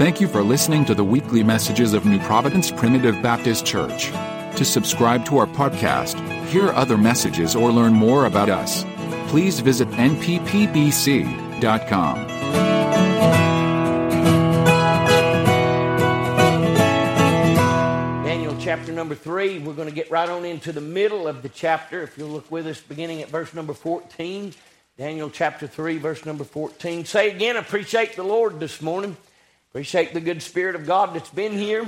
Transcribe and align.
Thank 0.00 0.18
you 0.18 0.28
for 0.28 0.42
listening 0.42 0.86
to 0.86 0.94
the 0.94 1.04
weekly 1.04 1.42
messages 1.42 1.92
of 1.92 2.06
New 2.06 2.18
Providence 2.20 2.70
Primitive 2.70 3.20
Baptist 3.20 3.66
Church. 3.66 4.06
To 4.56 4.64
subscribe 4.64 5.26
to 5.26 5.36
our 5.36 5.46
podcast, 5.46 6.18
hear 6.46 6.70
other 6.70 6.96
messages, 6.96 7.54
or 7.54 7.70
learn 7.70 7.92
more 7.92 8.24
about 8.24 8.48
us, 8.48 8.86
please 9.28 9.60
visit 9.60 9.88
nppbc.com. 9.88 10.56
Daniel 18.24 18.56
chapter 18.58 18.92
number 18.92 19.14
three. 19.14 19.58
We're 19.58 19.74
going 19.74 19.86
to 19.86 19.94
get 19.94 20.10
right 20.10 20.30
on 20.30 20.46
into 20.46 20.72
the 20.72 20.80
middle 20.80 21.28
of 21.28 21.42
the 21.42 21.50
chapter. 21.50 22.02
If 22.02 22.16
you'll 22.16 22.30
look 22.30 22.50
with 22.50 22.66
us, 22.66 22.80
beginning 22.80 23.20
at 23.20 23.28
verse 23.28 23.52
number 23.52 23.74
14. 23.74 24.54
Daniel 24.96 25.28
chapter 25.28 25.66
3, 25.66 25.98
verse 25.98 26.24
number 26.24 26.44
14. 26.44 27.04
Say 27.04 27.30
again, 27.30 27.58
appreciate 27.58 28.16
the 28.16 28.22
Lord 28.22 28.60
this 28.60 28.80
morning. 28.80 29.18
Appreciate 29.70 30.12
the 30.12 30.20
good 30.20 30.42
Spirit 30.42 30.74
of 30.74 30.84
God 30.84 31.14
that's 31.14 31.30
been 31.30 31.52
here. 31.52 31.86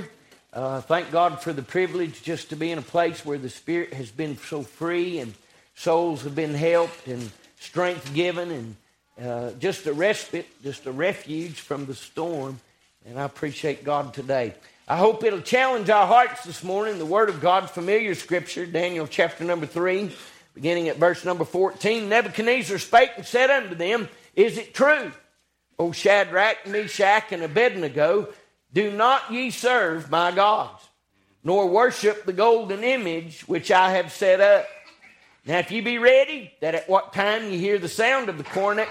Uh, 0.53 0.79
thank 0.79 1.11
God 1.11 1.41
for 1.41 1.51
the 1.51 1.61
privilege 1.61 2.23
just 2.23 2.51
to 2.51 2.55
be 2.55 2.71
in 2.71 2.77
a 2.77 2.81
place 2.81 3.25
where 3.25 3.37
the 3.37 3.49
Spirit 3.49 3.93
has 3.93 4.09
been 4.09 4.37
so 4.37 4.63
free 4.63 5.19
and 5.19 5.33
souls 5.75 6.23
have 6.23 6.33
been 6.33 6.53
helped 6.53 7.09
and 7.09 7.29
strength 7.59 8.13
given 8.13 8.51
and 8.51 8.75
uh, 9.21 9.51
just 9.59 9.85
a 9.85 9.91
respite, 9.91 10.45
just 10.63 10.85
a 10.85 10.93
refuge 10.93 11.59
from 11.59 11.85
the 11.85 11.93
storm. 11.93 12.57
And 13.05 13.19
I 13.19 13.25
appreciate 13.25 13.83
God 13.83 14.13
today. 14.13 14.53
I 14.87 14.95
hope 14.95 15.21
it'll 15.25 15.41
challenge 15.41 15.89
our 15.89 16.07
hearts 16.07 16.45
this 16.45 16.63
morning. 16.63 16.99
The 16.99 17.05
Word 17.05 17.27
of 17.27 17.41
God, 17.41 17.69
familiar 17.69 18.15
scripture, 18.15 18.65
Daniel 18.65 19.07
chapter 19.07 19.43
number 19.43 19.65
3, 19.65 20.09
beginning 20.55 20.87
at 20.87 20.95
verse 20.95 21.25
number 21.25 21.43
14. 21.43 22.07
Nebuchadnezzar 22.07 22.77
spake 22.77 23.11
and 23.17 23.25
said 23.25 23.49
unto 23.49 23.75
them, 23.75 24.07
Is 24.37 24.57
it 24.57 24.73
true, 24.73 25.11
O 25.83 25.91
Shadrach, 25.91 26.65
Meshach, 26.65 27.33
and 27.33 27.43
Abednego, 27.43 28.29
do 28.71 28.89
not 28.89 29.29
ye 29.29 29.51
serve 29.51 30.09
my 30.09 30.31
gods, 30.31 30.87
nor 31.43 31.67
worship 31.67 32.25
the 32.25 32.31
golden 32.31 32.85
image 32.85 33.41
which 33.41 33.69
I 33.69 33.91
have 33.91 34.09
set 34.09 34.39
up? 34.39 34.65
Now, 35.45 35.59
if 35.59 35.71
ye 35.71 35.81
be 35.81 35.97
ready, 35.97 36.53
that 36.61 36.73
at 36.73 36.87
what 36.87 37.11
time 37.11 37.51
ye 37.51 37.57
hear 37.57 37.77
the 37.77 37.89
sound 37.89 38.29
of 38.29 38.37
the 38.37 38.45
cornet, 38.45 38.87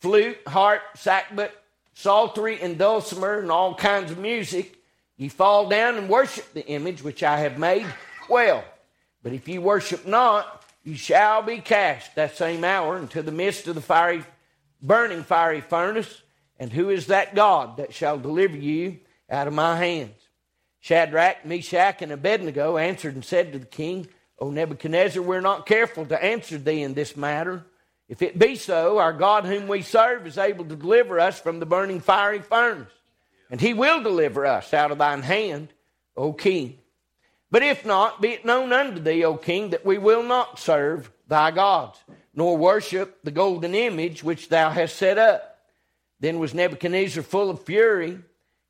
flute, 0.00 0.38
harp, 0.44 0.82
sackbut, 0.96 1.50
psaltery, 1.92 2.60
and 2.60 2.76
dulcimer, 2.76 3.38
and 3.38 3.52
all 3.52 3.76
kinds 3.76 4.10
of 4.10 4.18
music, 4.18 4.76
Ye 5.16 5.28
fall 5.28 5.68
down 5.68 5.94
and 5.94 6.08
worship 6.08 6.52
the 6.52 6.66
image 6.66 7.00
which 7.00 7.22
I 7.22 7.38
have 7.38 7.56
made, 7.56 7.86
well. 8.28 8.64
But 9.22 9.32
if 9.32 9.46
ye 9.46 9.58
worship 9.58 10.04
not, 10.04 10.64
ye 10.82 10.96
shall 10.96 11.42
be 11.42 11.58
cast 11.58 12.16
that 12.16 12.36
same 12.36 12.64
hour 12.64 12.98
into 12.98 13.22
the 13.22 13.30
midst 13.30 13.68
of 13.68 13.76
the 13.76 13.80
fiery, 13.80 14.24
burning 14.82 15.22
fiery 15.22 15.60
furnace. 15.60 16.22
And 16.64 16.72
who 16.72 16.88
is 16.88 17.08
that 17.08 17.34
God 17.34 17.76
that 17.76 17.92
shall 17.92 18.18
deliver 18.18 18.56
you 18.56 19.00
out 19.28 19.46
of 19.46 19.52
my 19.52 19.76
hands? 19.76 20.16
Shadrach, 20.80 21.44
Meshach, 21.44 22.00
and 22.00 22.10
Abednego 22.10 22.78
answered 22.78 23.12
and 23.12 23.22
said 23.22 23.52
to 23.52 23.58
the 23.58 23.66
king, 23.66 24.08
O 24.38 24.50
Nebuchadnezzar, 24.50 25.22
we're 25.22 25.42
not 25.42 25.66
careful 25.66 26.06
to 26.06 26.24
answer 26.24 26.56
thee 26.56 26.82
in 26.82 26.94
this 26.94 27.18
matter. 27.18 27.66
If 28.08 28.22
it 28.22 28.38
be 28.38 28.56
so, 28.56 28.96
our 28.96 29.12
God 29.12 29.44
whom 29.44 29.68
we 29.68 29.82
serve 29.82 30.26
is 30.26 30.38
able 30.38 30.64
to 30.64 30.74
deliver 30.74 31.20
us 31.20 31.38
from 31.38 31.60
the 31.60 31.66
burning 31.66 32.00
fiery 32.00 32.40
furnace 32.40 32.88
and 33.50 33.60
he 33.60 33.74
will 33.74 34.02
deliver 34.02 34.46
us 34.46 34.72
out 34.72 34.90
of 34.90 34.96
thine 34.96 35.20
hand, 35.20 35.68
O 36.16 36.32
king. 36.32 36.78
But 37.50 37.62
if 37.62 37.84
not, 37.84 38.22
be 38.22 38.28
it 38.28 38.46
known 38.46 38.72
unto 38.72 39.02
thee, 39.02 39.22
O 39.22 39.36
king, 39.36 39.68
that 39.68 39.84
we 39.84 39.98
will 39.98 40.22
not 40.22 40.58
serve 40.58 41.12
thy 41.28 41.50
gods, 41.50 41.98
nor 42.34 42.56
worship 42.56 43.18
the 43.22 43.30
golden 43.30 43.74
image 43.74 44.24
which 44.24 44.48
thou 44.48 44.70
hast 44.70 44.96
set 44.96 45.18
up. 45.18 45.53
Then 46.24 46.38
was 46.38 46.54
Nebuchadnezzar 46.54 47.22
full 47.22 47.50
of 47.50 47.64
fury, 47.64 48.18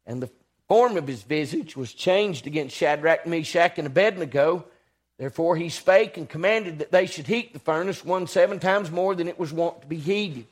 and 0.06 0.20
the 0.20 0.28
form 0.66 0.96
of 0.96 1.06
his 1.06 1.22
visage 1.22 1.76
was 1.76 1.92
changed 1.92 2.48
against 2.48 2.74
Shadrach, 2.74 3.28
Meshach, 3.28 3.78
and 3.78 3.86
Abednego. 3.86 4.64
Therefore 5.18 5.54
he 5.54 5.68
spake 5.68 6.16
and 6.16 6.28
commanded 6.28 6.80
that 6.80 6.90
they 6.90 7.06
should 7.06 7.28
heat 7.28 7.52
the 7.52 7.60
furnace 7.60 8.04
one 8.04 8.26
seven 8.26 8.58
times 8.58 8.90
more 8.90 9.14
than 9.14 9.28
it 9.28 9.38
was 9.38 9.52
wont 9.52 9.82
to 9.82 9.86
be 9.86 9.98
heated. 9.98 10.48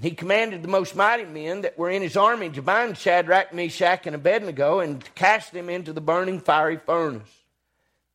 He 0.00 0.10
commanded 0.10 0.62
the 0.62 0.68
most 0.68 0.96
mighty 0.96 1.24
men 1.24 1.60
that 1.60 1.78
were 1.78 1.90
in 1.90 2.02
his 2.02 2.16
army 2.16 2.50
to 2.50 2.62
bind 2.62 2.98
Shadrach, 2.98 3.54
Meshach, 3.54 4.04
and 4.04 4.16
Abednego 4.16 4.80
and 4.80 5.04
to 5.04 5.10
cast 5.12 5.52
them 5.52 5.68
into 5.68 5.92
the 5.92 6.00
burning 6.00 6.40
fiery 6.40 6.80
furnace. 6.84 7.44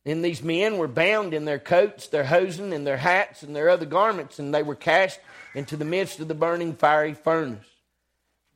Then 0.04 0.20
these 0.20 0.42
men 0.42 0.76
were 0.76 0.88
bound 0.88 1.32
in 1.32 1.46
their 1.46 1.58
coats, 1.58 2.08
their 2.08 2.24
hosen, 2.24 2.74
and 2.74 2.86
their 2.86 2.98
hats, 2.98 3.42
and 3.42 3.56
their 3.56 3.70
other 3.70 3.86
garments, 3.86 4.38
and 4.38 4.54
they 4.54 4.62
were 4.62 4.74
cast 4.74 5.20
into 5.54 5.74
the 5.74 5.86
midst 5.86 6.20
of 6.20 6.28
the 6.28 6.34
burning 6.34 6.74
fiery 6.74 7.14
furnace. 7.14 7.64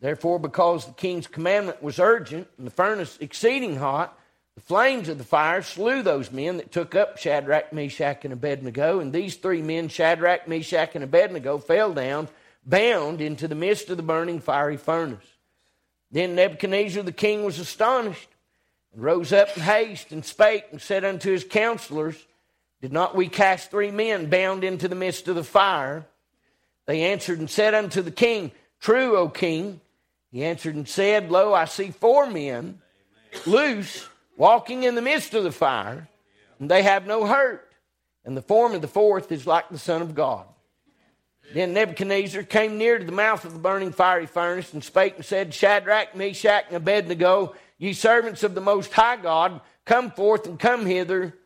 Therefore, 0.02 0.40
because 0.40 0.84
the 0.84 0.92
king's 0.92 1.28
commandment 1.28 1.80
was 1.80 2.00
urgent, 2.00 2.48
and 2.58 2.66
the 2.66 2.72
furnace 2.72 3.16
exceeding 3.20 3.76
hot, 3.76 4.18
the 4.56 4.60
flames 4.60 5.08
of 5.08 5.16
the 5.16 5.24
fire 5.24 5.62
slew 5.62 6.02
those 6.02 6.32
men 6.32 6.56
that 6.56 6.72
took 6.72 6.96
up 6.96 7.18
Shadrach, 7.18 7.72
Meshach, 7.72 8.24
and 8.24 8.32
Abednego. 8.32 8.98
And 8.98 9.12
these 9.12 9.36
three 9.36 9.62
men, 9.62 9.88
Shadrach, 9.88 10.48
Meshach, 10.48 10.96
and 10.96 11.04
Abednego, 11.04 11.56
fell 11.58 11.94
down 11.94 12.28
bound 12.66 13.20
into 13.20 13.46
the 13.46 13.54
midst 13.54 13.90
of 13.90 13.96
the 13.96 14.02
burning 14.02 14.40
fiery 14.40 14.76
furnace. 14.76 15.24
Then 16.10 16.34
Nebuchadnezzar 16.34 17.04
the 17.04 17.12
king 17.12 17.44
was 17.44 17.60
astonished, 17.60 18.28
and 18.92 19.04
rose 19.04 19.32
up 19.32 19.56
in 19.56 19.62
haste, 19.62 20.10
and 20.10 20.24
spake, 20.24 20.64
and 20.72 20.82
said 20.82 21.04
unto 21.04 21.30
his 21.30 21.44
counselors, 21.44 22.16
Did 22.80 22.92
not 22.92 23.14
we 23.14 23.28
cast 23.28 23.70
three 23.70 23.92
men 23.92 24.28
bound 24.28 24.64
into 24.64 24.88
the 24.88 24.96
midst 24.96 25.28
of 25.28 25.36
the 25.36 25.44
fire? 25.44 26.06
They 26.86 27.02
answered 27.04 27.38
and 27.38 27.48
said 27.48 27.72
unto 27.72 28.02
the 28.02 28.10
king, 28.10 28.50
True, 28.80 29.16
O 29.16 29.28
king. 29.28 29.80
He 30.32 30.44
answered 30.44 30.74
and 30.74 30.88
said, 30.88 31.30
Lo, 31.30 31.52
I 31.52 31.66
see 31.66 31.90
four 31.90 32.26
men 32.26 32.80
loose, 33.46 34.08
walking 34.36 34.82
in 34.82 34.94
the 34.94 35.02
midst 35.02 35.34
of 35.34 35.44
the 35.44 35.52
fire, 35.52 36.08
and 36.58 36.70
they 36.70 36.82
have 36.82 37.06
no 37.06 37.26
hurt. 37.26 37.70
And 38.24 38.36
the 38.36 38.42
form 38.42 38.74
of 38.74 38.80
the 38.80 38.88
fourth 38.88 39.30
is 39.30 39.46
like 39.46 39.68
the 39.68 39.78
Son 39.78 40.00
of 40.00 40.14
God. 40.14 40.46
Then 41.52 41.74
Nebuchadnezzar 41.74 42.44
came 42.44 42.78
near 42.78 42.98
to 42.98 43.04
the 43.04 43.12
mouth 43.12 43.44
of 43.44 43.52
the 43.52 43.58
burning 43.58 43.92
fiery 43.92 44.26
furnace 44.26 44.72
and 44.72 44.82
spake 44.82 45.16
and 45.16 45.24
said, 45.24 45.52
Shadrach, 45.52 46.16
Meshach, 46.16 46.64
and 46.68 46.76
Abednego, 46.76 47.54
ye 47.76 47.92
servants 47.92 48.42
of 48.42 48.54
the 48.54 48.60
Most 48.62 48.92
High 48.92 49.16
God, 49.16 49.60
come 49.84 50.12
forth 50.12 50.46
and 50.46 50.58
come 50.58 50.86
hither. 50.86 51.36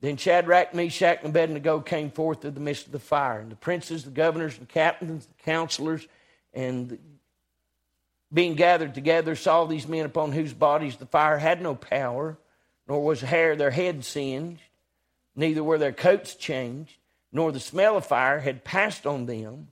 Then 0.00 0.16
Shadrach, 0.16 0.74
Meshach, 0.74 1.18
and 1.20 1.28
Abednego 1.28 1.80
came 1.80 2.10
forth 2.10 2.44
of 2.44 2.54
the 2.54 2.60
midst 2.60 2.86
of 2.86 2.92
the 2.92 2.98
fire. 2.98 3.38
And 3.38 3.52
the 3.52 3.56
princes, 3.56 4.02
the 4.02 4.10
governors, 4.10 4.58
the 4.58 4.66
captains, 4.66 5.26
the 5.26 5.42
counselors, 5.44 6.08
and 6.52 6.98
being 8.36 8.54
gathered 8.54 8.94
together, 8.94 9.34
saw 9.34 9.64
these 9.64 9.88
men 9.88 10.04
upon 10.04 10.30
whose 10.30 10.52
bodies 10.52 10.96
the 10.96 11.06
fire 11.06 11.38
had 11.38 11.62
no 11.62 11.74
power, 11.74 12.36
nor 12.86 13.02
was 13.02 13.22
hair 13.22 13.56
their 13.56 13.70
head 13.70 14.04
singed, 14.04 14.60
neither 15.34 15.64
were 15.64 15.78
their 15.78 15.92
coats 15.92 16.34
changed 16.34 16.92
nor 17.32 17.52
the 17.52 17.60
smell 17.60 17.96
of 17.96 18.06
fire 18.06 18.40
had 18.40 18.64
passed 18.64 19.06
on 19.06 19.26
them. 19.26 19.68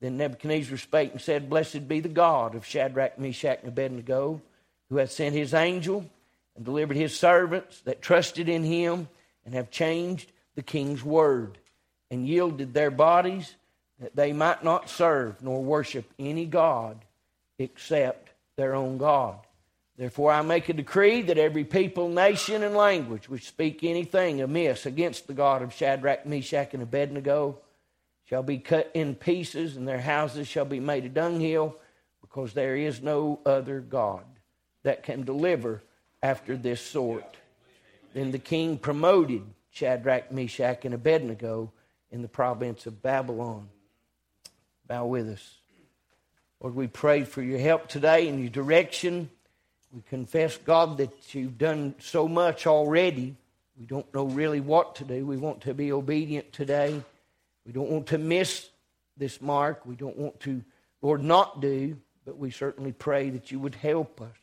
Then 0.00 0.16
Nebuchadnezzar 0.16 0.76
spake 0.78 1.12
and 1.12 1.20
said, 1.20 1.50
Blessed 1.50 1.86
be 1.88 2.00
the 2.00 2.08
God 2.08 2.54
of 2.54 2.66
Shadrach, 2.66 3.18
Meshach, 3.18 3.60
and 3.60 3.68
Abednego, 3.68 4.42
who 4.88 4.96
hath 4.96 5.12
sent 5.12 5.34
his 5.34 5.54
angel 5.54 6.08
and 6.56 6.64
delivered 6.64 6.96
his 6.96 7.18
servants 7.18 7.80
that 7.82 8.02
trusted 8.02 8.48
in 8.48 8.64
him 8.64 9.08
and 9.44 9.54
have 9.54 9.70
changed 9.70 10.30
the 10.54 10.62
king's 10.62 11.04
word 11.04 11.58
and 12.10 12.26
yielded 12.26 12.74
their 12.74 12.90
bodies 12.90 13.54
that 14.00 14.16
they 14.16 14.32
might 14.32 14.64
not 14.64 14.90
serve 14.90 15.42
nor 15.42 15.62
worship 15.62 16.10
any 16.18 16.46
God 16.46 17.03
except 17.58 18.30
their 18.56 18.74
own 18.74 18.98
God. 18.98 19.38
Therefore, 19.96 20.32
I 20.32 20.42
make 20.42 20.68
a 20.68 20.72
decree 20.72 21.22
that 21.22 21.38
every 21.38 21.64
people, 21.64 22.08
nation, 22.08 22.64
and 22.64 22.74
language 22.74 23.28
which 23.28 23.46
speak 23.46 23.84
anything 23.84 24.40
amiss 24.40 24.86
against 24.86 25.26
the 25.26 25.34
God 25.34 25.62
of 25.62 25.72
Shadrach, 25.72 26.26
Meshach, 26.26 26.74
and 26.74 26.82
Abednego 26.82 27.58
shall 28.24 28.42
be 28.42 28.58
cut 28.58 28.90
in 28.94 29.14
pieces, 29.14 29.76
and 29.76 29.86
their 29.86 30.00
houses 30.00 30.48
shall 30.48 30.64
be 30.64 30.80
made 30.80 31.04
a 31.04 31.08
dunghill, 31.08 31.76
because 32.20 32.54
there 32.54 32.74
is 32.74 33.02
no 33.02 33.38
other 33.46 33.80
God 33.80 34.24
that 34.82 35.04
can 35.04 35.22
deliver 35.22 35.82
after 36.22 36.56
this 36.56 36.80
sort. 36.80 37.36
Then 38.14 38.32
the 38.32 38.38
king 38.38 38.78
promoted 38.78 39.42
Shadrach, 39.70 40.32
Meshach, 40.32 40.84
and 40.84 40.94
Abednego 40.94 41.72
in 42.10 42.22
the 42.22 42.28
province 42.28 42.86
of 42.86 43.02
Babylon. 43.02 43.68
Bow 44.86 45.06
with 45.06 45.28
us. 45.28 45.56
Lord, 46.64 46.76
we 46.76 46.86
pray 46.86 47.24
for 47.24 47.42
your 47.42 47.58
help 47.58 47.88
today 47.88 48.26
and 48.26 48.40
your 48.40 48.48
direction. 48.48 49.28
We 49.92 50.00
confess, 50.08 50.56
God, 50.56 50.96
that 50.96 51.34
you've 51.34 51.58
done 51.58 51.94
so 51.98 52.26
much 52.26 52.66
already. 52.66 53.36
We 53.78 53.84
don't 53.84 54.14
know 54.14 54.24
really 54.24 54.60
what 54.60 54.94
to 54.94 55.04
do. 55.04 55.26
We 55.26 55.36
want 55.36 55.60
to 55.60 55.74
be 55.74 55.92
obedient 55.92 56.54
today. 56.54 57.02
We 57.66 57.72
don't 57.72 57.90
want 57.90 58.06
to 58.06 58.16
miss 58.16 58.70
this 59.18 59.42
mark. 59.42 59.84
We 59.84 59.94
don't 59.94 60.16
want 60.16 60.40
to, 60.40 60.64
Lord, 61.02 61.22
not 61.22 61.60
do, 61.60 61.98
but 62.24 62.38
we 62.38 62.50
certainly 62.50 62.92
pray 62.92 63.28
that 63.28 63.52
you 63.52 63.60
would 63.60 63.74
help 63.74 64.22
us. 64.22 64.36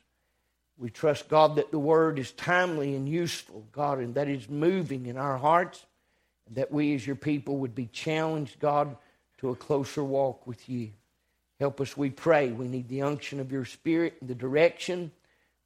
We 0.77 0.91
trust, 0.91 1.27
God, 1.27 1.56
that 1.56 1.71
the 1.71 1.79
word 1.79 2.19
is 2.19 2.33
timely 2.33 2.94
and 2.94 3.09
useful, 3.09 3.65
God, 3.71 3.97
and 3.97 4.13
that 4.13 4.27
is 4.27 4.47
moving 4.47 5.07
in 5.07 5.18
our 5.18 5.39
hearts, 5.39 5.83
and 6.45 6.57
that 6.57 6.71
we 6.71 6.94
as 6.94 7.07
your 7.07 7.15
people 7.15 7.57
would 7.57 7.73
be 7.73 7.88
challenged, 7.88 8.59
God, 8.59 8.95
to 9.39 9.50
a 9.50 9.56
closer 9.56 10.03
walk 10.03 10.45
with 10.45 10.69
you. 10.69 10.91
Help 11.61 11.79
us, 11.79 11.95
we 11.95 12.09
pray. 12.09 12.51
We 12.51 12.67
need 12.67 12.87
the 12.87 13.03
unction 13.03 13.39
of 13.39 13.51
your 13.51 13.65
Spirit, 13.65 14.15
and 14.19 14.27
the 14.27 14.33
direction. 14.33 15.11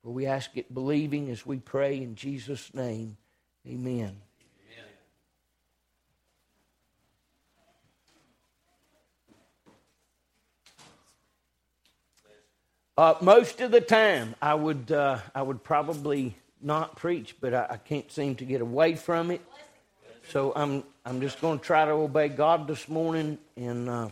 For 0.04 0.10
we 0.10 0.26
ask 0.26 0.50
it 0.56 0.74
believing 0.74 1.30
as 1.30 1.46
we 1.46 1.58
pray 1.58 1.96
in 2.02 2.16
Jesus' 2.16 2.74
name. 2.74 3.16
Amen. 3.66 4.18
Uh, 12.98 13.14
most 13.22 13.62
of 13.62 13.72
the 13.72 13.80
time, 13.80 14.36
I 14.42 14.54
would, 14.54 14.92
uh, 14.92 15.20
I 15.34 15.44
would 15.44 15.64
probably 15.64 16.36
not 16.62 16.98
preach, 16.98 17.38
but 17.40 17.54
I, 17.54 17.68
I, 17.70 17.78
can't 17.78 18.12
seem 18.12 18.36
to 18.36 18.46
get 18.46 18.60
away 18.60 18.96
from 18.96 19.32
it. 19.32 19.40
So 20.28 20.52
I'm, 20.58 20.84
I'm 21.06 21.22
just 21.22 21.40
going 21.40 21.60
to 21.60 21.64
try 21.64 21.86
to 21.86 21.92
obey 21.92 22.28
God 22.28 22.68
this 22.68 22.90
morning, 22.90 23.38
and 23.56 24.12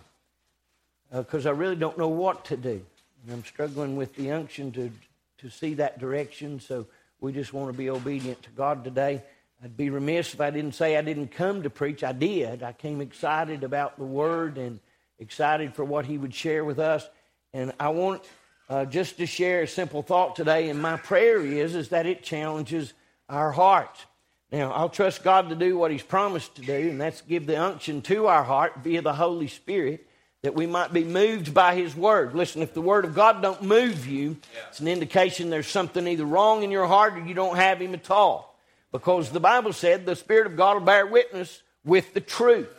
because 1.14 1.46
uh, 1.46 1.50
I 1.50 1.52
really 1.52 1.76
don't 1.76 1.98
know 1.98 2.08
what 2.08 2.46
to 2.46 2.58
do, 2.58 2.82
and 3.24 3.32
I'm 3.32 3.46
struggling 3.46 3.96
with 3.96 4.16
the 4.16 4.32
unction 4.32 4.72
to 4.74 4.92
to 5.40 5.50
see 5.50 5.74
that 5.76 6.00
direction. 6.00 6.60
So 6.60 6.88
we 7.20 7.34
just 7.34 7.54
want 7.54 7.72
to 7.72 7.78
be 7.78 7.90
obedient 7.90 8.42
to 8.44 8.50
God 8.52 8.84
today. 8.84 9.22
I'd 9.64 9.78
be 9.78 9.90
remiss 9.90 10.34
if 10.34 10.42
I 10.42 10.50
didn't 10.50 10.74
say 10.74 10.98
I 10.98 11.02
didn't 11.02 11.30
come 11.30 11.64
to 11.64 11.70
preach. 11.70 12.04
I 12.04 12.14
did. 12.14 12.64
I 12.64 12.74
came 12.74 13.02
excited 13.02 13.64
about 13.64 13.98
the 13.98 14.06
Word 14.06 14.58
and 14.58 14.80
excited 15.20 15.76
for 15.76 15.86
what 15.86 16.06
He 16.06 16.18
would 16.18 16.34
share 16.34 16.66
with 16.66 16.80
us. 16.80 17.08
And 17.54 17.74
I 17.80 17.90
want 17.90 18.24
uh, 18.70 18.86
just 18.86 19.18
to 19.18 19.26
share 19.26 19.64
a 19.64 19.68
simple 19.68 20.02
thought 20.02 20.36
today. 20.36 20.70
And 20.70 20.82
my 20.82 20.98
prayer 20.98 21.46
is 21.46 21.76
is 21.76 21.90
that 21.90 22.06
it 22.06 22.24
challenges 22.24 22.94
our 23.30 23.52
hearts. 23.52 24.06
Now, 24.52 24.72
I'll 24.72 24.90
trust 24.90 25.24
God 25.24 25.50
to 25.50 25.56
do 25.56 25.78
what 25.78 25.92
He's 25.92 26.04
promised 26.04 26.56
to 26.56 26.62
do, 26.62 26.90
and 26.90 27.02
that's 27.02 27.22
give 27.22 27.48
the 27.48 27.60
unction 27.60 28.02
to 28.04 28.28
our 28.28 28.44
heart 28.44 28.74
via 28.84 29.02
the 29.02 29.14
Holy 29.14 29.48
Spirit 29.48 30.08
that 30.44 30.54
we 30.54 30.68
might 30.68 30.92
be 30.92 31.06
moved 31.06 31.54
by 31.54 31.74
his 31.74 31.96
word. 31.96 32.36
Listen, 32.36 32.62
if 32.62 32.74
the 32.74 32.82
word 32.82 33.06
of 33.06 33.16
God 33.16 33.42
don't 33.42 33.64
move 33.64 34.06
you, 34.06 34.38
it's 34.68 34.82
an 34.82 34.90
indication 34.90 35.50
there's 35.50 35.68
something 35.68 36.06
either 36.06 36.26
wrong 36.26 36.64
in 36.64 36.72
your 36.72 36.86
heart 36.86 37.14
or 37.14 37.22
you 37.22 37.34
don't 37.34 37.56
have 37.56 37.82
him 37.82 37.94
at 37.94 38.12
all. 38.12 38.54
Because 38.92 39.32
the 39.32 39.40
Bible 39.40 39.74
said 39.74 40.06
the 40.06 40.16
Spirit 40.16 40.46
of 40.46 40.58
God 40.58 40.76
will 40.76 40.86
bear 40.86 41.08
witness 41.08 41.62
with 41.86 42.14
the 42.14 42.22
truth. 42.22 42.70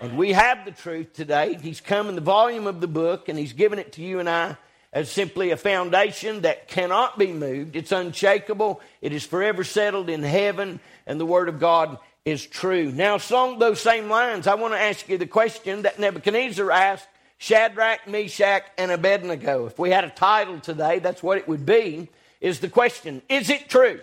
And 0.00 0.16
we 0.16 0.32
have 0.32 0.64
the 0.64 0.70
truth 0.70 1.12
today. 1.12 1.58
He's 1.60 1.80
come 1.80 2.08
in 2.08 2.14
the 2.14 2.20
volume 2.20 2.68
of 2.68 2.80
the 2.80 2.86
book 2.86 3.28
and 3.28 3.36
he's 3.36 3.52
given 3.52 3.80
it 3.80 3.92
to 3.94 4.02
you 4.02 4.20
and 4.20 4.30
I 4.30 4.56
as 4.92 5.10
simply 5.10 5.50
a 5.50 5.56
foundation 5.56 6.42
that 6.42 6.68
cannot 6.68 7.18
be 7.18 7.32
moved. 7.32 7.74
It's 7.74 7.92
unshakable. 7.92 8.80
It 9.02 9.12
is 9.12 9.26
forever 9.26 9.64
settled 9.64 10.08
in 10.08 10.22
heaven 10.22 10.78
and 11.04 11.20
the 11.20 11.26
word 11.26 11.48
of 11.48 11.58
God 11.58 11.98
is 12.28 12.46
true. 12.46 12.92
Now, 12.92 13.18
along 13.30 13.58
those 13.58 13.80
same 13.80 14.08
lines, 14.08 14.46
I 14.46 14.54
want 14.54 14.74
to 14.74 14.80
ask 14.80 15.08
you 15.08 15.18
the 15.18 15.26
question 15.26 15.82
that 15.82 15.98
Nebuchadnezzar 15.98 16.70
asked 16.70 17.08
Shadrach, 17.38 18.06
Meshach, 18.06 18.64
and 18.76 18.90
Abednego. 18.90 19.66
If 19.66 19.78
we 19.78 19.90
had 19.90 20.04
a 20.04 20.10
title 20.10 20.60
today, 20.60 20.98
that's 20.98 21.22
what 21.22 21.38
it 21.38 21.48
would 21.48 21.64
be. 21.64 22.08
Is 22.40 22.60
the 22.60 22.68
question, 22.68 23.22
is 23.28 23.50
it 23.50 23.68
true? 23.68 24.00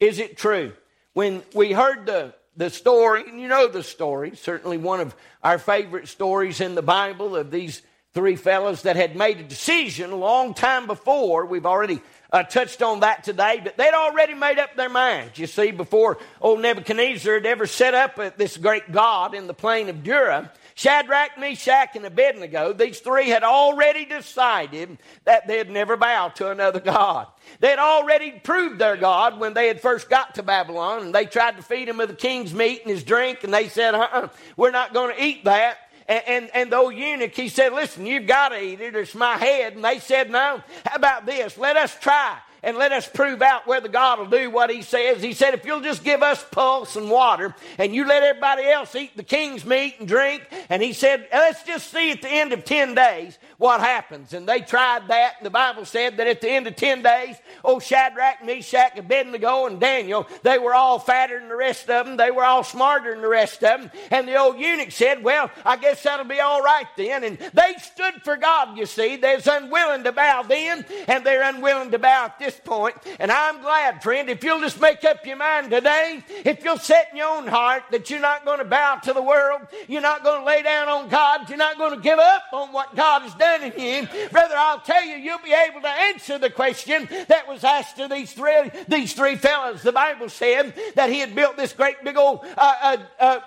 Is 0.00 0.18
it 0.18 0.36
true? 0.36 0.72
When 1.12 1.42
we 1.54 1.72
heard 1.72 2.06
the, 2.06 2.34
the 2.56 2.70
story, 2.70 3.24
and 3.28 3.40
you 3.40 3.48
know 3.48 3.68
the 3.68 3.82
story, 3.82 4.36
certainly 4.36 4.78
one 4.78 5.00
of 5.00 5.14
our 5.42 5.58
favorite 5.58 6.08
stories 6.08 6.60
in 6.60 6.74
the 6.74 6.82
Bible 6.82 7.36
of 7.36 7.50
these 7.50 7.82
three 8.18 8.34
fellows 8.34 8.82
that 8.82 8.96
had 8.96 9.14
made 9.14 9.38
a 9.38 9.44
decision 9.44 10.10
a 10.10 10.16
long 10.16 10.52
time 10.52 10.88
before. 10.88 11.46
We've 11.46 11.64
already 11.64 12.00
uh, 12.32 12.42
touched 12.42 12.82
on 12.82 12.98
that 13.00 13.22
today, 13.22 13.60
but 13.62 13.76
they'd 13.76 13.94
already 13.94 14.34
made 14.34 14.58
up 14.58 14.74
their 14.74 14.88
minds. 14.88 15.38
You 15.38 15.46
see, 15.46 15.70
before 15.70 16.18
old 16.40 16.60
Nebuchadnezzar 16.60 17.34
had 17.34 17.46
ever 17.46 17.68
set 17.68 17.94
up 17.94 18.36
this 18.36 18.56
great 18.56 18.90
God 18.90 19.36
in 19.36 19.46
the 19.46 19.54
plain 19.54 19.88
of 19.88 20.02
Dura, 20.02 20.50
Shadrach, 20.74 21.38
Meshach, 21.38 21.94
and 21.94 22.04
Abednego, 22.04 22.72
these 22.72 22.98
three 22.98 23.28
had 23.28 23.44
already 23.44 24.04
decided 24.04 24.98
that 25.24 25.46
they'd 25.46 25.70
never 25.70 25.96
bow 25.96 26.30
to 26.30 26.50
another 26.50 26.80
God. 26.80 27.28
They 27.60 27.68
had 27.68 27.78
already 27.78 28.32
proved 28.32 28.80
their 28.80 28.96
God 28.96 29.38
when 29.38 29.54
they 29.54 29.68
had 29.68 29.80
first 29.80 30.10
got 30.10 30.34
to 30.34 30.42
Babylon, 30.42 31.02
and 31.02 31.14
they 31.14 31.26
tried 31.26 31.56
to 31.56 31.62
feed 31.62 31.88
him 31.88 31.98
with 31.98 32.08
the 32.08 32.16
king's 32.16 32.52
meat 32.52 32.80
and 32.82 32.90
his 32.90 33.04
drink, 33.04 33.44
and 33.44 33.54
they 33.54 33.68
said, 33.68 33.94
uh-uh, 33.94 34.26
we're 34.56 34.72
not 34.72 34.92
going 34.92 35.14
to 35.14 35.22
eat 35.22 35.44
that. 35.44 35.78
And, 36.08 36.22
and, 36.26 36.50
and 36.54 36.72
the 36.72 36.76
old 36.76 36.94
eunuch, 36.94 37.34
he 37.34 37.48
said, 37.48 37.72
Listen, 37.72 38.06
you've 38.06 38.26
got 38.26 38.50
to 38.50 38.62
eat 38.62 38.80
it. 38.80 38.94
It's 38.96 39.14
my 39.14 39.36
head. 39.36 39.74
And 39.74 39.84
they 39.84 39.98
said, 39.98 40.30
No. 40.30 40.62
How 40.86 40.96
about 40.96 41.26
this? 41.26 41.58
Let 41.58 41.76
us 41.76 41.96
try 42.00 42.38
and 42.68 42.76
let 42.76 42.92
us 42.92 43.08
prove 43.08 43.40
out 43.40 43.66
whether 43.66 43.88
God 43.88 44.18
will 44.18 44.26
do 44.26 44.50
what 44.50 44.68
He 44.68 44.82
says. 44.82 45.22
He 45.22 45.32
said, 45.32 45.54
if 45.54 45.64
you'll 45.64 45.80
just 45.80 46.04
give 46.04 46.22
us 46.22 46.44
pulse 46.50 46.96
and 46.96 47.10
water 47.10 47.54
and 47.78 47.94
you 47.94 48.06
let 48.06 48.22
everybody 48.22 48.68
else 48.68 48.94
eat 48.94 49.16
the 49.16 49.22
king's 49.22 49.64
meat 49.64 49.96
and 49.98 50.06
drink, 50.06 50.46
and 50.68 50.82
He 50.82 50.92
said, 50.92 51.26
let's 51.32 51.62
just 51.62 51.90
see 51.90 52.10
at 52.10 52.20
the 52.20 52.28
end 52.28 52.52
of 52.52 52.66
10 52.66 52.94
days 52.94 53.38
what 53.56 53.80
happens. 53.80 54.34
And 54.34 54.46
they 54.46 54.60
tried 54.60 55.08
that, 55.08 55.36
and 55.38 55.46
the 55.46 55.50
Bible 55.50 55.86
said 55.86 56.18
that 56.18 56.26
at 56.26 56.42
the 56.42 56.50
end 56.50 56.66
of 56.66 56.76
10 56.76 57.02
days, 57.02 57.36
oh, 57.64 57.78
Shadrach, 57.80 58.44
Meshach, 58.44 58.98
Abednego, 58.98 59.66
and 59.66 59.80
Daniel, 59.80 60.28
they 60.42 60.58
were 60.58 60.74
all 60.74 60.98
fatter 60.98 61.40
than 61.40 61.48
the 61.48 61.56
rest 61.56 61.88
of 61.88 62.04
them. 62.04 62.18
They 62.18 62.30
were 62.30 62.44
all 62.44 62.64
smarter 62.64 63.12
than 63.12 63.22
the 63.22 63.28
rest 63.28 63.64
of 63.64 63.80
them. 63.80 63.90
And 64.10 64.28
the 64.28 64.36
old 64.36 64.58
eunuch 64.58 64.92
said, 64.92 65.24
well, 65.24 65.50
I 65.64 65.76
guess 65.76 66.02
that'll 66.02 66.26
be 66.26 66.40
all 66.40 66.60
right 66.60 66.86
then. 66.98 67.24
And 67.24 67.38
they 67.38 67.74
stood 67.80 68.22
for 68.22 68.36
God, 68.36 68.76
you 68.76 68.84
see. 68.84 69.16
They're 69.16 69.40
unwilling 69.44 70.04
to 70.04 70.12
bow 70.12 70.42
then, 70.42 70.84
and 71.06 71.24
they're 71.24 71.42
unwilling 71.42 71.90
to 71.92 71.98
bow 71.98 72.26
at 72.26 72.38
this 72.38 72.57
point, 72.58 72.96
and 73.18 73.30
I'm 73.30 73.60
glad, 73.60 74.02
friend, 74.02 74.28
if 74.28 74.42
you'll 74.44 74.60
just 74.60 74.80
make 74.80 75.04
up 75.04 75.24
your 75.26 75.36
mind 75.36 75.70
today, 75.70 76.22
if 76.44 76.64
you'll 76.64 76.78
set 76.78 77.08
in 77.10 77.18
your 77.18 77.28
own 77.28 77.46
heart 77.46 77.84
that 77.90 78.10
you're 78.10 78.20
not 78.20 78.44
going 78.44 78.58
to 78.58 78.64
bow 78.64 78.96
to 79.04 79.12
the 79.12 79.22
world, 79.22 79.62
you're 79.88 80.02
not 80.02 80.24
going 80.24 80.40
to 80.40 80.46
lay 80.46 80.62
down 80.62 80.88
on 80.88 81.08
God, 81.08 81.48
you're 81.48 81.58
not 81.58 81.78
going 81.78 81.94
to 81.94 82.00
give 82.00 82.18
up 82.18 82.42
on 82.52 82.72
what 82.72 82.94
God 82.94 83.22
has 83.22 83.34
done 83.34 83.62
in 83.62 83.72
you, 83.80 84.28
brother, 84.28 84.54
I'll 84.56 84.80
tell 84.80 85.04
you, 85.04 85.16
you'll 85.16 85.38
be 85.38 85.52
able 85.52 85.80
to 85.82 85.88
answer 85.88 86.38
the 86.38 86.50
question 86.50 87.08
that 87.28 87.48
was 87.48 87.64
asked 87.64 87.96
to 87.96 88.08
these 88.08 88.32
three, 88.32 88.70
these 88.88 89.12
three 89.12 89.36
fellows. 89.36 89.82
The 89.82 89.92
Bible 89.92 90.28
said 90.28 90.74
that 90.94 91.10
he 91.10 91.20
had 91.20 91.34
built 91.34 91.56
this 91.56 91.72
great 91.72 92.02
big 92.04 92.16
old 92.16 92.44
uh, 92.56 92.74
uh, 92.82 92.96
uh, 93.18 93.40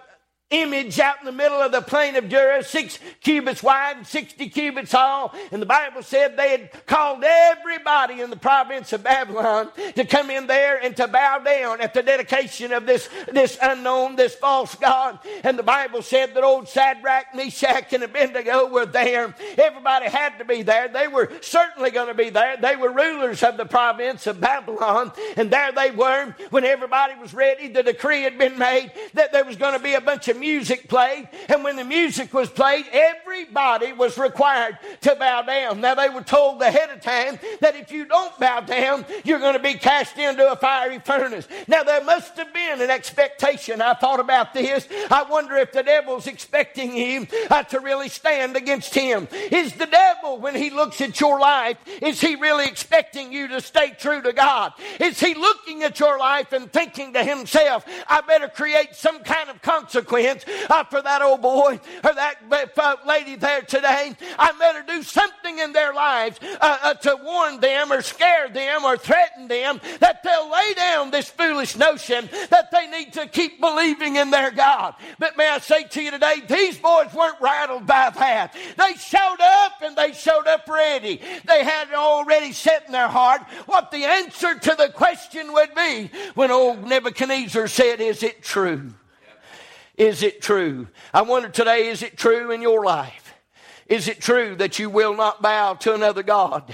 image 0.51 0.99
out 0.99 1.19
in 1.19 1.25
the 1.25 1.31
middle 1.31 1.57
of 1.57 1.71
the 1.71 1.81
plain 1.81 2.15
of 2.15 2.29
Dura, 2.29 2.63
six 2.63 2.99
cubits 3.21 3.63
wide 3.63 3.97
and 3.97 4.07
60 4.07 4.49
cubits 4.49 4.91
tall. 4.91 5.33
And 5.51 5.61
the 5.61 5.65
Bible 5.65 6.03
said 6.03 6.37
they 6.37 6.51
had 6.51 6.85
called 6.85 7.23
everybody 7.23 8.21
in 8.21 8.29
the 8.29 8.35
province 8.35 8.93
of 8.93 9.03
Babylon 9.03 9.69
to 9.95 10.05
come 10.05 10.29
in 10.29 10.47
there 10.47 10.77
and 10.81 10.95
to 10.97 11.07
bow 11.07 11.39
down 11.39 11.81
at 11.81 11.93
the 11.93 12.03
dedication 12.03 12.73
of 12.73 12.85
this, 12.85 13.09
this 13.31 13.57
unknown, 13.61 14.15
this 14.15 14.35
false 14.35 14.75
God. 14.75 15.19
And 15.43 15.57
the 15.57 15.63
Bible 15.63 16.01
said 16.01 16.33
that 16.33 16.43
old 16.43 16.67
Shadrach, 16.67 17.33
Meshach, 17.33 17.93
and 17.93 18.03
Abednego 18.03 18.67
were 18.67 18.85
there. 18.85 19.33
Everybody 19.57 20.09
had 20.09 20.37
to 20.39 20.45
be 20.45 20.61
there. 20.61 20.87
They 20.89 21.07
were 21.07 21.31
certainly 21.41 21.91
going 21.91 22.07
to 22.07 22.13
be 22.13 22.29
there. 22.29 22.57
They 22.57 22.75
were 22.75 22.91
rulers 22.91 23.43
of 23.43 23.57
the 23.57 23.65
province 23.65 24.27
of 24.27 24.41
Babylon. 24.41 25.13
And 25.37 25.49
there 25.49 25.71
they 25.71 25.91
were 25.91 26.35
when 26.49 26.65
everybody 26.65 27.15
was 27.19 27.33
ready. 27.33 27.69
The 27.69 27.83
decree 27.83 28.23
had 28.23 28.37
been 28.37 28.57
made 28.57 28.91
that 29.13 29.31
there 29.31 29.45
was 29.45 29.55
going 29.55 29.73
to 29.73 29.83
be 29.83 29.93
a 29.93 30.01
bunch 30.01 30.27
of 30.27 30.40
music 30.41 30.89
played, 30.89 31.29
and 31.47 31.63
when 31.63 31.77
the 31.77 31.85
music 31.85 32.33
was 32.33 32.49
played, 32.49 32.85
everybody 32.91 33.93
was 33.93 34.17
required 34.17 34.77
to 35.01 35.15
bow 35.15 35.43
down. 35.43 35.79
Now, 35.79 35.95
they 35.95 36.09
were 36.09 36.23
told 36.23 36.61
ahead 36.61 36.89
of 36.89 36.99
time 36.99 37.39
that 37.61 37.77
if 37.77 37.91
you 37.91 38.05
don't 38.05 38.37
bow 38.39 38.59
down, 38.59 39.05
you're 39.23 39.39
going 39.39 39.53
to 39.53 39.59
be 39.59 39.75
cast 39.75 40.17
into 40.17 40.51
a 40.51 40.55
fiery 40.57 40.99
furnace. 40.99 41.47
Now, 41.67 41.83
there 41.83 42.03
must 42.03 42.35
have 42.37 42.53
been 42.53 42.81
an 42.81 42.89
expectation. 42.89 43.81
I 43.81 43.93
thought 43.93 44.19
about 44.19 44.53
this. 44.53 44.87
I 45.09 45.23
wonder 45.23 45.55
if 45.55 45.71
the 45.71 45.83
devil's 45.83 46.27
expecting 46.27 46.97
you 46.97 47.27
uh, 47.49 47.63
to 47.63 47.79
really 47.79 48.09
stand 48.09 48.57
against 48.57 48.93
him. 48.93 49.27
Is 49.51 49.73
the 49.73 49.85
devil, 49.85 50.39
when 50.39 50.55
he 50.55 50.71
looks 50.71 50.99
at 51.01 51.19
your 51.21 51.39
life, 51.39 51.77
is 52.01 52.19
he 52.19 52.35
really 52.35 52.65
expecting 52.65 53.31
you 53.31 53.47
to 53.49 53.61
stay 53.61 53.91
true 53.91 54.21
to 54.23 54.33
God? 54.33 54.73
Is 54.99 55.19
he 55.19 55.35
looking 55.35 55.83
at 55.83 55.99
your 55.99 56.17
life 56.17 56.51
and 56.51 56.71
thinking 56.73 57.13
to 57.13 57.23
himself, 57.23 57.85
I 58.09 58.21
better 58.21 58.47
create 58.47 58.95
some 58.95 59.19
kind 59.23 59.49
of 59.49 59.61
consequence? 59.61 59.91
Uh, 60.69 60.83
for 60.85 61.01
that 61.01 61.21
old 61.21 61.41
boy 61.41 61.79
or 62.03 62.13
that 62.13 62.35
uh, 62.77 62.95
lady 63.05 63.35
there 63.35 63.61
today. 63.61 64.15
I 64.37 64.51
better 64.53 64.83
do 64.87 65.03
something 65.03 65.59
in 65.59 65.73
their 65.73 65.93
lives 65.93 66.39
uh, 66.41 66.77
uh, 66.81 66.93
to 66.95 67.17
warn 67.23 67.59
them 67.59 67.91
or 67.91 68.01
scare 68.01 68.49
them 68.49 68.83
or 68.83 68.97
threaten 68.97 69.47
them 69.47 69.79
that 69.99 70.23
they'll 70.23 70.51
lay 70.51 70.73
down 70.73 71.11
this 71.11 71.29
foolish 71.29 71.75
notion 71.75 72.29
that 72.49 72.71
they 72.71 72.87
need 72.87 73.13
to 73.13 73.27
keep 73.27 73.59
believing 73.59 74.15
in 74.15 74.31
their 74.31 74.51
God. 74.51 74.95
But 75.19 75.37
may 75.37 75.49
I 75.49 75.59
say 75.59 75.83
to 75.83 76.01
you 76.01 76.11
today, 76.11 76.41
these 76.47 76.77
boys 76.77 77.13
weren't 77.13 77.39
rattled 77.41 77.85
by 77.85 78.09
that. 78.09 78.53
They 78.77 78.93
showed 78.95 79.41
up 79.41 79.73
and 79.81 79.95
they 79.95 80.13
showed 80.13 80.47
up 80.47 80.67
ready. 80.67 81.21
They 81.45 81.63
had 81.63 81.91
already 81.93 82.51
set 82.53 82.85
in 82.85 82.91
their 82.91 83.07
heart 83.07 83.41
what 83.65 83.91
the 83.91 84.05
answer 84.05 84.57
to 84.57 84.75
the 84.75 84.89
question 84.89 85.53
would 85.53 85.73
be 85.75 86.09
when 86.35 86.51
old 86.51 86.83
Nebuchadnezzar 86.83 87.67
said, 87.67 88.01
Is 88.01 88.23
it 88.23 88.43
true? 88.43 88.93
Is 90.01 90.23
it 90.23 90.41
true? 90.41 90.87
I 91.13 91.21
wonder 91.21 91.47
today, 91.47 91.89
is 91.89 92.01
it 92.01 92.17
true 92.17 92.49
in 92.49 92.63
your 92.63 92.83
life? 92.83 93.35
Is 93.85 94.07
it 94.07 94.19
true 94.19 94.55
that 94.55 94.79
you 94.79 94.89
will 94.89 95.15
not 95.15 95.43
bow 95.43 95.75
to 95.75 95.93
another 95.93 96.23
God? 96.23 96.73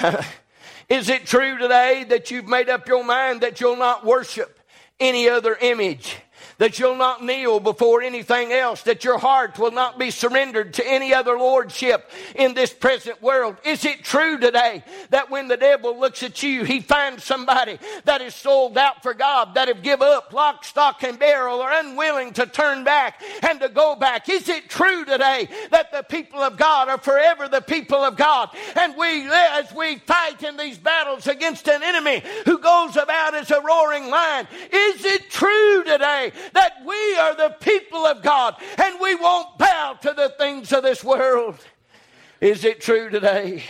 is 0.88 1.10
it 1.10 1.26
true 1.26 1.58
today 1.58 2.06
that 2.08 2.30
you've 2.30 2.48
made 2.48 2.70
up 2.70 2.88
your 2.88 3.04
mind 3.04 3.42
that 3.42 3.60
you'll 3.60 3.76
not 3.76 4.06
worship 4.06 4.60
any 4.98 5.28
other 5.28 5.58
image? 5.60 6.16
That 6.62 6.78
you'll 6.78 6.94
not 6.94 7.24
kneel 7.24 7.58
before 7.58 8.02
anything 8.02 8.52
else, 8.52 8.82
that 8.82 9.02
your 9.02 9.18
heart 9.18 9.58
will 9.58 9.72
not 9.72 9.98
be 9.98 10.12
surrendered 10.12 10.72
to 10.72 10.86
any 10.86 11.12
other 11.12 11.36
lordship 11.36 12.08
in 12.36 12.54
this 12.54 12.72
present 12.72 13.20
world. 13.20 13.56
Is 13.64 13.84
it 13.84 14.04
true 14.04 14.38
today 14.38 14.84
that 15.10 15.28
when 15.28 15.48
the 15.48 15.56
devil 15.56 15.98
looks 15.98 16.22
at 16.22 16.40
you, 16.40 16.62
he 16.62 16.80
finds 16.80 17.24
somebody 17.24 17.80
that 18.04 18.22
is 18.22 18.36
sold 18.36 18.78
out 18.78 19.02
for 19.02 19.12
God, 19.12 19.54
that 19.54 19.66
have 19.66 19.82
give 19.82 20.02
up 20.02 20.32
lock, 20.32 20.64
stock, 20.64 21.02
and 21.02 21.18
barrel, 21.18 21.58
or 21.58 21.68
unwilling 21.68 22.32
to 22.34 22.46
turn 22.46 22.84
back 22.84 23.20
and 23.42 23.58
to 23.58 23.68
go 23.68 23.96
back? 23.96 24.28
Is 24.28 24.48
it 24.48 24.70
true 24.70 25.04
today 25.04 25.48
that 25.72 25.90
the 25.90 26.04
people 26.04 26.38
of 26.38 26.56
God 26.56 26.88
are 26.88 26.98
forever 26.98 27.48
the 27.48 27.60
people 27.60 27.98
of 28.04 28.16
God? 28.16 28.50
And 28.76 28.94
we, 28.96 29.28
as 29.28 29.74
we 29.74 29.98
fight 29.98 30.44
in 30.44 30.56
these 30.56 30.78
battles 30.78 31.26
against 31.26 31.66
an 31.66 31.82
enemy 31.82 32.22
who 32.44 32.58
goes 32.58 32.96
about 32.96 33.34
as 33.34 33.50
a 33.50 33.60
roaring 33.60 34.08
lion, 34.08 34.46
is 34.70 35.04
it 35.04 35.28
true 35.28 35.82
today 35.82 36.30
that 36.52 36.84
we 36.84 37.16
are 37.16 37.34
the 37.34 37.56
people 37.60 38.06
of 38.06 38.22
God 38.22 38.56
and 38.78 39.00
we 39.00 39.14
won't 39.14 39.58
bow 39.58 39.98
to 40.02 40.12
the 40.12 40.34
things 40.38 40.72
of 40.72 40.82
this 40.82 41.02
world? 41.02 41.58
Is 42.40 42.64
it 42.64 42.80
true 42.80 43.10
today? 43.10 43.64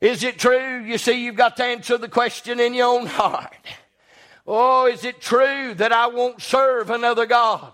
Is 0.00 0.22
it 0.22 0.38
true? 0.38 0.82
You 0.84 0.98
see, 0.98 1.24
you've 1.24 1.36
got 1.36 1.56
to 1.56 1.64
answer 1.64 1.98
the 1.98 2.08
question 2.08 2.60
in 2.60 2.74
your 2.74 2.86
own 2.86 3.06
heart. 3.06 3.56
Oh, 4.46 4.86
is 4.86 5.04
it 5.04 5.20
true 5.20 5.74
that 5.74 5.92
I 5.92 6.06
won't 6.06 6.40
serve 6.40 6.90
another 6.90 7.26
God? 7.26 7.72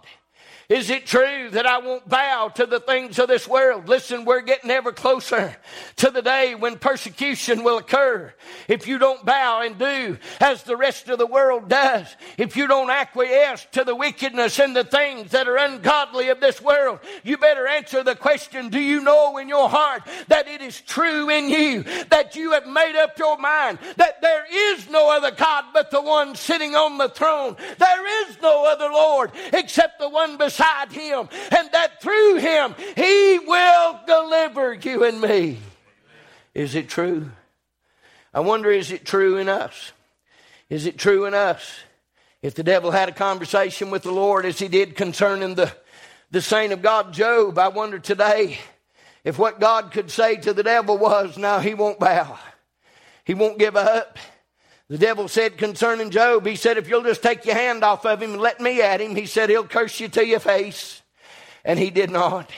Is 0.69 0.89
it 0.89 1.05
true 1.05 1.51
that 1.51 1.67
I 1.67 1.79
won't 1.79 2.09
bow 2.09 2.49
to 2.55 2.65
the 2.65 2.81
things 2.81 3.19
of 3.19 3.29
this 3.29 3.47
world? 3.47 3.87
Listen, 3.87 4.25
we're 4.25 4.41
getting 4.41 4.71
ever 4.71 4.93
closer 4.93 5.55
to 5.97 6.11
the 6.11 6.23
day 6.23 6.55
when 6.55 6.79
persecution 6.79 7.65
will 7.65 7.77
occur. 7.77 8.33
If 8.67 8.87
you 8.87 8.97
don't 8.97 9.27
bow 9.27 9.61
and 9.61 9.79
do 9.79 10.17
as 10.41 10.63
the 10.63 10.77
rest 10.77 11.11
of 11.11 11.19
the 11.19 11.27
world 11.27 11.69
does, 11.69 12.07
if 12.39 12.57
you 12.57 12.67
don't 12.67 12.89
acquiesce 12.89 13.67
to 13.73 13.85
the 13.85 13.95
wickedness 13.95 14.59
and 14.59 14.75
the 14.75 14.85
things 14.85 15.33
that 15.33 15.49
are 15.49 15.59
ungodly 15.59 16.31
of 16.31 16.41
this 16.41 16.63
world, 16.63 17.01
you 17.25 17.37
better 17.37 17.67
answer 17.67 18.03
the 18.03 18.17
question 18.17 18.71
Do 18.71 18.81
you 18.81 19.03
know 19.03 19.37
in 19.37 19.49
your 19.49 19.69
heart 19.69 20.03
that 20.29 20.49
it 20.49 20.63
is 20.63 20.81
true 20.81 21.29
in 21.29 21.51
you, 21.51 21.83
that 22.09 22.37
you 22.37 22.53
have 22.53 22.67
made 22.67 22.97
up 22.97 23.19
your 23.19 23.37
mind 23.37 23.79
that 23.97 24.23
there 24.23 24.47
is 24.51 24.89
no 24.89 25.15
other 25.15 25.31
God 25.31 25.65
but 25.75 25.91
the 25.91 26.01
one 26.01 26.35
sitting 26.35 26.75
on 26.75 26.97
the 26.97 27.11
throne? 27.11 27.57
There 27.77 28.29
is 28.29 28.41
no 28.41 28.65
other 28.65 28.89
Lord 28.89 29.31
except 29.53 29.99
the 29.99 30.09
one 30.09 30.39
beside 30.39 30.54
beside 30.55 30.93
him, 30.93 31.29
and 31.57 31.71
that 31.73 32.01
through 32.01 32.37
him 32.37 32.75
he 32.97 33.39
will 33.39 34.01
deliver 34.07 34.75
you 34.75 35.05
and 35.05 35.21
me. 35.21 35.59
Is 36.55 36.75
it 36.75 36.89
true? 36.89 37.31
I 38.33 38.41
wonder, 38.41 38.71
is 38.71 38.93
it 38.93 39.05
true 39.05 39.37
in 39.37 39.49
us? 39.49 39.93
Is 40.69 40.87
it 40.87 40.99
true 40.99 41.25
in 41.25 41.35
us? 41.35 41.81
If 42.43 42.55
the 42.55 42.63
devil 42.63 42.91
had 42.91 43.09
a 43.09 43.13
conversation 43.13 43.91
with 43.91 44.03
the 44.03 44.13
Lord 44.13 44.45
as 44.45 44.59
he 44.59 44.69
did 44.69 44.97
concerning 44.97 45.55
the, 45.55 45.73
the 46.31 46.43
saint 46.43 46.73
of 46.73 46.83
God, 46.83 47.13
Job, 47.13 47.59
I 47.59 47.69
wonder 47.69 47.99
today 47.99 48.59
if 49.25 49.39
what 49.39 49.61
God 49.61 49.93
could 49.93 50.11
say 50.11 50.37
to 50.37 50.53
the 50.53 50.63
devil 50.63 50.99
was, 50.99 51.39
now 51.39 51.59
he 51.61 51.75
won't 51.75 51.99
bow. 51.99 52.39
He 53.25 53.35
won't 53.35 53.59
give 53.59 53.77
up. 53.77 54.19
The 54.89 54.99
devil 54.99 55.29
said 55.29 55.57
concerning 55.57 56.11
Job, 56.11 56.47
he 56.47 56.57
said, 56.57 56.77
if 56.77 56.89
you'll 56.89 57.03
just 57.03 57.23
take 57.23 57.47
your 57.47 57.55
hand 57.55 57.83
off 57.83 58.05
of 58.05 58.23
him 58.23 58.33
and 58.33 58.41
let 58.41 58.61
me 58.61 58.83
at 58.83 59.01
him, 59.01 59.17
he 59.17 59.25
said, 59.27 59.49
he'll 59.49 59.67
curse 59.67 59.99
you 59.99 60.09
to 60.09 60.27
your 60.27 60.41
face. 60.41 61.03
And 61.65 61.79
he 61.79 61.91
did 61.91 62.11
not. 62.11 62.51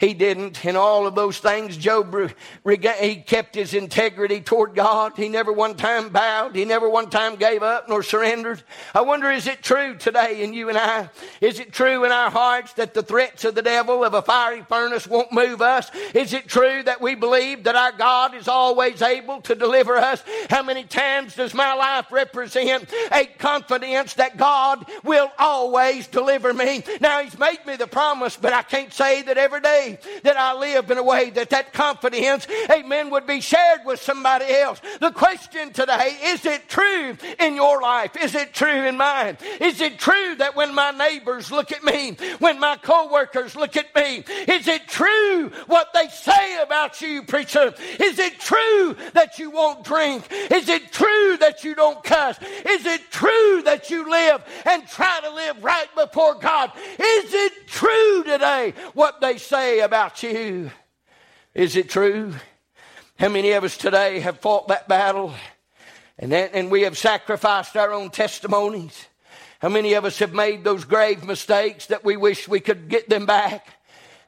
He 0.00 0.14
didn't. 0.14 0.64
In 0.64 0.76
all 0.76 1.06
of 1.06 1.14
those 1.14 1.38
things, 1.40 1.76
Job, 1.76 2.16
he 2.64 3.16
kept 3.16 3.54
his 3.54 3.74
integrity 3.74 4.40
toward 4.40 4.74
God. 4.74 5.12
He 5.14 5.28
never 5.28 5.52
one 5.52 5.74
time 5.74 6.08
bowed. 6.08 6.56
He 6.56 6.64
never 6.64 6.88
one 6.88 7.10
time 7.10 7.36
gave 7.36 7.62
up 7.62 7.86
nor 7.86 8.02
surrendered. 8.02 8.62
I 8.94 9.02
wonder, 9.02 9.30
is 9.30 9.46
it 9.46 9.62
true 9.62 9.94
today 9.96 10.42
in 10.42 10.54
you 10.54 10.70
and 10.70 10.78
I? 10.78 11.10
Is 11.42 11.60
it 11.60 11.74
true 11.74 12.06
in 12.06 12.12
our 12.12 12.30
hearts 12.30 12.72
that 12.74 12.94
the 12.94 13.02
threats 13.02 13.44
of 13.44 13.54
the 13.54 13.60
devil 13.60 14.02
of 14.02 14.14
a 14.14 14.22
fiery 14.22 14.64
furnace 14.66 15.06
won't 15.06 15.32
move 15.32 15.60
us? 15.60 15.90
Is 16.14 16.32
it 16.32 16.48
true 16.48 16.82
that 16.82 17.02
we 17.02 17.14
believe 17.14 17.64
that 17.64 17.76
our 17.76 17.92
God 17.92 18.34
is 18.34 18.48
always 18.48 19.02
able 19.02 19.42
to 19.42 19.54
deliver 19.54 19.98
us? 19.98 20.24
How 20.48 20.62
many 20.62 20.84
times 20.84 21.36
does 21.36 21.52
my 21.52 21.74
life 21.74 22.10
represent 22.10 22.90
a 23.12 23.26
confidence 23.26 24.14
that 24.14 24.38
God 24.38 24.86
will 25.04 25.30
always 25.38 26.06
deliver 26.06 26.54
me? 26.54 26.84
Now, 27.02 27.22
He's 27.22 27.38
made 27.38 27.66
me 27.66 27.76
the 27.76 27.86
promise, 27.86 28.36
but 28.36 28.54
I 28.54 28.62
can't 28.62 28.94
say 28.94 29.20
that 29.22 29.36
every 29.36 29.60
day 29.60 29.89
that 30.22 30.36
I 30.36 30.54
live 30.54 30.90
in 30.90 30.98
a 30.98 31.02
way 31.02 31.30
that 31.30 31.50
that 31.50 31.72
confidence, 31.72 32.46
amen, 32.70 33.10
would 33.10 33.26
be 33.26 33.40
shared 33.40 33.80
with 33.84 34.00
somebody 34.00 34.46
else. 34.52 34.80
The 35.00 35.10
question 35.10 35.72
today, 35.72 36.16
is 36.24 36.44
it 36.44 36.68
true 36.68 37.16
in 37.38 37.54
your 37.54 37.80
life? 37.80 38.16
Is 38.16 38.34
it 38.34 38.52
true 38.52 38.86
in 38.86 38.96
mine? 38.96 39.38
Is 39.60 39.80
it 39.80 39.98
true 39.98 40.34
that 40.36 40.56
when 40.56 40.74
my 40.74 40.90
neighbors 40.90 41.50
look 41.50 41.72
at 41.72 41.82
me, 41.82 42.16
when 42.38 42.58
my 42.58 42.76
coworkers 42.76 43.56
look 43.56 43.76
at 43.76 43.94
me, 43.94 44.24
is 44.48 44.68
it 44.68 44.88
true 44.88 45.50
what 45.66 45.88
they 45.94 46.08
say 46.08 46.60
about 46.62 47.00
you, 47.00 47.22
preacher? 47.22 47.74
Is 47.98 48.18
it 48.18 48.38
true 48.40 48.96
that 49.14 49.38
you 49.38 49.50
won't 49.50 49.84
drink? 49.84 50.24
Is 50.50 50.68
it 50.68 50.92
true 50.92 51.36
that 51.38 51.64
you 51.64 51.74
don't 51.74 52.02
cuss? 52.02 52.38
Is 52.64 52.86
it 52.86 53.10
true 53.10 53.62
that 53.64 53.90
you 53.90 54.10
live 54.10 54.44
and 54.64 54.86
try 54.86 55.20
to 55.22 55.30
live 55.30 55.62
right 55.62 55.88
before 55.94 56.34
God? 56.36 56.70
Is 56.76 57.34
it 57.34 57.52
true 57.66 58.22
today 58.24 58.74
what 58.94 59.20
they 59.20 59.38
say 59.38 59.79
about 59.80 60.22
you. 60.22 60.70
Is 61.54 61.76
it 61.76 61.90
true? 61.90 62.34
How 63.18 63.28
many 63.28 63.52
of 63.52 63.64
us 63.64 63.76
today 63.76 64.20
have 64.20 64.40
fought 64.40 64.68
that 64.68 64.88
battle 64.88 65.34
and, 66.18 66.32
that, 66.32 66.52
and 66.54 66.70
we 66.70 66.82
have 66.82 66.96
sacrificed 66.96 67.76
our 67.76 67.92
own 67.92 68.10
testimonies? 68.10 69.06
How 69.60 69.68
many 69.68 69.94
of 69.94 70.04
us 70.04 70.18
have 70.20 70.32
made 70.32 70.64
those 70.64 70.84
grave 70.84 71.24
mistakes 71.24 71.86
that 71.86 72.04
we 72.04 72.16
wish 72.16 72.48
we 72.48 72.60
could 72.60 72.88
get 72.88 73.08
them 73.08 73.26
back? 73.26 73.66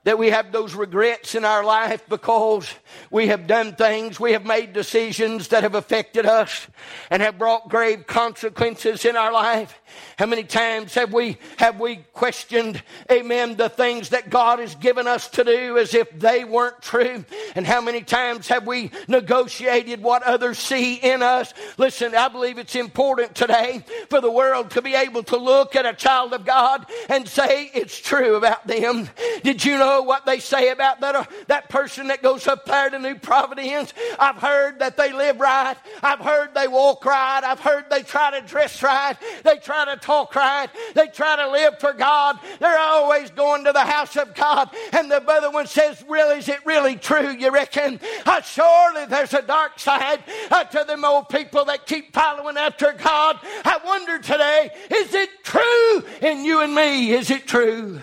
that 0.05 0.19
we 0.19 0.31
have 0.31 0.51
those 0.51 0.75
regrets 0.75 1.35
in 1.35 1.45
our 1.45 1.65
life 1.65 2.03
because 2.09 2.75
we 3.11 3.29
have 3.29 3.47
done 3.47 3.75
things, 3.75 4.19
we 4.19 4.33
have 4.33 4.45
made 4.45 4.73
decisions 4.73 5.49
that 5.49 5.63
have 5.63 5.75
affected 5.75 6.27
us 6.27 6.67
and 7.11 7.23
have 7.23 7.39
brought 7.39 7.69
grave 7.69 8.07
consequences 8.07 9.05
in 9.05 9.17
our 9.17 9.33
life. 9.33 9.81
How 10.19 10.27
many 10.27 10.45
times 10.45 10.95
have 10.95 11.13
we 11.13 11.39
have 11.59 11.81
we 11.81 11.97
questioned, 12.13 12.83
amen, 13.11 13.57
the 13.57 13.69
things 13.69 14.11
that 14.11 14.31
God 14.31 14.59
has 14.59 14.75
given 14.75 15.07
us 15.07 15.29
to 15.31 15.45
do 15.45 15.79
as 15.79 15.95
if 15.95 16.11
they 16.19 16.45
weren't 16.45 16.81
true? 16.83 17.25
And 17.55 17.67
how 17.67 17.81
many 17.81 18.03
times 18.03 18.49
have 18.49 18.67
we 18.67 18.91
negotiated 19.09 20.03
what 20.03 20.23
others 20.23 20.59
see 20.59 20.95
in 20.95 21.23
us? 21.23 21.53
Listen, 21.79 22.15
I 22.15 22.29
believe 22.29 22.59
it's 22.59 22.77
important 22.77 23.35
today 23.35 23.85
for 24.11 24.21
the 24.21 24.31
world 24.31 24.71
to 24.73 24.83
be 24.83 24.95
able 24.95 25.23
to 25.25 25.37
look 25.37 25.77
at 25.77 25.87
a 25.87 25.93
child 25.93 26.33
of 26.33 26.45
God 26.45 26.87
and 27.09 27.29
say 27.29 27.71
it's 27.75 27.99
true 27.99 28.37
about 28.37 28.67
them. 28.67 29.09
Did 29.43 29.65
you 29.65 29.79
know 29.79 30.03
what 30.03 30.27
they 30.27 30.39
say 30.39 30.71
about 30.71 31.01
that, 31.01 31.15
uh, 31.15 31.25
that 31.49 31.69
person 31.69 32.09
that 32.09 32.23
goes 32.23 32.47
up 32.47 32.65
there 32.65 32.91
to 32.91 32.99
New 32.99 33.17
Providence? 33.17 33.93
I've 34.19 34.37
heard 34.37 34.79
that 34.81 34.97
they 34.97 35.13
live 35.13 35.41
right. 35.41 35.77
I've 36.03 36.21
heard 36.21 36.55
they 36.55 36.69
walk 36.69 37.05
right. 37.05 37.41
I've 37.45 37.61
heard 37.61 37.91
they 37.91 38.03
try 38.03 38.39
to 38.39 38.47
dress 38.47 38.83
right. 38.83 39.17
They 39.45 39.57
try 39.57 39.82
to 39.85 39.97
talk 39.97 40.35
right. 40.35 40.69
They 40.95 41.09
try 41.09 41.37
to 41.37 41.51
live 41.51 41.79
for 41.79 41.93
God. 41.93 42.39
They're 42.59 42.79
always 42.79 43.31
going 43.31 43.65
to 43.65 43.73
the 43.73 43.81
house 43.81 44.17
of 44.17 44.35
God. 44.35 44.71
And 44.93 45.11
the 45.11 45.23
other 45.23 45.51
one 45.51 45.67
says, 45.67 46.05
Really, 46.09 46.39
is 46.39 46.49
it 46.49 46.65
really 46.67 46.97
true, 46.97 47.31
you 47.31 47.51
reckon? 47.51 48.01
Uh, 48.25 48.41
surely 48.43 49.07
there's 49.07 49.35
a 49.35 49.43
dark 49.43 49.79
side 49.79 50.23
uh, 50.51 50.65
to 50.65 50.85
them 50.87 51.05
old 51.05 51.29
people 51.29 51.65
that 51.67 51.87
keep 51.87 52.13
following 52.13 52.57
after 52.57 52.93
God. 52.93 53.39
I 53.65 53.79
wonder 53.85 54.19
today, 54.19 54.71
is 54.91 55.15
it 55.15 55.31
true 55.45 56.05
in 56.21 56.45
you 56.45 56.61
and 56.61 56.75
me? 56.75 57.13
Is 57.13 57.31
it 57.31 57.47
true? 57.47 58.01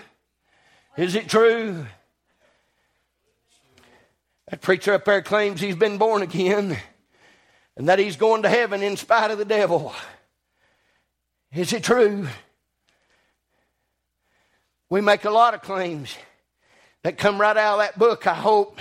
Is 0.96 1.14
it 1.14 1.28
true? 1.28 1.86
That 4.50 4.60
preacher 4.60 4.94
up 4.94 5.04
there 5.04 5.22
claims 5.22 5.60
he's 5.60 5.76
been 5.76 5.98
born 5.98 6.22
again 6.22 6.76
and 7.76 7.88
that 7.88 7.98
he's 7.98 8.16
going 8.16 8.42
to 8.42 8.48
heaven 8.48 8.82
in 8.82 8.96
spite 8.96 9.30
of 9.30 9.38
the 9.38 9.44
devil. 9.44 9.94
Is 11.52 11.72
it 11.72 11.82
true? 11.82 12.28
We 14.88 15.00
make 15.00 15.24
a 15.24 15.30
lot 15.30 15.54
of 15.54 15.62
claims 15.62 16.16
that 17.02 17.18
come 17.18 17.40
right 17.40 17.56
out 17.56 17.74
of 17.74 17.80
that 17.80 17.98
book, 17.98 18.26
I 18.26 18.34
hope. 18.34 18.78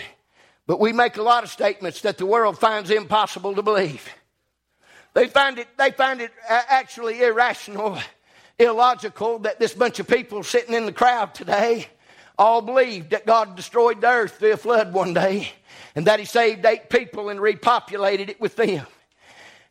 But 0.68 0.80
we 0.80 0.94
make 0.94 1.18
a 1.18 1.24
lot 1.24 1.44
of 1.44 1.50
statements 1.50 2.02
that 2.02 2.20
the 2.20 2.28
world 2.28 2.60
finds 2.60 2.92
impossible 2.92 3.56
to 3.56 3.64
believe. 3.64 4.08
They 5.16 5.28
find 5.28 5.58
it, 5.58 5.68
they 5.80 5.90
find 5.90 6.22
it 6.22 6.32
uh, 6.48 6.62
actually 6.68 7.24
irrational, 7.24 7.98
illogical 8.60 9.40
that 9.40 9.60
this 9.60 9.74
bunch 9.74 10.00
of 10.00 10.08
people 10.08 10.44
sitting 10.44 10.76
in 10.76 10.86
the 10.86 10.92
crowd 10.92 11.34
today 11.34 11.88
all 12.38 12.62
believed 12.62 13.10
that 13.10 13.26
God 13.26 13.56
destroyed 13.56 14.02
the 14.02 14.08
earth 14.08 14.38
through 14.38 14.54
a 14.54 14.58
flood 14.58 14.94
one 14.94 15.16
day 15.16 15.52
and 15.96 16.06
that 16.06 16.20
He 16.20 16.26
saved 16.26 16.64
eight 16.64 16.90
people 16.92 17.30
and 17.30 17.40
repopulated 17.40 18.30
it 18.30 18.40
with 18.40 18.56
them 18.56 18.86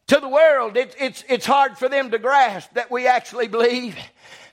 to 0.09 0.21
the 0.21 0.29
world, 0.29 0.77
it, 0.77 0.95
it's, 0.99 1.25
it's 1.29 1.47
hard 1.47 1.79
for 1.79 1.89
them 1.89 2.11
to 2.11 2.19
grasp 2.19 2.73
that 2.75 2.91
we 2.91 3.07
actually 3.07 3.47
believe 3.49 3.97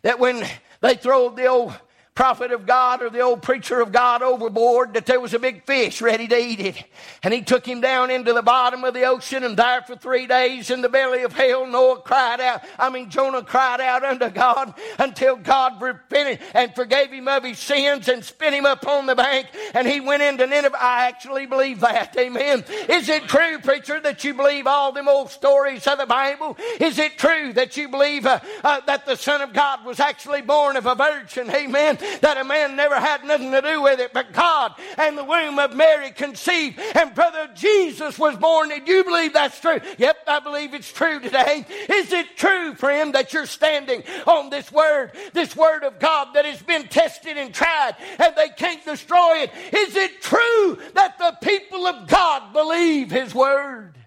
that 0.03 0.19
when 0.19 0.45
they 0.81 0.95
throw 0.95 1.29
the 1.29 1.47
old 1.47 1.74
prophet 2.15 2.53
of 2.53 2.65
God 2.65 3.01
or 3.01 3.10
the 3.10 3.19
old 3.19 3.41
preacher 3.41 3.81
of 3.81 3.91
God 3.91 4.24
overboard 4.24 4.93
that 4.93 5.05
there 5.05 5.19
was 5.19 5.34
a 5.34 5.39
big 5.39 5.65
fish 5.65 6.01
ready 6.01 6.29
to 6.29 6.38
eat 6.38 6.62
it. 6.62 6.81
And 7.22 7.34
he 7.34 7.41
took 7.41 7.65
him 7.65 7.81
down 7.81 8.10
into 8.10 8.31
the 8.31 8.41
bottom 8.41 8.86
of 8.86 8.93
the 8.93 9.03
ocean 9.03 9.43
and 9.43 9.57
there 9.57 9.81
for 9.81 9.98
three 9.98 10.25
days 10.25 10.69
in 10.69 10.81
the 10.81 10.88
belly 10.88 11.24
of 11.24 11.34
hell, 11.34 11.67
Noah 11.67 12.00
cried 12.00 12.39
out, 12.39 12.62
I 12.79 12.89
mean, 12.89 13.10
Jonah 13.10 13.43
cried 13.43 13.81
out 13.81 14.05
unto 14.05 14.29
God 14.29 14.74
until 14.98 15.36
God 15.36 15.81
repented 15.81 16.39
and 16.53 16.74
forgave 16.74 17.12
him 17.12 17.27
of 17.27 17.43
his 17.43 17.60
sins 17.60 18.07
and 18.07 18.24
spit 18.24 18.53
him 18.53 18.65
up 18.65 18.88
on 18.88 19.07
the 19.07 19.15
bank 19.15 19.48
and 19.74 19.86
he 19.86 20.00
went 20.00 20.24
into 20.24 20.48
Nineveh. 20.48 20.77
I 20.79 21.07
actually 21.07 21.45
believe 21.48 21.81
that. 21.81 22.15
Amen. 22.17 22.63
Is 22.88 23.10
it 23.10 23.24
true, 23.24 23.60
preacher, 23.60 24.00
that 24.00 24.24
you 24.24 24.34
believe 24.34 24.67
all 24.67 24.93
them 24.93 25.10
old 25.10 25.31
stories 25.31 25.86
of 25.86 25.98
the 25.98 26.05
Bible? 26.05 26.55
Is 26.79 26.98
it 26.98 27.17
true 27.17 27.51
that 27.53 27.75
you 27.75 27.89
believe 27.89 28.25
uh, 28.25 28.39
uh, 28.63 28.79
that 28.88 29.05
the 29.05 29.17
Son 29.17 29.41
of 29.41 29.51
God 29.51 29.84
was 29.84 30.00
actually 30.00 30.43
born 30.43 30.77
of 30.77 30.86
a 30.86 30.95
virgin? 30.95 31.50
Amen 31.50 31.98
that 32.21 32.38
a 32.38 32.43
man 32.43 32.75
never 32.75 32.95
had 32.95 33.24
nothing 33.24 33.51
to 33.51 33.62
do 33.62 33.81
with 33.81 34.00
it, 34.00 34.13
but 34.13 34.33
God 34.33 34.74
and 34.97 35.17
the 35.17 35.24
womb 35.24 35.59
of 35.59 35.75
Mary 35.75 36.12
conceived, 36.12 36.79
and 36.95 37.13
brother 37.15 37.50
Jesus 37.55 38.17
was 38.17 38.35
born. 38.38 38.69
Did 38.69 38.88
you 38.88 39.03
believe 39.03 39.33
that's 39.33 39.59
true? 39.59 39.79
Yep, 39.97 40.17
I 40.27 40.39
believe 40.39 40.74
it's 40.74 40.91
true 40.91 41.19
today. 41.19 41.65
Is 41.89 42.12
it 42.12 42.38
true, 42.38 42.75
friend, 42.75 43.13
that 43.15 43.33
you're 43.33 43.45
standing 43.45 44.03
on 44.25 44.50
this 44.50 44.71
word, 44.71 45.12
this 45.33 45.55
word 45.55 45.83
of 45.83 46.00
God 46.00 46.33
that 46.33 46.45
has 46.45 46.62
been 46.62 46.88
tested 46.88 47.38
and 47.38 47.53
tried, 47.53 47.95
and 48.19 48.35
they 48.35 48.50
can't 48.50 48.83
destroy 48.83 49.43
it? 49.43 49.51
Is 49.74 49.95
it 49.95 50.21
true 50.21 50.77
that 50.93 51.17
the 51.17 51.38
people 51.41 51.85
of 51.88 52.07
God 52.07 52.53
believe 52.53 53.12
His 53.12 53.33
word? 53.33 53.97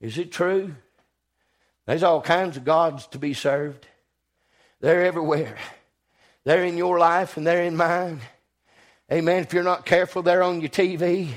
Is 0.00 0.18
it 0.18 0.32
true? 0.32 0.74
There's 1.86 2.02
all 2.02 2.20
kinds 2.20 2.56
of 2.56 2.64
gods 2.64 3.06
to 3.08 3.18
be 3.18 3.34
served. 3.34 3.86
They're 4.80 5.04
everywhere. 5.04 5.56
They're 6.44 6.64
in 6.64 6.76
your 6.76 6.98
life 6.98 7.36
and 7.36 7.46
they're 7.46 7.64
in 7.64 7.76
mine. 7.76 8.20
Amen. 9.10 9.42
If 9.42 9.52
you're 9.52 9.62
not 9.62 9.86
careful, 9.86 10.22
they're 10.22 10.42
on 10.42 10.60
your 10.60 10.70
TV. 10.70 11.30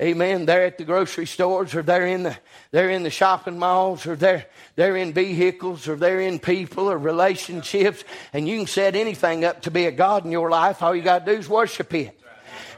Amen. 0.00 0.46
They're 0.46 0.64
at 0.64 0.78
the 0.78 0.84
grocery 0.84 1.26
stores 1.26 1.74
or 1.74 1.82
they're 1.82 2.06
in 2.06 2.24
the, 2.24 2.36
they're 2.70 2.90
in 2.90 3.02
the 3.02 3.10
shopping 3.10 3.58
malls 3.58 4.06
or 4.06 4.16
they're, 4.16 4.46
they're 4.74 4.96
in 4.96 5.12
vehicles 5.12 5.86
or 5.86 5.96
they're 5.96 6.20
in 6.20 6.38
people 6.38 6.90
or 6.90 6.98
relationships. 6.98 8.04
And 8.32 8.48
you 8.48 8.56
can 8.56 8.66
set 8.66 8.96
anything 8.96 9.44
up 9.44 9.62
to 9.62 9.70
be 9.70 9.86
a 9.86 9.92
God 9.92 10.24
in 10.24 10.32
your 10.32 10.50
life. 10.50 10.82
All 10.82 10.94
you 10.96 11.02
got 11.02 11.24
to 11.26 11.32
do 11.32 11.38
is 11.38 11.48
worship 11.48 11.92
it. 11.94 12.18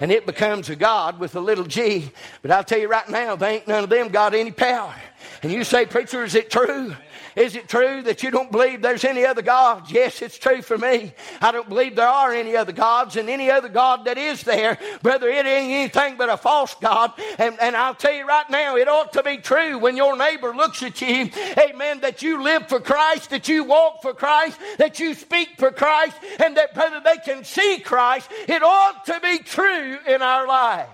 And 0.00 0.10
it 0.10 0.26
becomes 0.26 0.70
a 0.70 0.76
God 0.76 1.20
with 1.20 1.36
a 1.36 1.40
little 1.40 1.64
g. 1.64 2.10
But 2.42 2.50
I'll 2.50 2.64
tell 2.64 2.80
you 2.80 2.88
right 2.88 3.08
now, 3.08 3.36
they 3.36 3.56
ain't 3.56 3.68
none 3.68 3.84
of 3.84 3.90
them 3.90 4.08
got 4.08 4.34
any 4.34 4.50
power. 4.50 4.94
And 5.42 5.52
you 5.52 5.62
say, 5.64 5.86
Preacher, 5.86 6.24
is 6.24 6.34
it 6.34 6.50
true? 6.50 6.94
Is 7.36 7.56
it 7.56 7.68
true 7.68 8.02
that 8.02 8.22
you 8.22 8.30
don't 8.30 8.52
believe 8.52 8.80
there's 8.80 9.04
any 9.04 9.26
other 9.26 9.42
gods? 9.42 9.90
Yes, 9.90 10.22
it's 10.22 10.38
true 10.38 10.62
for 10.62 10.78
me. 10.78 11.12
I 11.40 11.50
don't 11.52 11.68
believe 11.68 11.96
there 11.96 12.06
are 12.06 12.32
any 12.32 12.56
other 12.56 12.72
gods, 12.72 13.16
and 13.16 13.28
any 13.28 13.50
other 13.50 13.68
God 13.68 14.04
that 14.04 14.18
is 14.18 14.42
there, 14.42 14.78
brother, 15.02 15.28
it 15.28 15.46
ain't 15.46 15.72
anything 15.72 16.16
but 16.16 16.28
a 16.28 16.36
false 16.36 16.74
God. 16.80 17.12
And, 17.38 17.58
and 17.60 17.76
I'll 17.76 17.94
tell 17.94 18.12
you 18.12 18.26
right 18.26 18.48
now, 18.50 18.76
it 18.76 18.88
ought 18.88 19.12
to 19.14 19.22
be 19.22 19.38
true 19.38 19.78
when 19.78 19.96
your 19.96 20.16
neighbor 20.16 20.54
looks 20.54 20.82
at 20.82 21.00
you, 21.00 21.30
amen, 21.58 22.00
that 22.00 22.22
you 22.22 22.42
live 22.42 22.68
for 22.68 22.80
Christ, 22.80 23.30
that 23.30 23.48
you 23.48 23.64
walk 23.64 24.02
for 24.02 24.14
Christ, 24.14 24.58
that 24.78 25.00
you 25.00 25.14
speak 25.14 25.50
for 25.58 25.70
Christ, 25.70 26.16
and 26.42 26.56
that, 26.56 26.74
brother, 26.74 27.00
they 27.04 27.16
can 27.18 27.44
see 27.44 27.80
Christ. 27.80 28.30
It 28.48 28.62
ought 28.62 29.04
to 29.06 29.20
be 29.20 29.38
true 29.38 29.98
in 30.06 30.22
our 30.22 30.46
lives. 30.46 30.88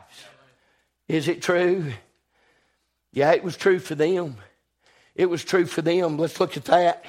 Is 1.08 1.28
it 1.28 1.42
true? 1.42 1.92
Yeah, 3.12 3.32
it 3.32 3.42
was 3.42 3.56
true 3.56 3.80
for 3.80 3.94
them. 3.94 4.36
It 5.20 5.28
was 5.28 5.44
true 5.44 5.66
for 5.66 5.82
them. 5.82 6.16
Let's 6.16 6.40
look 6.40 6.56
at 6.56 6.64
that. 6.64 7.04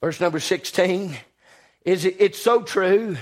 Verse 0.00 0.20
number 0.20 0.38
16. 0.38 1.16
Is 1.84 2.04
it, 2.04 2.14
it's 2.20 2.40
so 2.40 2.62
true. 2.62 3.16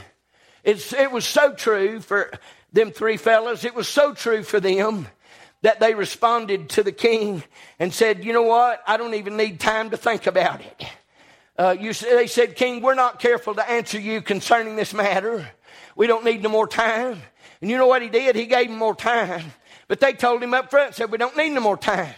It's, 0.63 0.93
it 0.93 1.11
was 1.11 1.25
so 1.25 1.55
true 1.55 2.01
for 2.01 2.31
them 2.71 2.91
three 2.91 3.17
fellas. 3.17 3.65
It 3.65 3.75
was 3.75 3.89
so 3.89 4.13
true 4.13 4.43
for 4.43 4.61
them 4.61 5.09
that 5.63 5.81
they 5.81 5.95
responded 5.95 6.69
to 6.69 6.83
the 6.83 6.93
king 6.93 7.45
and 7.79 7.95
said, 7.95 8.27
You 8.27 8.35
know 8.35 8.43
what? 8.43 8.83
I 8.87 8.99
don't 8.99 9.15
even 9.15 9.39
need 9.39 9.59
time 9.59 9.89
to 9.89 9.97
think 9.97 10.27
about 10.27 10.61
it. 10.61 10.85
Uh, 11.59 11.75
you, 11.81 11.95
they 11.95 12.27
said, 12.27 12.57
King, 12.57 12.83
we're 12.83 12.95
not 12.95 13.19
careful 13.19 13.55
to 13.55 13.67
answer 13.67 13.99
you 13.99 14.21
concerning 14.21 14.77
this 14.77 14.93
matter. 14.93 15.49
We 15.97 16.07
don't 16.07 16.27
need 16.27 16.43
no 16.43 16.51
more 16.51 16.69
time. 16.69 17.23
And 17.63 17.71
you 17.71 17.79
know 17.79 17.87
what 17.87 18.03
he 18.03 18.11
did? 18.11 18.37
He 18.37 18.45
gave 18.45 18.69
them 18.69 18.77
more 18.77 18.95
time. 18.95 19.51
But 19.89 20.01
they 20.01 20.13
told 20.13 20.43
him 20.43 20.53
up 20.53 20.69
front, 20.69 20.95
said, 20.95 21.11
We 21.11 21.17
don't 21.17 21.39
need 21.39 21.55
no 21.55 21.63
more 21.63 21.79
time. 21.79 22.13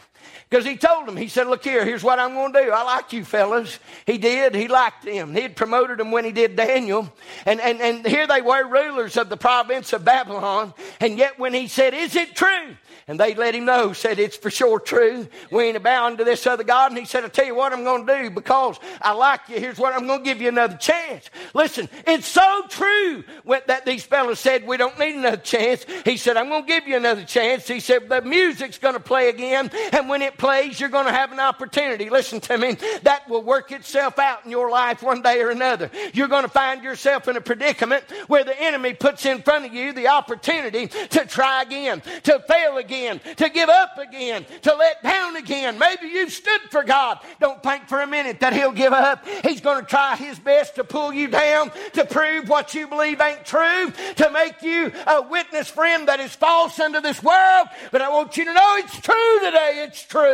Because 0.48 0.64
he 0.64 0.76
told 0.76 1.06
them, 1.06 1.16
he 1.16 1.28
said, 1.28 1.46
Look 1.46 1.62
here, 1.62 1.84
here's 1.84 2.02
what 2.02 2.18
I'm 2.18 2.32
going 2.32 2.52
to 2.54 2.64
do. 2.64 2.70
I 2.70 2.82
like 2.82 3.12
you 3.12 3.24
fellas. 3.24 3.78
He 4.06 4.16
did. 4.16 4.54
He 4.54 4.66
liked 4.66 5.04
them. 5.04 5.34
He 5.34 5.42
had 5.42 5.56
promoted 5.56 5.98
them 5.98 6.10
when 6.10 6.24
he 6.24 6.32
did 6.32 6.56
Daniel. 6.56 7.12
And, 7.44 7.60
and, 7.60 7.80
and 7.80 8.06
here 8.06 8.26
they 8.26 8.40
were 8.40 8.66
rulers 8.66 9.18
of 9.18 9.28
the 9.28 9.36
province 9.36 9.92
of 9.92 10.04
Babylon. 10.04 10.72
And 11.00 11.18
yet 11.18 11.38
when 11.38 11.52
he 11.52 11.68
said, 11.68 11.92
Is 11.92 12.16
it 12.16 12.34
true? 12.34 12.76
And 13.08 13.18
they 13.18 13.34
let 13.34 13.54
him 13.54 13.64
know, 13.64 13.92
said, 13.92 14.18
It's 14.18 14.36
for 14.36 14.50
sure 14.50 14.80
true. 14.80 15.28
We 15.50 15.64
ain't 15.64 15.82
bound 15.82 16.18
to 16.18 16.24
this 16.24 16.46
other 16.46 16.64
God. 16.64 16.92
And 16.92 16.98
he 16.98 17.04
said, 17.04 17.24
I 17.24 17.28
tell 17.28 17.46
you 17.46 17.54
what 17.54 17.74
I'm 17.74 17.84
going 17.84 18.06
to 18.06 18.22
do 18.22 18.30
because 18.30 18.78
I 19.02 19.12
like 19.12 19.40
you. 19.48 19.60
Here's 19.60 19.78
what 19.78 19.94
I'm 19.94 20.06
going 20.06 20.20
to 20.20 20.24
give 20.24 20.40
you 20.40 20.48
another 20.48 20.76
chance. 20.78 21.28
Listen, 21.52 21.90
it's 22.06 22.26
so 22.26 22.64
true 22.70 23.22
that 23.66 23.84
these 23.84 24.04
fellows 24.04 24.38
said, 24.40 24.66
We 24.66 24.78
don't 24.78 24.98
need 24.98 25.16
another 25.16 25.36
chance. 25.36 25.84
He 26.06 26.16
said, 26.16 26.38
I'm 26.38 26.48
going 26.48 26.62
to 26.62 26.68
give 26.68 26.88
you 26.88 26.96
another 26.96 27.24
chance. 27.24 27.68
He 27.68 27.80
said, 27.80 28.08
The 28.08 28.22
music's 28.22 28.78
going 28.78 28.94
to 28.94 29.00
play 29.00 29.28
again. 29.28 29.70
And 29.92 30.08
when 30.08 30.22
it 30.22 30.37
plays, 30.38 30.80
you're 30.80 30.88
going 30.88 31.06
to 31.06 31.12
have 31.12 31.32
an 31.32 31.40
opportunity. 31.40 32.10
Listen 32.10 32.40
to 32.40 32.56
me. 32.56 32.76
That 33.02 33.28
will 33.28 33.42
work 33.42 33.72
itself 33.72 34.18
out 34.18 34.44
in 34.44 34.50
your 34.50 34.70
life 34.70 35.02
one 35.02 35.22
day 35.22 35.40
or 35.42 35.50
another. 35.50 35.90
You're 36.14 36.28
going 36.28 36.44
to 36.44 36.48
find 36.48 36.82
yourself 36.82 37.28
in 37.28 37.36
a 37.36 37.40
predicament 37.40 38.04
where 38.28 38.44
the 38.44 38.58
enemy 38.60 38.94
puts 38.94 39.26
in 39.26 39.42
front 39.42 39.66
of 39.66 39.74
you 39.74 39.92
the 39.92 40.08
opportunity 40.08 40.86
to 40.88 41.26
try 41.26 41.62
again, 41.62 42.02
to 42.24 42.42
fail 42.48 42.78
again 42.78 43.20
to 43.36 43.48
give 43.48 43.68
up 43.68 43.98
again, 43.98 44.44
to 44.62 44.74
let 44.74 45.02
down 45.02 45.36
again. 45.36 45.78
Maybe 45.78 46.08
you've 46.08 46.32
stood 46.32 46.60
for 46.70 46.84
God. 46.84 47.18
Don't 47.40 47.62
think 47.62 47.88
for 47.88 48.00
a 48.00 48.06
minute 48.06 48.40
that 48.40 48.52
He'll 48.52 48.72
give 48.72 48.92
up. 48.92 49.26
He's 49.44 49.60
going 49.60 49.80
to 49.80 49.86
try 49.86 50.16
His 50.16 50.38
best 50.38 50.76
to 50.76 50.84
pull 50.84 51.12
you 51.12 51.28
down, 51.28 51.70
to 51.94 52.04
prove 52.04 52.48
what 52.48 52.74
you 52.74 52.86
believe 52.86 53.20
ain't 53.20 53.44
true, 53.44 53.92
to 54.16 54.30
make 54.30 54.62
you 54.62 54.92
a 55.06 55.22
witness 55.22 55.68
friend 55.68 56.08
that 56.08 56.20
is 56.20 56.34
false 56.34 56.78
unto 56.78 57.00
this 57.00 57.22
world. 57.22 57.68
But 57.92 58.02
I 58.02 58.08
want 58.08 58.36
you 58.36 58.44
to 58.44 58.52
know 58.52 58.76
it's 58.76 58.98
true 59.00 59.38
today. 59.42 59.84
It's 59.86 60.02
true. 60.02 60.27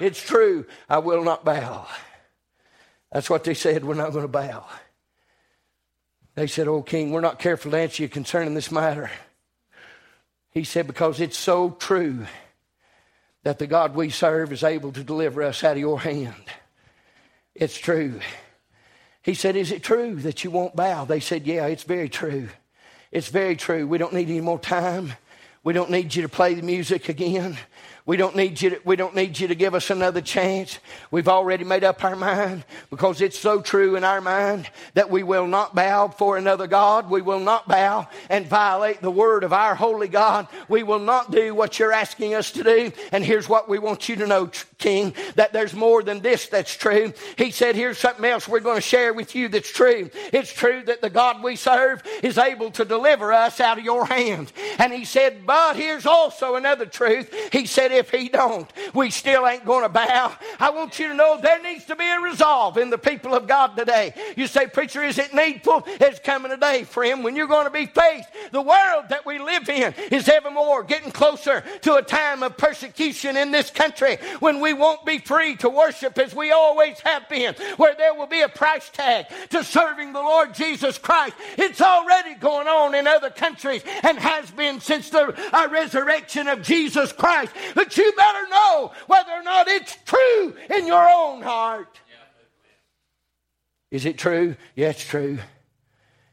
It's 0.00 0.20
true. 0.20 0.66
I 0.88 0.98
will 0.98 1.24
not 1.24 1.44
bow. 1.44 1.86
That's 3.12 3.30
what 3.30 3.44
they 3.44 3.54
said. 3.54 3.84
We're 3.84 3.94
not 3.94 4.12
going 4.12 4.24
to 4.24 4.28
bow. 4.28 4.66
They 6.34 6.46
said, 6.46 6.68
Oh, 6.68 6.82
King, 6.82 7.12
we're 7.12 7.20
not 7.20 7.38
careful 7.38 7.70
to 7.70 7.78
answer 7.78 8.02
you 8.02 8.08
concerning 8.08 8.54
this 8.54 8.70
matter. 8.70 9.10
He 10.50 10.64
said, 10.64 10.86
Because 10.86 11.20
it's 11.20 11.38
so 11.38 11.70
true 11.70 12.26
that 13.42 13.58
the 13.58 13.66
God 13.66 13.94
we 13.94 14.10
serve 14.10 14.52
is 14.52 14.62
able 14.62 14.92
to 14.92 15.02
deliver 15.02 15.42
us 15.42 15.64
out 15.64 15.72
of 15.72 15.78
your 15.78 16.00
hand. 16.00 16.44
It's 17.54 17.78
true. 17.78 18.20
He 19.22 19.34
said, 19.34 19.56
Is 19.56 19.72
it 19.72 19.82
true 19.82 20.16
that 20.16 20.44
you 20.44 20.50
won't 20.50 20.76
bow? 20.76 21.04
They 21.04 21.20
said, 21.20 21.46
Yeah, 21.46 21.66
it's 21.66 21.84
very 21.84 22.08
true. 22.08 22.48
It's 23.10 23.28
very 23.28 23.56
true. 23.56 23.86
We 23.86 23.98
don't 23.98 24.12
need 24.12 24.28
any 24.28 24.40
more 24.40 24.58
time. 24.58 25.14
We 25.64 25.72
don't 25.72 25.90
need 25.90 26.14
you 26.14 26.22
to 26.22 26.28
play 26.28 26.54
the 26.54 26.62
music 26.62 27.08
again. 27.08 27.56
We 28.06 28.16
don't 28.16 28.36
need 28.36 28.62
you 28.62 28.70
to, 28.70 28.80
we 28.84 28.94
don't 28.94 29.16
need 29.16 29.36
you 29.36 29.48
to 29.48 29.56
give 29.56 29.74
us 29.74 29.90
another 29.90 30.20
chance. 30.20 30.78
We've 31.10 31.26
already 31.26 31.64
made 31.64 31.82
up 31.82 32.04
our 32.04 32.14
mind 32.14 32.64
because 32.88 33.20
it's 33.20 33.36
so 33.36 33.60
true 33.60 33.96
in 33.96 34.04
our 34.04 34.20
mind 34.20 34.70
that 34.94 35.10
we 35.10 35.24
will 35.24 35.48
not 35.48 35.74
bow 35.74 36.06
for 36.08 36.36
another 36.36 36.68
God. 36.68 37.10
We 37.10 37.20
will 37.20 37.40
not 37.40 37.66
bow 37.66 38.06
and 38.30 38.46
violate 38.46 39.02
the 39.02 39.10
word 39.10 39.42
of 39.42 39.52
our 39.52 39.74
holy 39.74 40.06
God. 40.06 40.46
We 40.68 40.84
will 40.84 41.00
not 41.00 41.32
do 41.32 41.52
what 41.52 41.80
you're 41.80 41.92
asking 41.92 42.34
us 42.34 42.52
to 42.52 42.62
do. 42.62 42.92
And 43.10 43.24
here's 43.24 43.48
what 43.48 43.68
we 43.68 43.80
want 43.80 44.08
you 44.08 44.14
to 44.16 44.26
know, 44.28 44.50
King, 44.78 45.12
that 45.34 45.52
there's 45.52 45.74
more 45.74 46.04
than 46.04 46.20
this 46.20 46.46
that's 46.46 46.76
true. 46.76 47.12
He 47.36 47.50
said, 47.50 47.74
here's 47.74 47.98
something 47.98 48.24
else 48.24 48.46
we're 48.46 48.60
going 48.60 48.76
to 48.76 48.80
share 48.80 49.14
with 49.14 49.34
you 49.34 49.48
that's 49.48 49.72
true. 49.72 50.10
It's 50.32 50.52
true 50.52 50.84
that 50.84 51.00
the 51.00 51.10
God 51.10 51.42
we 51.42 51.56
serve 51.56 52.04
is 52.22 52.38
able 52.38 52.70
to 52.72 52.84
deliver 52.84 53.32
us 53.32 53.58
out 53.58 53.78
of 53.78 53.84
your 53.84 54.06
hand. 54.06 54.52
And 54.78 54.92
he 54.92 55.04
said, 55.04 55.44
but 55.44 55.74
here's 55.74 56.06
also 56.06 56.54
another 56.54 56.86
truth. 56.86 57.34
He 57.50 57.66
said, 57.66 57.95
if 57.96 58.10
he 58.10 58.28
don't, 58.28 58.70
we 58.94 59.10
still 59.10 59.46
ain't 59.46 59.64
going 59.64 59.82
to 59.82 59.88
bow. 59.88 60.34
I 60.58 60.70
want 60.70 60.98
you 60.98 61.08
to 61.08 61.14
know 61.14 61.38
there 61.40 61.62
needs 61.62 61.84
to 61.86 61.96
be 61.96 62.06
a 62.08 62.20
resolve 62.20 62.78
in 62.78 62.90
the 62.90 62.98
people 62.98 63.34
of 63.34 63.46
God 63.46 63.76
today. 63.76 64.14
You 64.36 64.46
say, 64.46 64.66
preacher, 64.66 65.02
is 65.02 65.18
it 65.18 65.34
needful? 65.34 65.84
It's 65.86 66.18
coming 66.20 66.52
a 66.52 66.56
day, 66.56 66.84
friend, 66.84 67.24
when 67.24 67.36
you're 67.36 67.46
going 67.46 67.66
to 67.66 67.70
be 67.70 67.86
faced. 67.86 68.28
The 68.52 68.62
world 68.62 69.06
that 69.08 69.26
we 69.26 69.38
live 69.38 69.68
in 69.68 69.94
is 70.10 70.28
evermore 70.28 70.84
getting 70.84 71.10
closer 71.10 71.62
to 71.82 71.96
a 71.96 72.02
time 72.02 72.42
of 72.42 72.56
persecution 72.56 73.36
in 73.36 73.50
this 73.50 73.70
country 73.70 74.18
when 74.40 74.60
we 74.60 74.72
won't 74.72 75.04
be 75.04 75.18
free 75.18 75.56
to 75.56 75.68
worship 75.68 76.18
as 76.18 76.34
we 76.34 76.50
always 76.52 76.98
have 77.00 77.28
been, 77.28 77.54
where 77.76 77.94
there 77.94 78.14
will 78.14 78.26
be 78.26 78.42
a 78.42 78.48
price 78.48 78.88
tag 78.90 79.26
to 79.50 79.64
serving 79.64 80.12
the 80.12 80.20
Lord 80.20 80.54
Jesus 80.54 80.98
Christ. 80.98 81.34
It's 81.56 81.80
already 81.80 82.34
going 82.34 82.68
on 82.68 82.94
in 82.94 83.06
other 83.06 83.30
countries 83.30 83.82
and 84.02 84.18
has 84.18 84.50
been 84.50 84.80
since 84.80 85.10
the 85.10 85.34
uh, 85.52 85.68
resurrection 85.70 86.48
of 86.48 86.62
Jesus 86.62 87.12
Christ. 87.12 87.52
But 87.86 87.96
you 87.96 88.12
better 88.16 88.48
know 88.48 88.90
whether 89.06 89.30
or 89.30 89.44
not 89.44 89.68
it's 89.68 89.96
true 90.04 90.56
in 90.76 90.88
your 90.88 91.08
own 91.08 91.40
heart. 91.40 92.00
Is 93.92 94.04
it 94.04 94.18
true? 94.18 94.56
Yeah, 94.74 94.88
it's 94.88 95.04
true. 95.04 95.38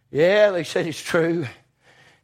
Yeah, 0.09 0.49
they 0.49 0.63
said 0.63 0.87
it's 0.87 0.99
true. 0.99 1.45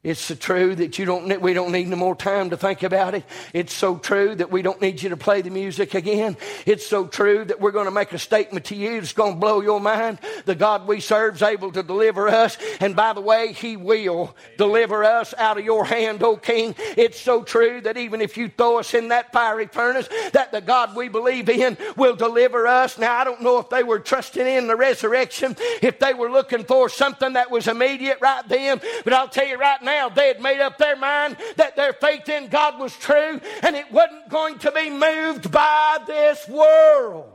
It's 0.02 0.22
so 0.22 0.36
true 0.36 0.76
that 0.76 0.98
you 0.98 1.04
don't, 1.04 1.42
we 1.42 1.54
don't 1.54 1.74
need 1.74 1.90
no 1.90 1.98
more 1.98 2.16
time 2.16 2.52
to 2.52 2.58
think 2.58 2.84
about 2.84 3.16
it. 3.16 3.26
It's 3.54 3.74
so 3.74 3.98
true 3.98 4.34
that 4.36 4.50
we 4.50 4.62
don't 4.62 4.82
need 4.82 5.02
you 5.02 5.10
to 5.10 5.18
play 5.18 5.42
the 5.42 5.50
music 5.50 5.94
again. 5.94 6.38
It's 6.66 6.88
so 6.88 7.06
true 7.06 7.44
that 7.44 7.60
we're 7.60 7.72
going 7.72 7.84
to 7.84 7.92
make 7.92 8.14
a 8.14 8.18
statement 8.18 8.64
to 8.68 8.76
you 8.76 9.02
that's 9.02 9.12
going 9.12 9.34
to 9.34 9.40
blow 9.42 9.60
your 9.60 9.82
mind. 9.82 10.20
The 10.46 10.56
God 10.56 10.88
we 10.88 11.02
serve 11.02 11.36
is 11.36 11.42
able 11.42 11.74
to 11.74 11.84
deliver 11.84 12.30
us. 12.30 12.58
And 12.80 12.96
by 12.96 13.12
the 13.12 13.20
way, 13.20 13.52
He 13.52 13.76
will 13.76 14.34
deliver 14.58 15.04
us 15.04 15.34
out 15.38 15.58
of 15.58 15.66
your 15.66 15.84
hand, 15.84 16.24
O 16.24 16.38
King. 16.38 16.76
It's 16.96 17.20
so 17.20 17.44
true 17.44 17.82
that 17.82 17.98
even 17.98 18.22
if 18.22 18.38
you 18.38 18.48
throw 18.48 18.80
us 18.80 18.94
in 18.94 19.10
that 19.10 19.34
fiery 19.34 19.68
furnace, 19.68 20.08
that 20.32 20.54
the 20.54 20.62
God 20.62 20.96
we 20.96 21.10
believe 21.10 21.50
in 21.50 21.78
will 21.98 22.16
deliver 22.16 22.68
us. 22.68 22.98
Now, 22.98 23.18
I 23.18 23.26
don't 23.26 23.42
know 23.42 23.60
if 23.60 23.68
they 23.68 23.84
were 23.84 24.00
trusting 24.00 24.48
in 24.48 24.68
the 24.68 24.78
resurrection, 24.78 25.58
if 25.82 26.00
they 26.00 26.14
were 26.14 26.32
looking 26.32 26.64
for 26.64 26.88
something 26.88 27.34
that 27.34 27.52
was 27.52 27.68
immediate 27.68 28.20
right 28.22 28.48
then, 28.48 28.80
but 29.04 29.12
I'll 29.12 29.28
tell 29.28 29.46
you 29.46 29.58
right 29.58 29.82
now, 29.82 29.90
now 30.00 30.08
they 30.08 30.28
had 30.28 30.42
made 30.42 30.62
up 30.62 30.78
their 30.78 30.96
mind 30.96 31.36
that 31.58 31.76
their 31.76 31.92
faith 31.92 32.30
in 32.30 32.48
God 32.48 32.80
was 32.80 32.96
true 32.98 33.42
and 33.64 33.76
it 33.76 33.92
wasn't 33.92 34.30
going 34.30 34.58
to 34.60 34.72
be 34.72 34.90
moved 34.90 35.52
by 35.52 35.98
this 36.08 36.48
world. 36.48 37.34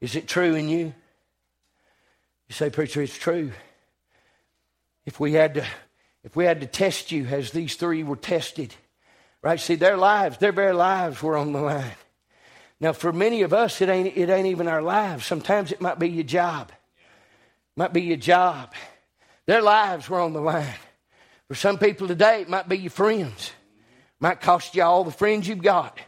Is 0.00 0.16
it 0.16 0.26
true 0.26 0.56
in 0.56 0.68
you? 0.68 0.92
You 2.48 2.52
say, 2.52 2.68
Preacher, 2.68 3.00
it's 3.00 3.16
true. 3.16 3.52
If 5.04 5.20
we 5.20 5.34
had 5.34 5.54
to, 5.54 5.66
if 6.24 6.34
we 6.34 6.44
had 6.44 6.60
to 6.62 6.66
test 6.66 7.12
you 7.12 7.26
as 7.26 7.52
these 7.52 7.76
three 7.76 8.02
were 8.02 8.16
tested, 8.16 8.74
right? 9.40 9.60
See, 9.60 9.76
their 9.76 9.96
lives, 9.96 10.38
their 10.38 10.50
very 10.50 10.74
lives 10.74 11.22
were 11.22 11.36
on 11.36 11.52
the 11.52 11.60
line. 11.60 11.94
Now, 12.80 12.92
for 12.92 13.12
many 13.12 13.42
of 13.42 13.54
us, 13.54 13.80
it 13.80 13.88
ain't, 13.88 14.16
it 14.16 14.28
ain't 14.28 14.48
even 14.48 14.66
our 14.66 14.82
lives. 14.82 15.24
Sometimes 15.24 15.70
it 15.70 15.80
might 15.80 16.00
be 16.00 16.08
your 16.08 16.24
job. 16.24 16.72
Might 17.76 17.92
be 17.92 18.02
your 18.02 18.16
job. 18.16 18.74
Their 19.46 19.62
lives 19.62 20.10
were 20.10 20.20
on 20.20 20.32
the 20.32 20.40
line. 20.40 20.74
For 21.48 21.54
some 21.54 21.78
people 21.78 22.08
today, 22.08 22.40
it 22.40 22.48
might 22.48 22.68
be 22.68 22.78
your 22.78 22.90
friends. 22.90 23.52
It 23.88 24.20
might 24.20 24.40
cost 24.40 24.74
you 24.74 24.82
all 24.82 25.04
the 25.04 25.12
friends 25.12 25.46
you've 25.46 25.62
got 25.62 25.98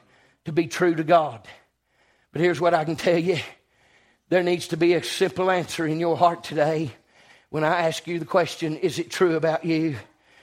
to 0.46 0.52
be 0.52 0.66
true 0.66 0.94
to 0.94 1.04
God. 1.04 1.46
But 2.32 2.40
here's 2.40 2.60
what 2.60 2.74
I 2.74 2.84
can 2.84 2.96
tell 2.96 3.18
you 3.18 3.38
there 4.28 4.42
needs 4.42 4.68
to 4.68 4.76
be 4.76 4.94
a 4.94 5.02
simple 5.02 5.50
answer 5.50 5.86
in 5.86 6.00
your 6.00 6.16
heart 6.16 6.44
today 6.44 6.90
when 7.50 7.64
I 7.64 7.86
ask 7.86 8.06
you 8.06 8.18
the 8.18 8.24
question 8.24 8.76
Is 8.76 8.98
it 8.98 9.10
true 9.10 9.36
about 9.36 9.64
you? 9.64 9.96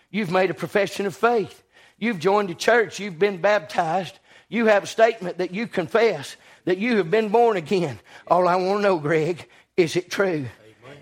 You've 0.09 0.31
made 0.31 0.49
a 0.49 0.55
profession 0.55 1.05
of 1.05 1.15
faith. 1.15 1.63
You've 1.97 2.19
joined 2.19 2.49
a 2.49 2.55
church. 2.55 2.99
You've 2.99 3.19
been 3.19 3.41
baptized. 3.41 4.17
You 4.47 4.67
have 4.67 4.83
a 4.83 4.87
statement 4.87 5.39
that 5.39 5.53
you 5.53 5.67
confess 5.67 6.35
that 6.63 6.77
you 6.77 6.97
have 6.97 7.11
been 7.11 7.29
born 7.29 7.57
again. 7.57 7.99
All 8.27 8.47
I 8.47 8.55
want 8.55 8.79
to 8.79 8.81
know, 8.81 8.99
Greg, 8.99 9.47
is 9.75 9.95
it 9.95 10.09
true? 10.09 10.45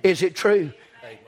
Is 0.01 0.23
it 0.23 0.35
true? 0.35 0.73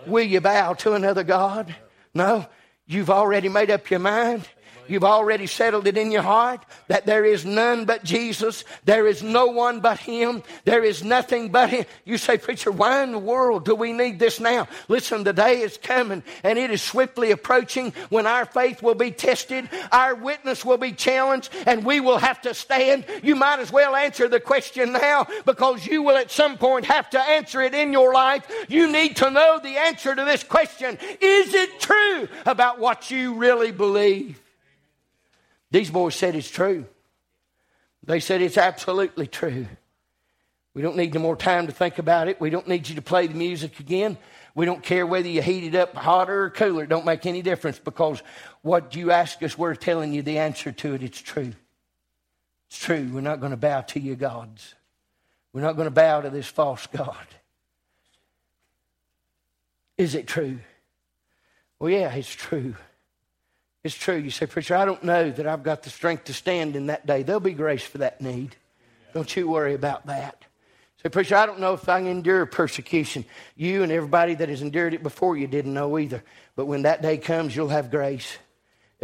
Will 0.08 0.26
you 0.26 0.42
bow 0.42 0.74
to 0.74 0.94
another 0.94 1.24
God? 1.24 1.76
No. 2.16 2.48
You've 2.88 3.10
already 3.10 3.50
made 3.50 3.70
up 3.70 3.90
your 3.90 4.00
mind. 4.00 4.48
You've 4.88 5.04
already 5.04 5.48
settled 5.48 5.88
it 5.88 5.98
in 5.98 6.12
your 6.12 6.22
heart 6.22 6.66
that 6.88 7.06
there 7.06 7.26
is 7.26 7.46
none 7.46 7.86
but 7.86 8.04
Jesus. 8.04 8.64
There 8.84 9.08
is 9.08 9.24
no 9.24 9.48
one 9.48 9.80
but 9.80 10.00
Him. 10.00 10.44
There 10.64 10.84
is 10.84 11.04
nothing 11.04 11.50
but 11.50 11.70
Him. 11.70 11.86
You 12.04 12.18
say, 12.18 12.38
Preacher, 12.38 12.72
why 12.72 13.04
in 13.04 13.12
the 13.12 13.20
world 13.20 13.66
do 13.66 13.76
we 13.76 13.94
need 13.94 14.20
this 14.20 14.40
now? 14.40 14.68
Listen, 14.88 15.24
the 15.24 15.34
day 15.34 15.62
is 15.62 15.78
coming 15.78 16.24
and 16.44 16.58
it 16.58 16.72
is 16.72 16.82
swiftly 16.82 17.32
approaching 17.32 17.94
when 18.10 18.28
our 18.28 18.46
faith 18.46 18.82
will 18.82 18.96
be 18.96 19.12
tested, 19.12 19.70
our 19.92 20.16
witness 20.16 20.64
will 20.64 20.78
be 20.78 20.92
challenged, 20.92 21.50
and 21.66 21.86
we 21.86 22.00
will 22.00 22.18
have 22.18 22.42
to 22.42 22.54
stand. 22.54 23.06
You 23.24 23.36
might 23.36 23.60
as 23.60 23.72
well 23.72 23.96
answer 23.96 24.28
the 24.28 24.40
question 24.40 24.94
now 24.94 25.28
because 25.46 25.86
you 25.86 26.04
will 26.04 26.18
at 26.18 26.32
some 26.32 26.58
point 26.58 26.86
have 26.86 27.10
to 27.12 27.20
answer 27.20 27.62
it 27.62 27.74
in 27.74 27.92
your 27.92 28.14
life. 28.14 28.46
You 28.68 28.92
need 28.92 29.18
to 29.18 29.30
know 29.30 29.60
the 29.62 29.78
answer 29.78 30.16
to 30.16 30.24
this 30.24 30.44
question 30.44 30.98
Is 31.22 31.54
it 31.54 31.80
true 31.80 32.28
about 32.46 32.80
what 32.80 33.12
you 33.12 33.36
really 33.36 33.72
believe? 33.72 34.40
These 35.76 35.92
boys 35.92 36.16
said 36.16 36.38
it's 36.38 36.50
true. 36.50 36.86
They 38.02 38.22
said 38.22 38.42
it's 38.42 38.58
absolutely 38.58 39.28
true. 39.28 39.68
We 40.74 40.82
don't 40.82 40.96
need 40.96 41.14
no 41.14 41.20
more 41.20 41.36
time 41.36 41.68
to 41.68 41.74
think 41.74 42.00
about 42.00 42.30
it. 42.30 42.40
We 42.40 42.50
don't 42.50 42.70
need 42.70 42.88
you 42.88 42.96
to 42.96 43.02
play 43.02 43.28
the 43.28 43.34
music 43.34 43.82
again. 43.82 44.18
We 44.56 44.66
don't 44.66 44.82
care 44.82 45.06
whether 45.06 45.28
you 45.28 45.42
heat 45.42 45.66
it 45.66 45.76
up 45.76 45.94
hotter 45.94 46.44
or 46.46 46.50
cooler. 46.50 46.84
It 46.84 46.90
don't 46.90 47.04
make 47.04 47.26
any 47.26 47.42
difference 47.42 47.78
because 47.78 48.24
what 48.62 48.96
you 48.96 49.12
ask 49.12 49.44
us, 49.44 49.58
we're 49.58 49.76
telling 49.76 50.14
you 50.14 50.22
the 50.22 50.38
answer 50.38 50.72
to 50.72 50.94
it. 50.94 51.04
It's 51.04 51.22
true. 51.22 51.52
It's 52.70 52.80
true. 52.80 53.10
We're 53.12 53.20
not 53.20 53.42
going 53.42 53.52
to 53.52 53.58
bow 53.58 53.82
to 53.82 54.00
your 54.00 54.16
gods. 54.16 54.76
We're 55.52 55.60
not 55.60 55.76
going 55.76 55.88
to 55.88 55.92
bow 55.92 56.22
to 56.22 56.30
this 56.30 56.48
false 56.48 56.88
God. 56.88 57.28
Is 59.98 60.16
it 60.16 60.26
true? 60.26 60.60
Well, 61.80 61.90
yeah, 61.90 62.16
it's 62.16 62.34
true. 62.34 62.76
It's 63.86 63.94
true. 63.94 64.16
You 64.16 64.32
say, 64.32 64.48
Preacher, 64.48 64.76
I 64.76 64.84
don't 64.84 65.04
know 65.04 65.30
that 65.30 65.46
I've 65.46 65.62
got 65.62 65.84
the 65.84 65.92
strength 65.92 66.24
to 66.24 66.34
stand 66.34 66.76
in 66.76 66.88
that 66.88 67.06
day. 67.06 67.22
There'll 67.22 67.40
be 67.40 67.54
grace 67.54 67.84
for 67.84 68.00
that 68.00 68.20
need. 68.20 68.56
Don't 69.14 69.36
you 69.36 69.48
worry 69.48 69.76
about 69.76 70.08
that. 70.08 70.44
Say, 71.04 71.10
Preacher, 71.10 71.36
I 71.36 71.46
don't 71.46 71.60
know 71.60 71.74
if 71.74 71.88
I 71.88 72.00
can 72.00 72.08
endure 72.08 72.48
persecution. 72.48 73.26
You 73.56 73.84
and 73.84 73.92
everybody 73.92 74.34
that 74.34 74.50
has 74.50 74.64
endured 74.64 74.96
it 74.96 75.04
before 75.04 75.38
you 75.38 75.46
didn't 75.46 75.76
know 75.76 76.00
either. 76.00 76.24
But 76.56 76.66
when 76.66 76.82
that 76.82 77.04
day 77.04 77.20
comes, 77.20 77.56
you'll 77.56 77.68
have 77.68 77.92
grace. 77.92 78.40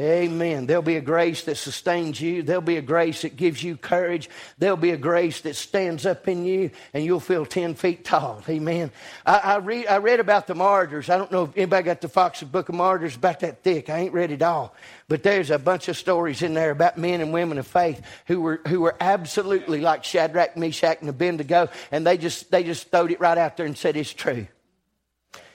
Amen. 0.01 0.65
There'll 0.65 0.81
be 0.81 0.95
a 0.95 1.01
grace 1.01 1.43
that 1.43 1.57
sustains 1.57 2.19
you. 2.19 2.41
There'll 2.41 2.59
be 2.59 2.77
a 2.77 2.81
grace 2.81 3.21
that 3.21 3.37
gives 3.37 3.61
you 3.61 3.77
courage. 3.77 4.31
There'll 4.57 4.75
be 4.75 4.89
a 4.89 4.97
grace 4.97 5.41
that 5.41 5.55
stands 5.55 6.07
up 6.07 6.27
in 6.27 6.43
you 6.43 6.71
and 6.95 7.05
you'll 7.05 7.19
feel 7.19 7.45
10 7.45 7.75
feet 7.75 8.03
tall. 8.03 8.43
Amen. 8.49 8.91
I, 9.27 9.37
I, 9.37 9.57
read, 9.57 9.85
I 9.85 9.97
read 9.97 10.19
about 10.19 10.47
the 10.47 10.55
martyrs. 10.55 11.07
I 11.11 11.19
don't 11.19 11.31
know 11.31 11.43
if 11.43 11.55
anybody 11.55 11.83
got 11.83 12.01
the 12.01 12.09
Foxe 12.09 12.41
Book 12.41 12.69
of 12.69 12.73
Martyrs 12.73 13.15
about 13.15 13.41
that 13.41 13.61
thick. 13.61 13.91
I 13.91 13.99
ain't 13.99 14.13
read 14.13 14.31
it 14.31 14.41
all. 14.41 14.73
But 15.07 15.21
there's 15.21 15.51
a 15.51 15.59
bunch 15.59 15.87
of 15.87 15.95
stories 15.95 16.41
in 16.41 16.55
there 16.55 16.71
about 16.71 16.97
men 16.97 17.21
and 17.21 17.31
women 17.31 17.59
of 17.59 17.67
faith 17.67 18.01
who 18.25 18.41
were, 18.41 18.61
who 18.67 18.81
were 18.81 18.95
absolutely 18.99 19.81
like 19.81 20.03
Shadrach, 20.03 20.57
Meshach, 20.57 21.01
and 21.01 21.09
Abednego. 21.09 21.69
And 21.91 22.07
they 22.07 22.17
just, 22.17 22.49
they 22.49 22.63
just 22.63 22.89
throwed 22.89 23.11
it 23.11 23.19
right 23.19 23.37
out 23.37 23.55
there 23.55 23.67
and 23.67 23.77
said 23.77 23.95
it's 23.95 24.11
true 24.11 24.47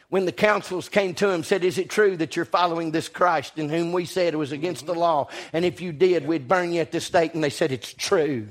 when 0.08 0.24
the 0.24 0.32
councils 0.32 0.88
came 0.88 1.14
to 1.14 1.30
him 1.30 1.42
said 1.42 1.64
is 1.64 1.78
it 1.78 1.90
true 1.90 2.16
that 2.16 2.36
you're 2.36 2.44
following 2.44 2.90
this 2.90 3.08
christ 3.08 3.58
in 3.58 3.68
whom 3.68 3.92
we 3.92 4.04
said 4.04 4.34
it 4.34 4.38
was 4.38 4.52
against 4.52 4.86
the 4.86 4.94
law? 4.94 5.28
And 5.52 5.64
if 5.64 5.80
you 5.80 5.92
did 5.92 6.26
we'd 6.26 6.48
burn 6.48 6.72
you 6.72 6.80
at 6.80 6.92
the 6.92 7.00
stake. 7.00 7.34
And 7.34 7.42
they 7.42 7.50
said 7.50 7.72
it's 7.72 7.92
true. 7.92 8.48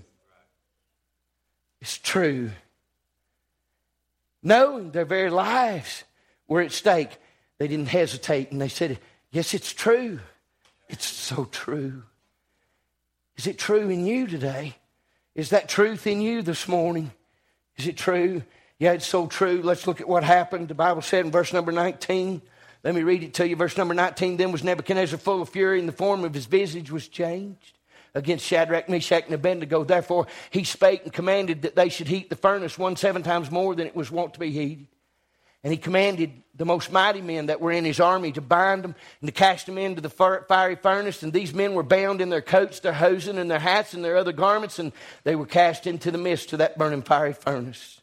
It's 1.82 1.98
true. 1.98 2.52
Knowing 4.44 4.92
their 4.92 5.06
very 5.06 5.30
lives 5.30 6.04
were 6.48 6.62
at 6.62 6.72
stake 6.72 7.18
they 7.58 7.68
didn't 7.68 7.88
hesitate 7.88 8.52
and 8.52 8.62
they 8.62 8.70
said 8.70 9.00
yes 9.32 9.54
it's 9.54 9.74
true. 9.74 10.20
It's 10.90 11.06
so 11.06 11.46
true. 11.46 12.04
Is 13.38 13.48
it 13.48 13.58
true 13.58 13.90
in 13.90 14.06
you 14.06 14.28
today? 14.28 14.76
Is 15.34 15.50
that 15.50 15.68
truth 15.68 16.08
in 16.08 16.22
you 16.22 16.42
this 16.42 16.68
morning? 16.68 17.12
Is 17.78 17.88
it 17.88 17.98
true 17.98 18.44
yeah, 18.80 18.92
it's 18.92 19.08
so 19.08 19.28
true. 19.28 19.62
Let's 19.64 19.88
look 19.88 20.02
at 20.02 20.08
what 20.08 20.24
happened. 20.24 20.68
The 20.68 20.76
Bible 20.76 21.02
said 21.02 21.26
in 21.26 21.32
verse 21.32 21.54
number 21.54 21.72
19. 21.72 22.42
Let 22.84 22.94
me 22.94 23.04
read 23.04 23.24
it 23.24 23.34
to 23.36 23.48
you. 23.48 23.56
Verse 23.56 23.78
number 23.78 23.94
19. 23.94 24.38
Then 24.38 24.52
was 24.52 24.64
Nebuchadnezzar 24.64 25.18
full 25.18 25.42
of 25.42 25.50
fury, 25.50 25.80
and 25.80 25.88
the 25.88 25.94
form 25.94 26.24
of 26.24 26.34
his 26.34 26.46
visage 26.46 26.92
was 26.92 27.08
changed 27.08 27.80
against 28.14 28.46
Shadrach, 28.46 28.90
Meshach, 28.90 29.26
and 29.26 29.34
Abednego. 29.34 29.84
Therefore, 29.84 30.28
he 30.50 30.64
spake 30.64 31.04
and 31.04 31.14
commanded 31.14 31.64
that 31.64 31.76
they 31.76 31.90
should 31.90 32.08
heat 32.08 32.30
the 32.30 32.36
furnace 32.36 32.78
one 32.78 32.96
seven 32.96 33.24
times 33.24 33.50
more 33.50 33.76
than 33.76 33.88
it 33.88 33.96
was 33.96 34.12
wont 34.12 34.34
to 34.34 34.40
be 34.40 34.52
heated. 34.52 34.88
And 35.64 35.72
he 35.72 35.78
commanded 35.78 36.32
the 36.54 36.66
most 36.66 36.92
mighty 36.92 37.22
men 37.22 37.48
that 37.48 37.60
were 37.60 37.72
in 37.72 37.86
his 37.86 38.00
army 38.00 38.32
to 38.34 38.42
bind 38.42 38.84
them 38.84 38.94
and 39.20 39.28
to 39.28 39.34
cast 39.34 39.66
them 39.66 39.80
into 39.80 40.00
the 40.00 40.10
fiery 40.48 40.76
furnace. 40.76 41.24
And 41.24 41.34
these 41.34 41.56
men 41.56 41.74
were 41.74 41.82
bound 41.82 42.22
in 42.22 42.30
their 42.30 42.42
coats, 42.42 42.82
their 42.82 42.94
hosen, 42.94 43.40
and 43.40 43.50
their 43.50 43.60
hats, 43.60 43.94
and 43.94 44.06
their 44.06 44.16
other 44.16 44.32
garments, 44.32 44.80
and 44.80 44.92
they 45.24 45.36
were 45.36 45.48
cast 45.48 45.88
into 45.88 46.12
the 46.12 46.20
midst 46.20 46.54
of 46.54 46.60
that 46.60 46.78
burning 46.78 47.02
fiery 47.02 47.34
furnace. 47.34 48.00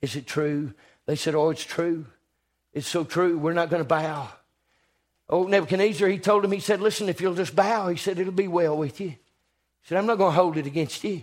Is 0.00 0.16
it 0.16 0.26
true? 0.26 0.72
They 1.06 1.16
said, 1.16 1.34
Oh, 1.34 1.50
it's 1.50 1.64
true. 1.64 2.06
It's 2.72 2.86
so 2.86 3.04
true. 3.04 3.38
We're 3.38 3.54
not 3.54 3.70
going 3.70 3.82
to 3.82 3.88
bow. 3.88 4.28
Oh, 5.30 5.44
Nebuchadnezzar, 5.44 6.08
he 6.08 6.18
told 6.18 6.44
him, 6.44 6.52
he 6.52 6.60
said, 6.60 6.80
Listen, 6.80 7.08
if 7.08 7.20
you'll 7.20 7.34
just 7.34 7.54
bow, 7.54 7.88
he 7.88 7.96
said, 7.96 8.18
it'll 8.18 8.32
be 8.32 8.48
well 8.48 8.76
with 8.76 9.00
you. 9.00 9.08
He 9.08 9.18
said, 9.84 9.98
I'm 9.98 10.06
not 10.06 10.18
going 10.18 10.32
to 10.32 10.40
hold 10.40 10.56
it 10.56 10.66
against 10.66 11.04
you. 11.04 11.22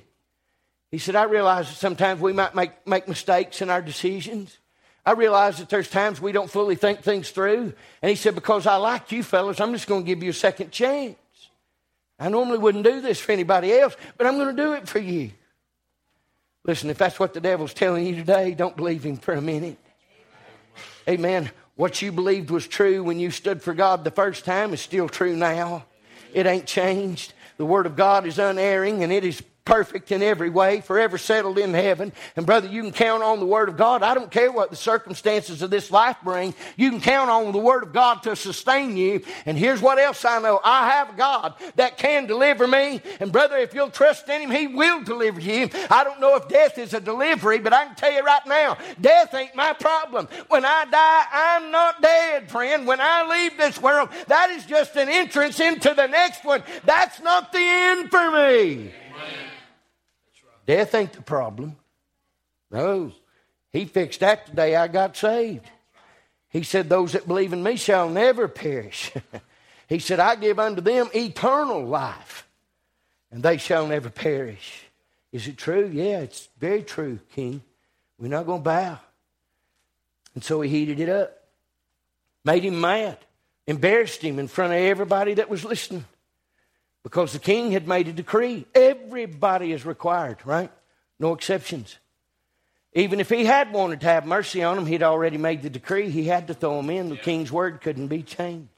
He 0.92 0.98
said, 0.98 1.16
I 1.16 1.24
realize 1.24 1.68
that 1.70 1.76
sometimes 1.76 2.22
we 2.22 2.34
might 2.34 2.56
make, 2.56 2.88
make 2.88 3.08
mistakes 3.08 3.62
in 3.62 3.70
our 3.70 3.82
decisions. 3.82 4.58
I 5.06 5.12
realize 5.12 5.58
that 5.58 5.70
there's 5.70 5.90
times 5.90 6.20
we 6.20 6.32
don't 6.32 6.50
fully 6.50 6.76
think 6.76 7.02
things 7.02 7.30
through. 7.30 7.74
And 8.02 8.10
he 8.10 8.16
said, 8.16 8.36
Because 8.36 8.68
I 8.68 8.76
like 8.76 9.12
you 9.12 9.24
fellas, 9.24 9.60
I'm 9.60 9.74
just 9.74 9.88
going 9.88 10.04
to 10.04 10.08
give 10.08 10.24
you 10.24 10.30
a 10.30 10.34
second 10.34 10.72
chance. 10.72 11.16
I 12.18 12.30
normally 12.30 12.60
wouldn't 12.60 12.86
do 12.86 13.02
this 13.02 13.20
for 13.20 13.32
anybody 13.32 13.74
else, 13.74 13.96
but 14.18 14.26
I'm 14.26 14.38
going 14.38 14.56
to 14.56 14.64
do 14.64 14.74
it 14.74 14.88
for 14.88 15.00
you. 15.00 15.32
Listen, 16.65 16.89
if 16.89 16.97
that's 16.97 17.19
what 17.19 17.34
the 17.34 17.39
devil's 17.39 17.73
telling 17.73 18.06
you 18.06 18.15
today, 18.15 18.56
don't 18.56 18.75
believe 18.75 19.04
him 19.04 19.17
for 19.17 19.34
a 19.34 19.41
minute. 19.41 19.78
Amen. 21.08 21.51
What 21.75 22.01
you 22.01 22.12
believed 22.12 22.49
was 22.49 22.67
true 22.67 23.04
when 23.04 23.19
you 23.19 23.30
stood 23.30 23.62
for 23.62 23.73
God 23.73 24.04
the 24.04 24.12
first 24.12 24.45
time 24.45 24.73
is 24.73 24.82
still 24.82 25.08
true 25.08 25.36
now. 25.36 25.86
It 26.34 26.47
ain't 26.47 26.65
changed. 26.65 27.34
The 27.58 27.65
Word 27.65 27.86
of 27.86 27.95
God 27.95 28.25
is 28.25 28.39
unerring 28.39 29.04
and 29.04 29.13
it 29.13 29.23
is 29.23 29.43
perfect 29.65 30.12
in 30.12 30.21
every 30.21 30.49
way, 30.49 30.80
forever 30.80 31.17
settled 31.17 31.58
in 31.58 31.73
heaven. 31.73 32.13
And 32.36 32.45
brother, 32.45 32.67
you 32.67 32.84
can 32.84 32.91
count 32.91 33.23
on 33.23 33.39
the 33.39 33.45
Word 33.45 33.67
of 33.67 33.78
God. 33.78 34.04
I 34.04 34.13
don't 34.13 34.30
care 34.30 34.51
what 34.51 34.69
the 34.69 34.75
circumstances 34.75 35.63
of 35.63 35.71
this 35.71 35.89
life 35.89 36.17
bring. 36.23 36.54
You 36.78 36.91
can 36.91 37.01
count 37.01 37.32
on 37.32 37.51
the 37.51 37.58
Word 37.58 37.84
of 37.84 37.91
God 37.91 38.21
to 38.23 38.36
sustain 38.36 38.95
you. 38.95 39.23
And 39.45 39.58
here's 39.58 39.82
what 39.82 39.97
else 39.97 40.23
I 40.23 40.39
know. 40.39 40.62
I 40.63 40.91
have 40.91 41.10
a 41.10 41.17
God 41.17 41.56
that 41.75 41.97
can 41.97 42.28
deliver 42.28 42.67
me. 42.67 43.01
And 43.19 43.32
brother, 43.32 43.58
if 43.58 43.73
you'll 43.73 43.89
trust 43.89 44.30
in 44.30 44.41
Him, 44.41 44.51
He 44.51 44.67
will 44.67 45.04
deliver 45.04 45.41
you. 45.41 45.69
I 45.89 46.04
don't 46.04 46.21
know 46.21 46.36
if 46.36 46.47
death 46.47 46.78
is 46.78 46.93
a 46.93 47.01
delivery, 47.01 47.58
but 47.58 47.73
I 47.73 47.86
can 47.86 47.95
tell 47.95 48.13
you 48.13 48.23
right 48.23 48.45
now, 48.45 48.78
death 49.01 49.34
ain't 49.34 49.56
my 49.56 49.73
problem. 49.73 50.28
When 50.47 50.63
I 50.63 50.86
die, 50.86 51.25
I'm 51.32 51.71
not 51.71 52.01
dead, 52.04 52.51
friend. 52.51 52.86
When 52.86 53.01
I 53.01 53.28
leave 53.28 53.58
this 53.58 53.82
world, 53.82 54.10
that 54.28 54.51
is 54.51 54.65
just 54.65 54.95
an 54.95 55.10
entrance 55.10 55.60
into 55.60 55.93
the 55.95 56.06
next 56.06 56.45
one. 56.45 56.62
That's 56.84 57.19
not 57.21 57.51
the 57.51 57.60
end 57.60 58.12
for 58.12 58.32
me. 58.32 58.91
Death 60.65 60.95
ain't 60.95 61.13
the 61.13 61.21
problem. 61.21 61.75
No. 62.71 63.12
He 63.71 63.86
fixed 63.86 64.21
that 64.21 64.47
the 64.47 64.54
day 64.54 64.75
I 64.75 64.88
got 64.88 65.15
saved. 65.15 65.65
He 66.49 66.63
said, 66.63 66.89
Those 66.89 67.12
that 67.12 67.28
believe 67.28 67.54
in 67.54 67.62
me 67.62 67.75
shall 67.75 68.10
never 68.10 68.47
perish. 68.47 69.12
he 69.89 69.99
said, 69.99 70.19
I 70.19 70.36
give 70.36 70.60
unto 70.60 70.82
them 70.82 71.10
eternal 71.13 71.84
life, 71.84 72.47
and 73.32 73.43
they 73.43 73.58
shall 73.58 73.86
never 73.88 74.10
perish. 74.10 74.84
Is 75.32 75.47
it 75.47 75.58
true? 75.58 75.89
Yeah, 75.93 76.21
it's 76.21 76.47
very 76.58 76.82
true, 76.82 77.19
King. 77.34 77.62
We're 78.17 78.30
not 78.30 78.45
going 78.45 78.62
to 78.62 78.63
bow. 78.63 78.99
And 80.34 80.43
so 80.43 80.62
he 80.62 80.69
heated 80.69 80.99
it 80.99 81.10
up, 81.10 81.38
made 82.43 82.63
him 82.63 82.80
mad, 82.80 83.17
embarrassed 83.67 84.21
him 84.21 84.39
in 84.39 84.47
front 84.47 84.73
of 84.73 84.80
everybody 84.80 85.34
that 85.36 85.49
was 85.49 85.65
listening 85.65 86.06
because 87.06 87.34
the 87.34 87.39
king 87.39 87.72
had 87.72 87.88
made 87.88 88.08
a 88.08 88.12
decree. 88.12 88.65
Everybody 88.74 89.72
is 89.72 89.86
required, 89.86 90.39
right? 90.44 90.72
No 91.20 91.34
exceptions. 91.34 92.00
Even 92.94 93.20
if 93.20 93.30
he 93.30 93.46
had 93.46 93.72
wanted 93.72 94.02
to 94.02 94.08
have 94.08 94.26
mercy 94.26 94.63
on 94.63 94.76
them, 94.76 94.88
he'd 94.88 95.04
already 95.04 95.38
made 95.38 95.62
the 95.62 95.70
decree. 95.70 96.10
He 96.10 96.24
had 96.24 96.48
to 96.48 96.56
throw 96.56 96.78
them 96.78 96.89
in. 96.89 97.10
The 97.10 97.15
king's 97.15 97.52
word 97.52 97.82
couldn't 97.82 98.08
be 98.08 98.24
changed. 98.24 98.70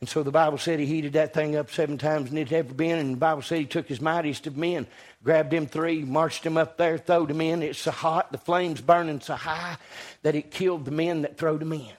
And 0.00 0.08
so 0.08 0.24
the 0.24 0.32
Bible 0.32 0.58
said 0.58 0.80
he 0.80 0.86
heated 0.86 1.12
that 1.12 1.32
thing 1.32 1.54
up 1.54 1.70
seven 1.70 1.96
times 1.96 2.30
than 2.30 2.38
it 2.38 2.50
ever 2.50 2.74
been. 2.74 2.98
And 2.98 3.12
the 3.14 3.18
Bible 3.18 3.42
said 3.42 3.58
he 3.58 3.66
took 3.66 3.86
his 3.86 4.00
mightiest 4.00 4.48
of 4.48 4.56
men, 4.56 4.88
grabbed 5.22 5.54
him 5.54 5.68
three, 5.68 6.02
marched 6.02 6.44
him 6.44 6.56
up 6.56 6.76
there, 6.76 6.98
throwed 6.98 7.30
him 7.30 7.40
in. 7.40 7.62
It's 7.62 7.78
so 7.78 7.92
hot, 7.92 8.32
the 8.32 8.38
flames 8.38 8.80
burning 8.80 9.20
so 9.20 9.36
high 9.36 9.76
that 10.22 10.34
it 10.34 10.50
killed 10.50 10.86
the 10.86 10.90
men 10.90 11.22
that 11.22 11.38
throwed 11.38 11.62
him 11.62 11.72
in. 11.72 11.92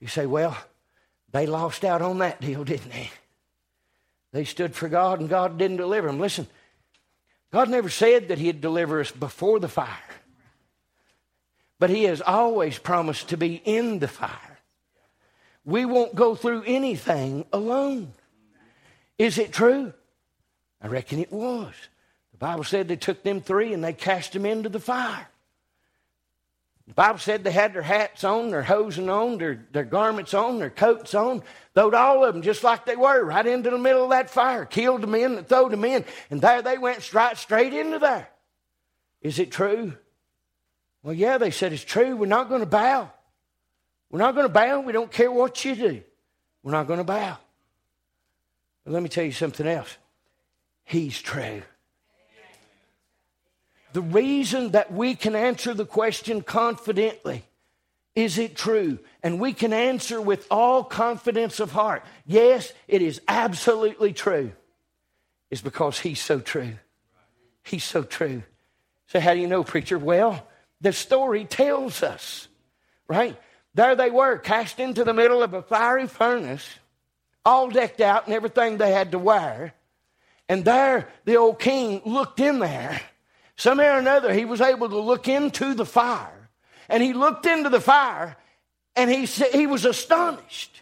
You 0.00 0.08
say, 0.08 0.26
well, 0.26 0.56
they 1.32 1.46
lost 1.46 1.84
out 1.84 2.02
on 2.02 2.18
that 2.18 2.40
deal, 2.40 2.64
didn't 2.64 2.90
they? 2.90 3.10
They 4.32 4.44
stood 4.44 4.74
for 4.74 4.88
God 4.88 5.20
and 5.20 5.28
God 5.28 5.58
didn't 5.58 5.78
deliver 5.78 6.06
them. 6.06 6.20
Listen, 6.20 6.46
God 7.50 7.68
never 7.68 7.88
said 7.88 8.28
that 8.28 8.38
He'd 8.38 8.60
deliver 8.60 9.00
us 9.00 9.10
before 9.10 9.58
the 9.58 9.68
fire, 9.68 9.88
but 11.78 11.90
He 11.90 12.04
has 12.04 12.20
always 12.20 12.78
promised 12.78 13.28
to 13.30 13.36
be 13.36 13.54
in 13.64 13.98
the 13.98 14.08
fire. 14.08 14.58
We 15.64 15.84
won't 15.84 16.14
go 16.14 16.34
through 16.34 16.64
anything 16.66 17.44
alone. 17.52 18.12
Is 19.18 19.38
it 19.38 19.52
true? 19.52 19.92
I 20.80 20.86
reckon 20.86 21.18
it 21.18 21.32
was. 21.32 21.74
The 22.32 22.38
Bible 22.38 22.64
said 22.64 22.86
they 22.88 22.96
took 22.96 23.22
them 23.22 23.40
three 23.40 23.72
and 23.72 23.82
they 23.82 23.92
cast 23.92 24.32
them 24.32 24.46
into 24.46 24.68
the 24.68 24.80
fire. 24.80 25.28
The 26.88 26.94
Bible 26.94 27.18
said 27.18 27.44
they 27.44 27.52
had 27.52 27.74
their 27.74 27.82
hats 27.82 28.24
on, 28.24 28.48
their 28.48 28.62
hosen 28.62 29.10
on, 29.10 29.36
their, 29.36 29.66
their 29.72 29.84
garments 29.84 30.32
on, 30.32 30.58
their 30.58 30.70
coats 30.70 31.14
on, 31.14 31.42
throwed 31.74 31.92
all 31.92 32.24
of 32.24 32.32
them 32.32 32.42
just 32.42 32.64
like 32.64 32.86
they 32.86 32.96
were 32.96 33.22
right 33.22 33.46
into 33.46 33.68
the 33.68 33.76
middle 33.76 34.04
of 34.04 34.10
that 34.10 34.30
fire, 34.30 34.64
killed 34.64 35.02
the 35.02 35.06
men 35.06 35.34
that 35.34 35.50
throwed 35.50 35.70
them 35.70 35.84
in, 35.84 36.06
and 36.30 36.40
there 36.40 36.62
they 36.62 36.78
went 36.78 37.02
straight, 37.02 37.36
straight 37.36 37.74
into 37.74 37.98
there. 37.98 38.30
Is 39.20 39.38
it 39.38 39.50
true? 39.50 39.98
Well, 41.02 41.12
yeah, 41.12 41.36
they 41.36 41.50
said 41.50 41.74
it's 41.74 41.84
true. 41.84 42.16
We're 42.16 42.26
not 42.26 42.48
going 42.48 42.60
to 42.60 42.66
bow. 42.66 43.10
We're 44.10 44.20
not 44.20 44.34
going 44.34 44.46
to 44.46 44.52
bow. 44.52 44.80
We 44.80 44.94
don't 44.94 45.12
care 45.12 45.30
what 45.30 45.62
you 45.66 45.76
do. 45.76 46.02
We're 46.62 46.72
not 46.72 46.86
going 46.86 47.00
to 47.00 47.04
bow. 47.04 47.36
But 48.84 48.94
let 48.94 49.02
me 49.02 49.10
tell 49.10 49.24
you 49.24 49.32
something 49.32 49.66
else. 49.66 49.94
He's 50.84 51.20
true. 51.20 51.62
The 53.92 54.02
reason 54.02 54.72
that 54.72 54.92
we 54.92 55.14
can 55.14 55.34
answer 55.34 55.74
the 55.74 55.86
question 55.86 56.42
confidently 56.42 57.44
is 58.14 58.36
it 58.36 58.56
true? 58.56 58.98
And 59.22 59.40
we 59.40 59.52
can 59.52 59.72
answer 59.72 60.20
with 60.20 60.46
all 60.50 60.82
confidence 60.82 61.60
of 61.60 61.70
heart 61.70 62.04
yes, 62.26 62.72
it 62.88 63.00
is 63.00 63.20
absolutely 63.28 64.12
true, 64.12 64.52
is 65.50 65.60
because 65.60 66.00
He's 66.00 66.20
so 66.20 66.40
true. 66.40 66.74
He's 67.62 67.84
so 67.84 68.02
true. 68.02 68.42
So, 69.06 69.20
how 69.20 69.34
do 69.34 69.40
you 69.40 69.46
know, 69.46 69.62
preacher? 69.62 69.98
Well, 69.98 70.46
the 70.80 70.92
story 70.92 71.44
tells 71.44 72.02
us, 72.02 72.48
right? 73.06 73.38
There 73.74 73.94
they 73.94 74.10
were, 74.10 74.38
cast 74.38 74.80
into 74.80 75.04
the 75.04 75.14
middle 75.14 75.42
of 75.42 75.54
a 75.54 75.62
fiery 75.62 76.08
furnace, 76.08 76.68
all 77.44 77.70
decked 77.70 78.00
out 78.00 78.26
and 78.26 78.34
everything 78.34 78.78
they 78.78 78.92
had 78.92 79.12
to 79.12 79.18
wear. 79.18 79.74
And 80.48 80.64
there 80.64 81.08
the 81.24 81.36
old 81.36 81.58
king 81.60 82.02
looked 82.04 82.40
in 82.40 82.58
there 82.58 83.00
Somehow 83.58 83.96
or 83.96 83.98
another, 83.98 84.32
he 84.32 84.44
was 84.44 84.60
able 84.60 84.88
to 84.88 85.00
look 85.00 85.26
into 85.26 85.74
the 85.74 85.84
fire. 85.84 86.48
And 86.88 87.02
he 87.02 87.12
looked 87.12 87.44
into 87.44 87.68
the 87.68 87.80
fire 87.80 88.36
and 88.94 89.10
he, 89.10 89.26
he 89.26 89.66
was 89.66 89.84
astonished. 89.84 90.80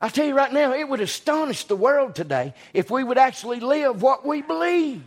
I 0.00 0.08
tell 0.08 0.26
you 0.26 0.34
right 0.34 0.52
now, 0.52 0.72
it 0.72 0.88
would 0.88 1.02
astonish 1.02 1.64
the 1.64 1.76
world 1.76 2.14
today 2.14 2.54
if 2.72 2.90
we 2.90 3.04
would 3.04 3.18
actually 3.18 3.60
live 3.60 4.00
what 4.00 4.26
we 4.26 4.40
believe. 4.40 5.04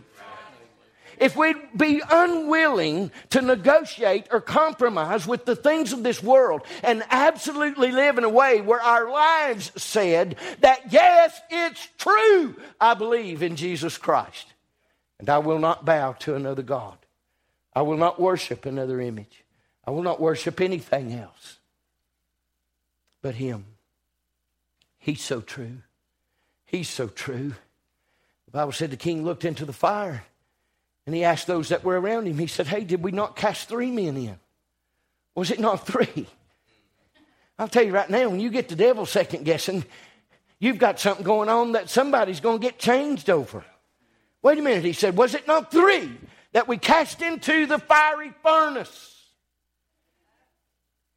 If 1.18 1.34
we'd 1.34 1.56
be 1.76 2.00
unwilling 2.08 3.10
to 3.30 3.42
negotiate 3.42 4.28
or 4.30 4.40
compromise 4.40 5.26
with 5.26 5.46
the 5.46 5.56
things 5.56 5.92
of 5.92 6.02
this 6.02 6.22
world 6.22 6.62
and 6.84 7.02
absolutely 7.10 7.90
live 7.90 8.18
in 8.18 8.24
a 8.24 8.28
way 8.28 8.60
where 8.60 8.82
our 8.82 9.10
lives 9.10 9.72
said 9.76 10.36
that, 10.60 10.92
yes, 10.92 11.40
it's 11.50 11.88
true, 11.98 12.54
I 12.80 12.94
believe 12.94 13.42
in 13.42 13.56
Jesus 13.56 13.98
Christ. 13.98 14.52
And 15.18 15.30
I 15.30 15.38
will 15.38 15.58
not 15.58 15.84
bow 15.84 16.12
to 16.12 16.34
another 16.34 16.62
God. 16.62 16.98
I 17.74 17.82
will 17.82 17.96
not 17.96 18.20
worship 18.20 18.66
another 18.66 19.00
image. 19.00 19.44
I 19.86 19.90
will 19.90 20.02
not 20.02 20.20
worship 20.20 20.60
anything 20.60 21.12
else 21.12 21.58
but 23.26 23.34
Him. 23.34 23.64
He's 24.98 25.20
so 25.20 25.40
true. 25.40 25.78
He's 26.64 26.88
so 26.88 27.08
true. 27.08 27.54
The 28.44 28.50
Bible 28.52 28.70
said 28.70 28.92
the 28.92 28.96
king 28.96 29.24
looked 29.24 29.44
into 29.44 29.64
the 29.64 29.72
fire 29.72 30.22
and 31.06 31.14
he 31.14 31.24
asked 31.24 31.48
those 31.48 31.70
that 31.70 31.82
were 31.82 32.00
around 32.00 32.26
him, 32.26 32.38
he 32.38 32.46
said, 32.46 32.68
Hey, 32.68 32.84
did 32.84 33.02
we 33.02 33.10
not 33.10 33.34
cast 33.34 33.68
three 33.68 33.90
men 33.90 34.16
in? 34.16 34.38
Was 35.34 35.50
it 35.50 35.58
not 35.58 35.86
three? 35.86 36.28
I'll 37.58 37.66
tell 37.66 37.82
you 37.82 37.92
right 37.92 38.08
now, 38.08 38.28
when 38.28 38.38
you 38.38 38.50
get 38.50 38.68
the 38.68 38.76
devil 38.76 39.06
second 39.06 39.44
guessing, 39.44 39.84
you've 40.60 40.78
got 40.78 41.00
something 41.00 41.24
going 41.24 41.48
on 41.48 41.72
that 41.72 41.90
somebody's 41.90 42.38
going 42.38 42.60
to 42.60 42.64
get 42.64 42.78
changed 42.78 43.28
over. 43.28 43.64
Wait 44.42 44.58
a 44.58 44.62
minute, 44.62 44.84
he 44.84 44.92
said, 44.92 45.16
was 45.16 45.34
it 45.34 45.46
not 45.46 45.70
three 45.70 46.16
that 46.52 46.68
we 46.68 46.78
cast 46.78 47.22
into 47.22 47.66
the 47.66 47.78
fiery 47.78 48.32
furnace? 48.42 49.14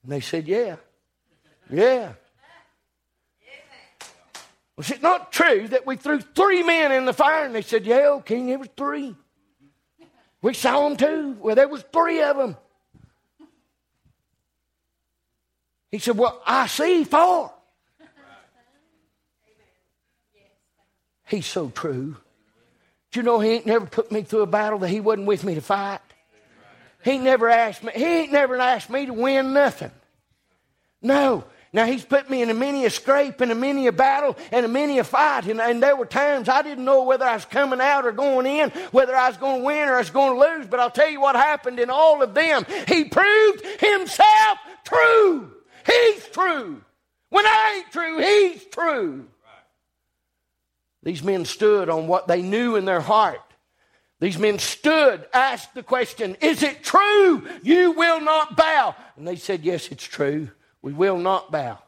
And 0.04 0.12
they 0.12 0.20
said, 0.20 0.48
yeah. 0.48 0.78
Yeah. 1.70 2.14
Was 4.80 4.92
it 4.92 5.02
not 5.02 5.34
true 5.34 5.68
that 5.68 5.86
we 5.86 5.98
threw 5.98 6.22
three 6.22 6.64
men 6.64 6.94
in 6.94 7.04
the 7.04 7.12
fire? 7.12 7.44
And 7.44 7.54
they 7.54 7.62
said, 7.62 7.86
Yeah, 7.86 8.12
oh, 8.12 8.22
King, 8.22 8.48
it 8.48 8.60
was 8.60 8.70
three. 8.78 9.14
We 10.42 10.54
saw 10.54 10.88
them 10.88 10.96
too. 10.96 11.36
Well, 11.42 11.56
there 11.56 11.68
was 11.68 11.84
three 11.92 12.22
of 12.22 12.38
them. 12.38 12.56
He 15.92 16.00
said, 16.00 16.18
Well, 16.18 16.42
I 16.46 16.68
see 16.68 17.04
four. 17.04 17.52
He's 21.28 21.46
so 21.46 21.70
true. 21.70 22.16
You 23.14 23.24
know 23.24 23.40
he 23.40 23.52
ain't 23.52 23.66
never 23.66 23.86
put 23.86 24.12
me 24.12 24.22
through 24.22 24.42
a 24.42 24.48
battle 24.48 24.80
that 24.80 24.90
he 24.90 25.00
wasn't 25.00 25.28
with 25.28 25.44
me 25.44 25.56
to 25.56 25.62
fight? 25.62 26.00
He 27.04 27.18
never 27.18 27.50
asked 27.50 27.84
me, 27.84 27.92
he 27.96 28.04
ain't 28.04 28.32
never 28.32 28.58
asked 28.58 28.90
me 28.90 29.06
to 29.06 29.14
win 29.14 29.54
nothing. 29.54 29.92
No. 31.02 31.46
Now 31.72 31.86
he's 31.86 32.04
put 32.04 32.30
me 32.30 32.42
in 32.42 32.50
a 32.50 32.54
many 32.54 32.86
a 32.86 32.90
scrape 32.90 33.42
and 33.42 33.52
a 33.52 33.56
many 33.56 33.88
a 33.88 33.92
battle 33.92 34.36
and 34.52 34.66
a 34.66 34.70
many 34.70 34.98
a 34.98 35.04
fight. 35.04 35.46
And, 35.46 35.62
and 35.62 35.82
there 35.82 35.96
were 35.96 36.06
times 36.06 36.50
I 36.50 36.62
didn't 36.62 36.84
know 36.84 37.04
whether 37.04 37.26
I 37.26 37.36
was 37.36 37.46
coming 37.46 37.80
out 37.80 38.06
or 38.06 38.12
going 38.12 38.48
in, 38.48 38.72
whether 38.92 39.16
I 39.16 39.28
was 39.28 39.38
going 39.38 39.60
to 39.60 39.66
win 39.66 39.88
or 39.88 39.96
I 39.96 40.00
was 40.00 40.10
going 40.10 40.34
to 40.34 40.40
lose. 40.40 40.68
But 40.68 40.80
I'll 40.80 40.90
tell 40.90 41.10
you 41.10 41.22
what 41.22 41.36
happened 41.36 41.80
in 41.80 41.90
all 41.90 42.24
of 42.24 42.34
them. 42.34 42.66
He 42.88 43.06
proved 43.06 43.66
himself 43.80 44.58
true. 44.84 45.52
He's 45.86 46.28
true. 46.30 46.82
When 47.30 47.46
I 47.46 47.76
ain't 47.78 47.92
true, 47.92 48.20
he's 48.20 48.66
true. 48.66 49.28
These 51.04 51.24
men 51.24 51.46
stood 51.46 51.90
on 51.90 52.08
what 52.08 52.28
they 52.28 52.42
knew 52.42 52.76
in 52.76 52.86
their 52.86 53.02
heart. 53.02 53.42
These 54.20 54.38
men 54.38 54.60
stood, 54.60 55.26
asked 55.34 55.74
the 55.74 55.84
question, 55.84 56.36
Is 56.42 56.62
it 56.62 56.84
true 56.84 57.48
you 57.64 57.92
will 57.92 58.20
not 58.20 58.58
bow? 58.58 58.96
And 59.16 59.28
they 59.28 59.38
said, 59.38 59.64
Yes, 59.64 59.88
it's 59.90 60.04
true. 60.04 60.50
We 60.82 60.94
will 60.94 61.18
not 61.18 61.52
bow. 61.52 61.80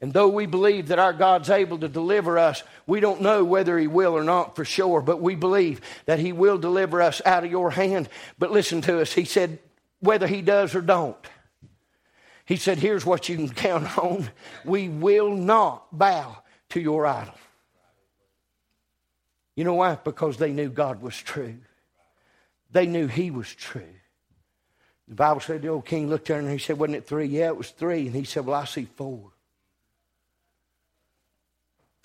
And 0.00 0.12
though 0.12 0.28
we 0.28 0.46
believe 0.46 0.88
that 0.88 0.98
our 0.98 1.12
God's 1.12 1.48
able 1.48 1.78
to 1.78 1.88
deliver 1.88 2.38
us, 2.38 2.62
we 2.86 3.00
don't 3.00 3.22
know 3.22 3.44
whether 3.44 3.78
He 3.78 3.86
will 3.86 4.16
or 4.16 4.24
not 4.24 4.56
for 4.56 4.64
sure, 4.64 5.00
but 5.00 5.20
we 5.20 5.34
believe 5.34 5.80
that 6.04 6.18
He 6.18 6.32
will 6.32 6.58
deliver 6.58 7.00
us 7.00 7.22
out 7.24 7.44
of 7.44 7.50
your 7.50 7.70
hand. 7.70 8.08
But 8.38 8.50
listen 8.50 8.82
to 8.82 9.00
us. 9.00 9.12
He 9.12 9.24
said, 9.24 9.58
whether 10.00 10.26
He 10.26 10.42
does 10.42 10.74
or 10.74 10.82
don't. 10.82 11.16
He 12.44 12.56
said, 12.56 12.78
here's 12.78 13.06
what 13.06 13.28
you 13.28 13.36
can 13.36 13.48
count 13.48 13.98
on. 13.98 14.28
We 14.64 14.88
will 14.88 15.34
not 15.34 15.96
bow 15.96 16.38
to 16.70 16.80
your 16.80 17.06
idol. 17.06 17.34
You 19.56 19.64
know 19.64 19.74
why? 19.74 19.96
Because 19.96 20.36
they 20.36 20.52
knew 20.52 20.68
God 20.68 21.02
was 21.02 21.16
true. 21.16 21.56
They 22.70 22.86
knew 22.86 23.08
He 23.08 23.30
was 23.30 23.52
true. 23.52 23.82
The 25.08 25.14
Bible 25.14 25.40
said 25.40 25.62
the 25.62 25.68
old 25.68 25.86
king 25.86 26.08
looked 26.08 26.30
at 26.30 26.38
him 26.38 26.44
and 26.44 26.52
he 26.52 26.58
said, 26.58 26.78
Wasn't 26.78 26.96
it 26.96 27.06
three? 27.06 27.26
Yeah, 27.26 27.46
it 27.46 27.56
was 27.56 27.70
three. 27.70 28.06
And 28.06 28.14
he 28.14 28.24
said, 28.24 28.44
Well, 28.44 28.60
I 28.60 28.64
see 28.64 28.84
four. 28.96 29.32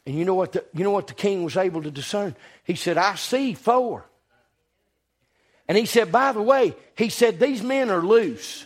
And 0.05 0.15
you 0.15 0.25
know 0.25 0.35
what 0.35 0.53
the, 0.53 0.65
you 0.73 0.83
know 0.83 0.91
what 0.91 1.07
the 1.07 1.13
king 1.13 1.43
was 1.43 1.57
able 1.57 1.83
to 1.83 1.91
discern? 1.91 2.35
He 2.63 2.75
said, 2.75 2.97
I 2.97 3.15
see 3.15 3.53
four. 3.53 4.05
And 5.67 5.77
he 5.77 5.85
said, 5.85 6.11
by 6.11 6.31
the 6.31 6.41
way, 6.41 6.75
he 6.97 7.09
said, 7.09 7.39
these 7.39 7.61
men 7.61 7.89
are 7.89 8.01
loose. 8.01 8.65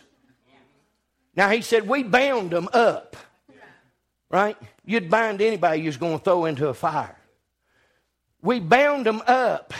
Now 1.36 1.50
he 1.50 1.62
said, 1.62 1.88
we 1.88 2.04
bound 2.04 2.52
them 2.52 2.69
up. 2.74 3.15
Right? 4.30 4.58
You'd 4.86 5.10
bind 5.10 5.41
anybody 5.41 5.82
you 5.82 5.88
was 5.88 5.98
going 5.98 6.17
to 6.17 6.24
throw 6.24 6.45
into 6.45 6.67
a 6.67 6.74
fire. 6.74 7.15
We 8.46 8.60
bound 8.60 9.08
him 9.08 9.22
up. 9.26 9.74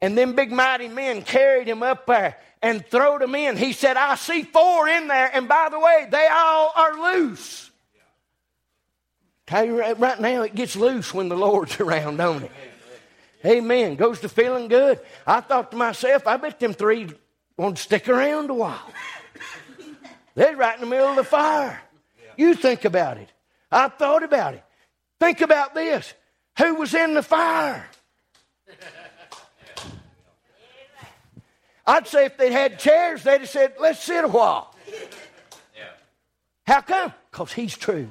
And 0.00 0.16
then 0.16 0.32
big 0.32 0.52
mighty 0.52 0.88
men 0.88 1.22
carried 1.22 1.68
him 1.68 1.82
up 1.82 2.06
there 2.06 2.38
and 2.62 2.86
throwed 2.86 3.20
him 3.20 3.34
in. 3.34 3.56
He 3.56 3.72
said, 3.72 3.96
I 3.96 4.14
see 4.14 4.42
four 4.42 4.88
in 4.88 5.08
there, 5.08 5.30
and 5.34 5.48
by 5.48 5.68
the 5.70 5.78
way, 5.78 6.06
they 6.10 6.26
all 6.30 6.72
are 6.74 7.12
loose. 7.16 7.70
Tell 9.46 9.64
you 9.64 9.78
right, 9.78 9.98
right 9.98 10.20
now, 10.20 10.42
it 10.42 10.54
gets 10.54 10.76
loose 10.76 11.12
when 11.12 11.28
the 11.28 11.36
Lord's 11.36 11.78
around, 11.80 12.16
don't 12.16 12.44
it? 12.44 12.52
Amen. 13.44 13.96
Goes 13.96 14.20
to 14.20 14.28
feeling 14.28 14.68
good. 14.68 15.00
I 15.26 15.40
thought 15.40 15.70
to 15.72 15.76
myself, 15.76 16.26
I 16.26 16.38
bet 16.38 16.58
them 16.58 16.72
three 16.72 17.08
won't 17.56 17.78
stick 17.78 18.08
around 18.08 18.50
a 18.50 18.54
while. 18.54 18.90
They're 20.34 20.56
right 20.56 20.74
in 20.74 20.80
the 20.80 20.86
middle 20.86 21.08
of 21.08 21.16
the 21.16 21.24
fire. 21.24 21.80
You 22.36 22.54
think 22.54 22.84
about 22.84 23.18
it. 23.18 23.28
I 23.70 23.88
thought 23.88 24.22
about 24.22 24.54
it. 24.54 24.64
Think 25.20 25.40
about 25.40 25.74
this. 25.74 26.14
Who 26.58 26.76
was 26.76 26.94
in 26.94 27.14
the 27.14 27.22
fire? 27.22 27.88
I'd 31.86 32.06
say 32.06 32.26
if 32.26 32.36
they'd 32.36 32.52
had 32.52 32.78
chairs, 32.78 33.22
they'd 33.24 33.40
have 33.40 33.48
said, 33.48 33.74
let's 33.78 34.02
sit 34.02 34.24
a 34.24 34.28
while. 34.28 34.74
How 36.66 36.80
come? 36.80 37.12
Because 37.30 37.52
he's 37.52 37.76
true. 37.76 38.10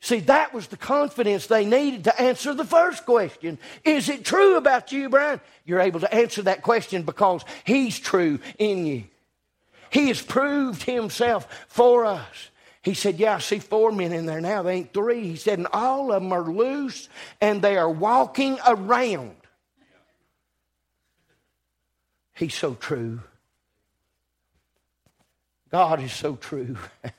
See, 0.00 0.20
that 0.20 0.54
was 0.54 0.68
the 0.68 0.76
confidence 0.76 1.46
they 1.46 1.66
needed 1.66 2.04
to 2.04 2.20
answer 2.20 2.54
the 2.54 2.64
first 2.64 3.04
question. 3.04 3.58
Is 3.84 4.08
it 4.08 4.24
true 4.24 4.56
about 4.56 4.92
you, 4.92 5.08
Brian? 5.08 5.40
You're 5.64 5.80
able 5.80 6.00
to 6.00 6.14
answer 6.14 6.42
that 6.42 6.62
question 6.62 7.02
because 7.02 7.44
He's 7.64 7.98
true 7.98 8.38
in 8.58 8.86
you. 8.86 9.04
He 9.90 10.08
has 10.08 10.22
proved 10.22 10.84
Himself 10.84 11.48
for 11.68 12.06
us. 12.06 12.50
He 12.82 12.94
said, 12.94 13.18
Yeah, 13.18 13.36
I 13.36 13.38
see 13.38 13.58
four 13.58 13.92
men 13.92 14.12
in 14.12 14.26
there 14.26 14.40
now. 14.40 14.62
They 14.62 14.74
ain't 14.74 14.94
three. 14.94 15.22
He 15.22 15.36
said, 15.36 15.58
And 15.58 15.68
all 15.72 16.12
of 16.12 16.22
them 16.22 16.32
are 16.32 16.42
loose 16.42 17.08
and 17.40 17.60
they 17.60 17.76
are 17.76 17.90
walking 17.90 18.58
around. 18.66 19.36
He's 22.34 22.54
so 22.54 22.74
true. 22.74 23.20
God 25.70 26.02
is 26.02 26.12
so 26.12 26.36
true. 26.36 26.76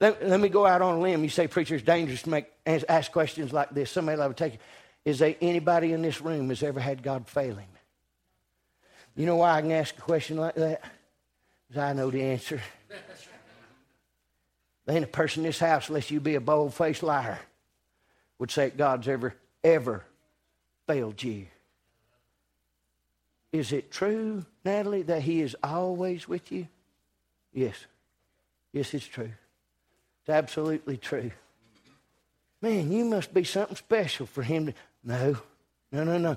Let, 0.00 0.24
let, 0.28 0.38
me 0.38 0.48
go 0.48 0.64
out 0.64 0.80
on 0.80 0.98
a 0.98 1.00
limb. 1.00 1.24
You 1.24 1.28
say, 1.28 1.48
preacher, 1.48 1.74
it's 1.74 1.82
dangerous 1.82 2.22
to 2.22 2.30
make, 2.30 2.46
ask 2.64 3.10
questions 3.10 3.52
like 3.52 3.70
this. 3.70 3.90
Somebody 3.90 4.20
will 4.20 4.32
take 4.32 4.54
it. 4.54 4.60
Is 5.04 5.18
there 5.18 5.34
anybody 5.40 5.92
in 5.92 6.02
this 6.02 6.20
room 6.20 6.50
has 6.50 6.62
ever 6.62 6.78
had 6.78 7.02
God 7.02 7.26
fail 7.26 7.56
him? 7.56 7.68
You 9.16 9.26
know 9.26 9.34
why 9.36 9.56
I 9.56 9.60
can 9.60 9.72
ask 9.72 9.98
a 9.98 10.00
question 10.00 10.36
like 10.36 10.54
that? 10.54 10.82
Because 11.66 11.82
I 11.82 11.92
know 11.94 12.10
the 12.10 12.22
answer. 12.22 12.62
Ain't 14.88 15.04
a 15.04 15.08
person 15.08 15.42
in 15.42 15.48
this 15.48 15.58
house, 15.58 15.88
unless 15.88 16.10
you 16.10 16.20
be 16.20 16.34
a 16.34 16.40
bold 16.40 16.74
faced 16.74 17.02
liar, 17.02 17.38
would 18.38 18.50
say 18.50 18.70
God's 18.70 19.08
ever, 19.08 19.34
ever 19.62 20.04
failed 20.86 21.22
you. 21.22 21.46
Is 23.52 23.72
it 23.72 23.90
true, 23.90 24.44
Natalie, 24.64 25.02
that 25.02 25.22
He 25.22 25.40
is 25.40 25.56
always 25.62 26.28
with 26.28 26.52
you? 26.52 26.68
Yes. 27.52 27.76
Yes, 28.72 28.92
it's 28.94 29.06
true. 29.06 29.32
It's 30.20 30.28
absolutely 30.28 30.96
true. 30.96 31.30
Man, 32.60 32.90
you 32.92 33.04
must 33.04 33.32
be 33.32 33.44
something 33.44 33.76
special 33.76 34.26
for 34.26 34.42
him 34.42 34.66
to. 34.66 34.74
No, 35.04 35.36
no, 35.92 36.04
no, 36.04 36.18
no. 36.18 36.36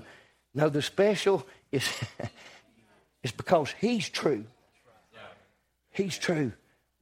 No, 0.54 0.68
the 0.68 0.82
special 0.82 1.46
is, 1.70 1.86
is 3.22 3.32
because 3.32 3.74
he's 3.80 4.08
true. 4.08 4.44
He's 5.90 6.16
true. 6.16 6.52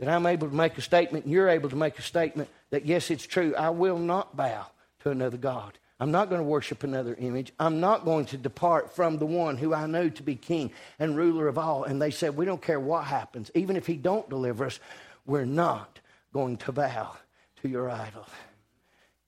That 0.00 0.08
I'm 0.08 0.26
able 0.26 0.48
to 0.48 0.54
make 0.54 0.76
a 0.78 0.82
statement 0.82 1.26
and 1.26 1.32
you're 1.32 1.48
able 1.48 1.68
to 1.70 1.76
make 1.76 1.98
a 1.98 2.02
statement 2.02 2.48
that, 2.70 2.86
yes, 2.86 3.10
it's 3.10 3.26
true. 3.26 3.54
I 3.54 3.70
will 3.70 3.98
not 3.98 4.36
bow 4.36 4.66
to 5.02 5.10
another 5.10 5.36
God. 5.36 5.78
I'm 6.00 6.10
not 6.10 6.30
going 6.30 6.40
to 6.40 6.46
worship 6.46 6.82
another 6.82 7.14
image. 7.14 7.52
I'm 7.60 7.80
not 7.80 8.06
going 8.06 8.24
to 8.26 8.38
depart 8.38 8.96
from 8.96 9.18
the 9.18 9.26
one 9.26 9.58
who 9.58 9.74
I 9.74 9.86
know 9.86 10.08
to 10.08 10.22
be 10.22 10.34
king 10.34 10.72
and 10.98 11.14
ruler 11.14 11.46
of 11.46 11.58
all. 11.58 11.84
And 11.84 12.00
they 12.00 12.10
said, 12.10 12.36
We 12.36 12.46
don't 12.46 12.62
care 12.62 12.80
what 12.80 13.04
happens. 13.04 13.50
Even 13.54 13.76
if 13.76 13.86
he 13.86 13.96
don't 13.96 14.28
deliver 14.30 14.64
us, 14.64 14.80
we're 15.26 15.44
not 15.44 16.00
going 16.32 16.56
to 16.56 16.72
bow 16.72 17.14
to 17.60 17.68
your 17.68 17.90
idol. 17.90 18.26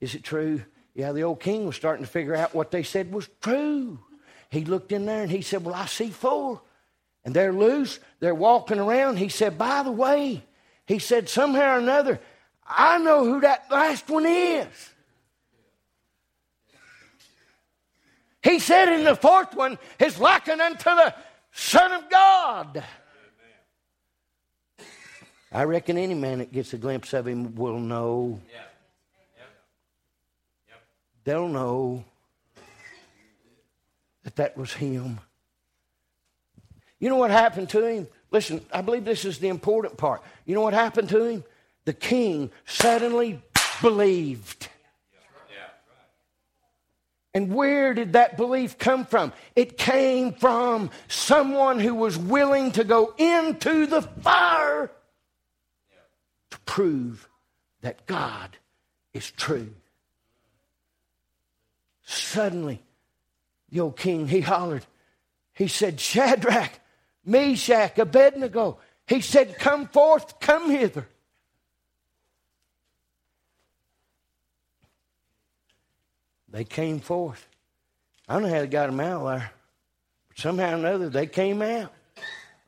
Is 0.01 0.15
it 0.15 0.25
true? 0.25 0.63
Yeah, 0.95 1.13
the 1.13 1.25
old 1.25 1.41
king 1.41 1.67
was 1.67 1.77
starting 1.77 2.05
to 2.07 2.11
figure 2.11 2.35
out 2.35 2.55
what 2.55 2.71
they 2.71 2.83
said 2.83 3.13
was 3.13 3.29
true. 3.43 3.99
He 4.49 4.65
looked 4.65 4.93
in 4.93 5.05
there 5.05 5.23
and 5.23 5.31
he 5.31 5.43
said, 5.43 5.65
Well, 5.65 5.75
I 5.75 5.87
see 5.87 6.09
four. 6.09 6.63
And 7.25 7.35
they're 7.35 7.53
loose. 7.53 8.01
They're 8.21 8.35
walking 8.35 8.79
around. 8.79 9.19
He 9.19 9.29
said, 9.29 9.59
By 9.59 9.83
the 9.83 9.93
way, 9.93 10.43
he 10.93 10.99
said, 10.99 11.27
somehow 11.27 11.77
or 11.77 11.79
another, 11.79 12.21
I 12.67 12.99
know 12.99 13.25
who 13.25 13.41
that 13.41 13.65
last 13.71 14.11
one 14.11 14.27
is. 14.27 14.67
He 18.43 18.59
said 18.59 18.93
in 18.93 19.05
the 19.05 19.17
fourth 19.17 19.55
one 19.55 19.79
is 19.99 20.19
likened 20.19 20.61
unto 20.61 20.85
the 20.85 21.15
Son 21.51 21.93
of 21.93 22.11
God. 22.11 22.85
I 25.51 25.65
reckon 25.65 25.97
any 25.97 26.15
man 26.15 26.41
that 26.41 26.53
gets 26.53 26.75
a 26.75 26.79
glimpse 26.79 27.15
of 27.15 27.27
him 27.27 27.55
will 27.55 27.79
know. 27.79 28.39
Yeah. 28.51 28.59
Yep. 29.39 29.49
Yep. 30.69 30.83
They'll 31.25 31.49
know 31.49 32.05
that 34.25 34.37
that 34.37 34.59
was 34.59 34.75
him. 34.75 35.21
You 36.99 37.09
know 37.09 37.17
what 37.17 37.31
happened 37.31 37.71
to 37.71 37.83
him? 37.87 38.09
Listen, 38.33 38.65
I 38.73 38.81
believe 38.81 39.05
this 39.05 39.25
is 39.25 39.39
the 39.39 39.49
important 39.49 39.99
part. 39.99 40.23
You 40.47 40.55
know 40.55 40.63
what 40.63 40.75
happened 40.75 41.11
to 41.11 41.25
him? 41.25 41.45
The 41.85 41.93
king 41.93 42.51
suddenly 42.65 43.43
believed. 43.81 44.69
And 47.35 47.55
where 47.55 47.95
did 47.95 48.13
that 48.13 48.37
belief 48.37 48.77
come 48.79 49.07
from? 49.07 49.33
It 49.57 49.79
came 49.79 50.33
from 50.35 50.91
someone 51.09 51.79
who 51.79 51.95
was 51.95 52.19
willing 52.19 52.73
to 52.73 52.85
go 52.85 53.15
into 53.17 53.87
the 53.87 54.03
fire 54.03 54.91
to 56.51 56.61
prove 56.61 57.29
that 57.81 58.07
God 58.07 58.57
is 59.15 59.31
true. 59.31 59.71
Suddenly, 62.05 62.83
the 63.71 63.81
old 63.81 63.97
king, 63.97 64.29
he 64.29 64.41
hollered. 64.43 64.85
He 65.55 65.69
said, 65.69 66.01
Shadrach, 66.01 66.73
Meshach, 67.25 67.99
Abednego. 67.99 68.79
He 69.07 69.21
said, 69.21 69.59
Come 69.59 69.89
forth, 69.89 70.41
come 70.41 70.71
hither. 70.71 71.07
They 76.49 76.65
came 76.65 77.01
forth. 77.01 77.47
I 78.29 78.35
don't 78.35 78.43
know 78.43 78.51
how 78.51 78.61
they 78.61 78.67
got 78.67 78.87
them 78.87 79.01
out 79.01 79.25
there. 79.25 79.53
But 80.29 80.39
somehow 80.39 80.73
or 80.73 80.75
another, 80.77 81.09
they 81.09 81.27
came 81.27 81.63
out. 81.63 81.93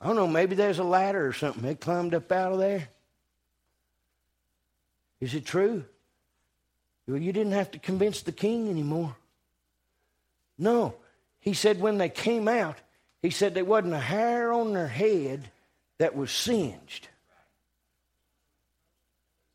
I 0.01 0.07
don't 0.07 0.17
know, 0.17 0.27
maybe 0.27 0.55
there's 0.55 0.79
a 0.79 0.85
ladder 0.85 1.27
or 1.27 1.33
something. 1.33 1.63
They 1.63 1.75
climbed 1.75 2.15
up 2.15 2.31
out 2.33 2.53
of 2.53 2.59
there. 2.59 2.89
Is 5.21 5.35
it 5.35 5.47
true? 5.47 5.85
Well, 7.07 7.19
you 7.19 7.33
didn't 7.33 7.53
have 7.53 7.71
to 7.73 7.79
convince 7.79 8.23
the 8.23 8.33
king 8.33 8.69
anymore. 8.69 9.17
No. 10.59 10.95
He 11.41 11.55
said 11.55 11.81
when 11.81 11.99
they 11.99 12.09
came 12.09 12.49
out, 12.49 12.77
he 13.25 13.31
said 13.31 13.55
there 13.55 13.65
wasn't 13.65 13.95
a 13.95 13.99
hair 13.99 14.53
on 14.53 14.75
their 14.75 14.87
head 14.87 15.49
that 15.97 16.15
was 16.15 16.31
singed. 16.31 17.09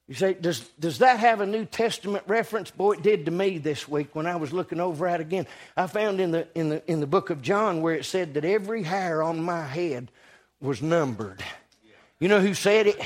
You 0.07 0.15
say, 0.15 0.33
does, 0.33 0.61
does 0.79 0.97
that 0.97 1.19
have 1.19 1.39
a 1.39 1.45
New 1.45 1.65
Testament 1.65 2.23
reference? 2.25 2.71
Boy, 2.71 2.93
it 2.93 3.03
did 3.03 3.25
to 3.25 3.31
me 3.31 3.59
this 3.59 3.87
week 3.87 4.15
when 4.15 4.25
I 4.25 4.37
was 4.37 4.51
looking 4.51 4.79
over 4.79 5.05
at 5.07 5.21
again. 5.21 5.45
I 5.77 5.85
found 5.85 6.19
in 6.19 6.31
the, 6.31 6.47
in, 6.55 6.69
the, 6.69 6.91
in 6.91 6.99
the 6.99 7.05
book 7.05 7.29
of 7.29 7.43
John 7.43 7.83
where 7.83 7.93
it 7.93 8.05
said 8.05 8.33
that 8.33 8.43
every 8.43 8.81
hair 8.81 9.21
on 9.21 9.39
my 9.39 9.63
head 9.67 10.09
was 10.59 10.81
numbered. 10.81 11.43
You 12.19 12.27
know 12.27 12.41
who 12.41 12.55
said 12.55 12.87
it? 12.87 12.99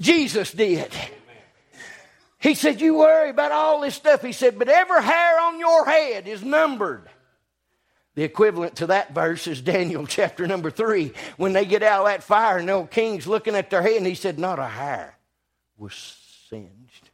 Jesus 0.00 0.50
did. 0.50 0.90
He 2.40 2.56
said, 2.56 2.80
You 2.80 2.96
worry 2.96 3.30
about 3.30 3.52
all 3.52 3.80
this 3.80 3.94
stuff. 3.94 4.22
He 4.22 4.32
said, 4.32 4.58
But 4.58 4.68
every 4.68 5.04
hair 5.04 5.40
on 5.40 5.60
your 5.60 5.84
head 5.84 6.26
is 6.26 6.42
numbered. 6.42 7.08
The 8.16 8.24
equivalent 8.24 8.76
to 8.76 8.88
that 8.88 9.14
verse 9.14 9.46
is 9.46 9.60
Daniel 9.60 10.06
chapter 10.08 10.46
number 10.46 10.70
three. 10.70 11.12
When 11.36 11.52
they 11.52 11.66
get 11.66 11.82
out 11.82 12.00
of 12.00 12.06
that 12.06 12.24
fire 12.24 12.58
and 12.58 12.68
the 12.68 12.72
old 12.72 12.90
king's 12.90 13.26
looking 13.26 13.54
at 13.54 13.70
their 13.70 13.82
head, 13.82 13.98
and 13.98 14.06
he 14.06 14.14
said, 14.14 14.38
Not 14.38 14.58
a 14.58 14.66
hair 14.66 15.14
was 15.76 15.94
singed. 16.48 17.10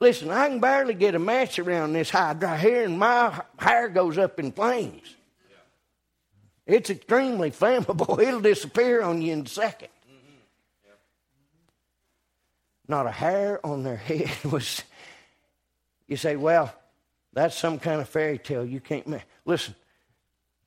Listen, 0.00 0.30
I 0.30 0.48
can 0.48 0.60
barely 0.60 0.94
get 0.94 1.14
a 1.14 1.20
match 1.20 1.58
around 1.58 1.92
this 1.92 2.10
high 2.10 2.34
dry 2.34 2.56
hair, 2.56 2.84
and 2.84 2.98
my 2.98 3.40
hair 3.58 3.88
goes 3.88 4.18
up 4.18 4.38
in 4.40 4.52
flames. 4.52 5.14
It's 6.66 6.90
extremely 6.90 7.52
flammable. 7.52 8.20
It'll 8.22 8.40
disappear 8.40 9.02
on 9.02 9.22
you 9.22 9.32
in 9.32 9.40
a 9.42 9.48
second. 9.48 9.88
Not 12.88 13.06
a 13.06 13.12
hair 13.12 13.64
on 13.64 13.84
their 13.84 13.96
head 13.96 14.30
was. 14.44 14.82
You 16.08 16.16
say, 16.16 16.36
well, 16.36 16.74
that's 17.32 17.56
some 17.56 17.78
kind 17.78 18.00
of 18.00 18.08
fairy 18.08 18.38
tale. 18.38 18.64
You 18.64 18.80
can't. 18.80 19.06
Listen, 19.44 19.74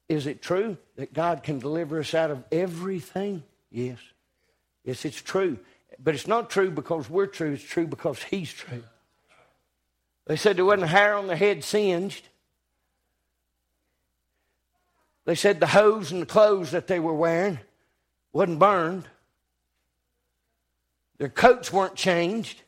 is 0.08 0.28
it 0.28 0.42
true 0.42 0.78
that 0.96 1.14
God 1.14 1.44
can 1.44 1.60
deliver 1.60 2.00
us 2.00 2.14
out 2.14 2.32
of 2.32 2.44
everything? 2.52 3.44
Yes. 3.72 3.98
Yes, 4.84 5.06
it's 5.06 5.22
true. 5.22 5.60
But 6.04 6.16
it's 6.16 6.28
not 6.28 6.50
true 6.50 6.72
because 6.72 7.10
we're 7.10 7.28
true, 7.28 7.54
it's 7.54 7.64
true 7.64 7.88
because 7.88 8.22
He's 8.24 8.52
true. 8.52 8.84
They 10.26 10.36
said 10.36 10.58
there 10.58 10.66
wasn't 10.66 10.84
a 10.84 10.88
hair 10.88 11.16
on 11.16 11.28
their 11.28 11.36
head 11.36 11.64
singed. 11.64 12.28
They 15.26 15.36
said 15.36 15.60
the 15.60 15.68
hose 15.68 16.12
and 16.12 16.22
the 16.22 16.26
clothes 16.26 16.72
that 16.72 16.88
they 16.88 17.00
were 17.00 17.14
wearing 17.14 17.60
wasn't 18.34 18.60
burned. 18.60 19.08
Their 21.18 21.30
coats 21.30 21.72
weren't 21.72 21.96
changed. 21.96 22.64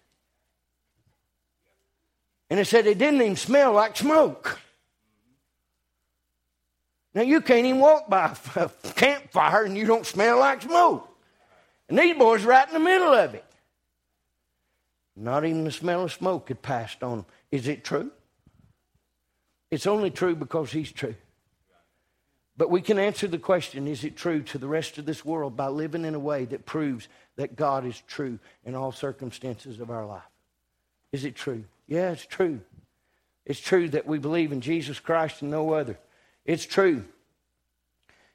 And 2.53 2.59
they 2.59 2.65
said 2.65 2.85
it 2.85 2.99
didn't 2.99 3.19
even 3.19 3.35
smell 3.35 3.73
like 3.73 3.97
smoke. 3.97 4.59
Now, 7.15 7.23
you 7.23 7.41
can't 7.41 7.65
even 7.65 7.79
walk 7.79 8.07
by 8.07 8.37
a 8.55 8.69
campfire 8.93 9.63
and 9.63 9.75
you 9.75 9.87
don't 9.87 10.05
smell 10.05 10.37
like 10.37 10.61
smoke. 10.61 11.09
And 11.89 11.97
these 11.97 12.15
boys 12.15 12.43
right 12.43 12.67
in 12.67 12.75
the 12.75 12.79
middle 12.79 13.11
of 13.11 13.33
it. 13.33 13.43
Not 15.15 15.45
even 15.45 15.63
the 15.63 15.71
smell 15.71 16.03
of 16.03 16.13
smoke 16.13 16.49
had 16.49 16.61
passed 16.61 17.01
on 17.01 17.17
them. 17.17 17.25
Is 17.49 17.67
it 17.67 17.83
true? 17.83 18.11
It's 19.71 19.87
only 19.87 20.11
true 20.11 20.35
because 20.35 20.71
he's 20.71 20.91
true. 20.91 21.15
But 22.55 22.69
we 22.69 22.81
can 22.81 22.99
answer 22.99 23.27
the 23.27 23.39
question 23.39 23.87
is 23.87 24.03
it 24.03 24.15
true 24.15 24.43
to 24.43 24.59
the 24.59 24.67
rest 24.67 24.99
of 24.99 25.07
this 25.07 25.25
world 25.25 25.57
by 25.57 25.69
living 25.69 26.05
in 26.05 26.13
a 26.13 26.19
way 26.19 26.45
that 26.45 26.67
proves 26.67 27.07
that 27.35 27.55
God 27.55 27.83
is 27.83 27.99
true 28.05 28.37
in 28.63 28.75
all 28.75 28.91
circumstances 28.91 29.79
of 29.79 29.89
our 29.89 30.05
life? 30.05 30.21
Is 31.11 31.25
it 31.25 31.35
true? 31.35 31.63
Yeah, 31.87 32.11
it's 32.11 32.25
true. 32.25 32.61
It's 33.45 33.59
true 33.59 33.89
that 33.89 34.07
we 34.07 34.19
believe 34.19 34.51
in 34.51 34.61
Jesus 34.61 34.99
Christ 34.99 35.41
and 35.41 35.51
no 35.51 35.73
other. 35.73 35.99
It's 36.45 36.65
true. 36.65 37.05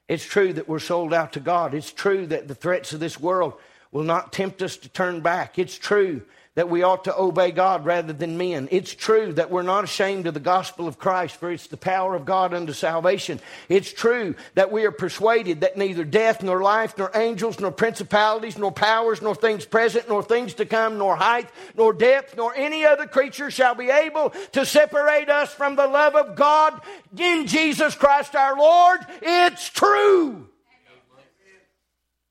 It's 0.07 0.25
true 0.25 0.53
that 0.53 0.67
we're 0.67 0.79
sold 0.79 1.13
out 1.13 1.33
to 1.33 1.39
God. 1.39 1.73
It's 1.73 1.91
true 1.91 2.25
that 2.27 2.47
the 2.47 2.55
threats 2.55 2.93
of 2.93 2.99
this 2.99 3.19
world 3.19 3.53
will 3.91 4.03
not 4.03 4.33
tempt 4.33 4.61
us 4.61 4.77
to 4.77 4.89
turn 4.89 5.21
back. 5.21 5.57
It's 5.57 5.77
true 5.77 6.23
that 6.59 6.69
we 6.69 6.83
ought 6.83 7.05
to 7.05 7.17
obey 7.17 7.51
God 7.51 7.85
rather 7.85 8.11
than 8.11 8.37
men. 8.37 8.67
It's 8.69 8.93
true 8.93 9.31
that 9.35 9.49
we're 9.49 9.61
not 9.61 9.85
ashamed 9.85 10.27
of 10.27 10.33
the 10.33 10.41
gospel 10.41 10.89
of 10.89 10.99
Christ, 10.99 11.37
for 11.37 11.49
it's 11.49 11.67
the 11.67 11.77
power 11.77 12.15
of 12.15 12.25
God 12.25 12.53
unto 12.53 12.73
salvation. 12.73 13.39
It's 13.69 13.93
true 13.93 14.35
that 14.55 14.69
we 14.69 14.83
are 14.83 14.91
persuaded 14.91 15.61
that 15.61 15.77
neither 15.77 16.03
death, 16.03 16.43
nor 16.43 16.61
life, 16.61 16.97
nor 16.97 17.11
angels, 17.15 17.61
nor 17.61 17.71
principalities, 17.71 18.57
nor 18.57 18.73
powers, 18.73 19.21
nor 19.21 19.35
things 19.35 19.63
present, 19.63 20.09
nor 20.09 20.21
things 20.21 20.55
to 20.55 20.65
come, 20.65 20.97
nor 20.97 21.15
height, 21.15 21.47
nor 21.77 21.93
depth, 21.93 22.35
nor 22.35 22.53
any 22.53 22.85
other 22.85 23.07
creature 23.07 23.49
shall 23.49 23.73
be 23.73 23.89
able 23.89 24.31
to 24.51 24.65
separate 24.65 25.29
us 25.29 25.53
from 25.53 25.77
the 25.77 25.87
love 25.87 26.15
of 26.15 26.35
God 26.35 26.81
in 27.17 27.47
Jesus 27.47 27.95
Christ 27.95 28.35
our 28.35 28.57
Lord. 28.57 28.99
It's 29.21 29.69
true. 29.69 30.49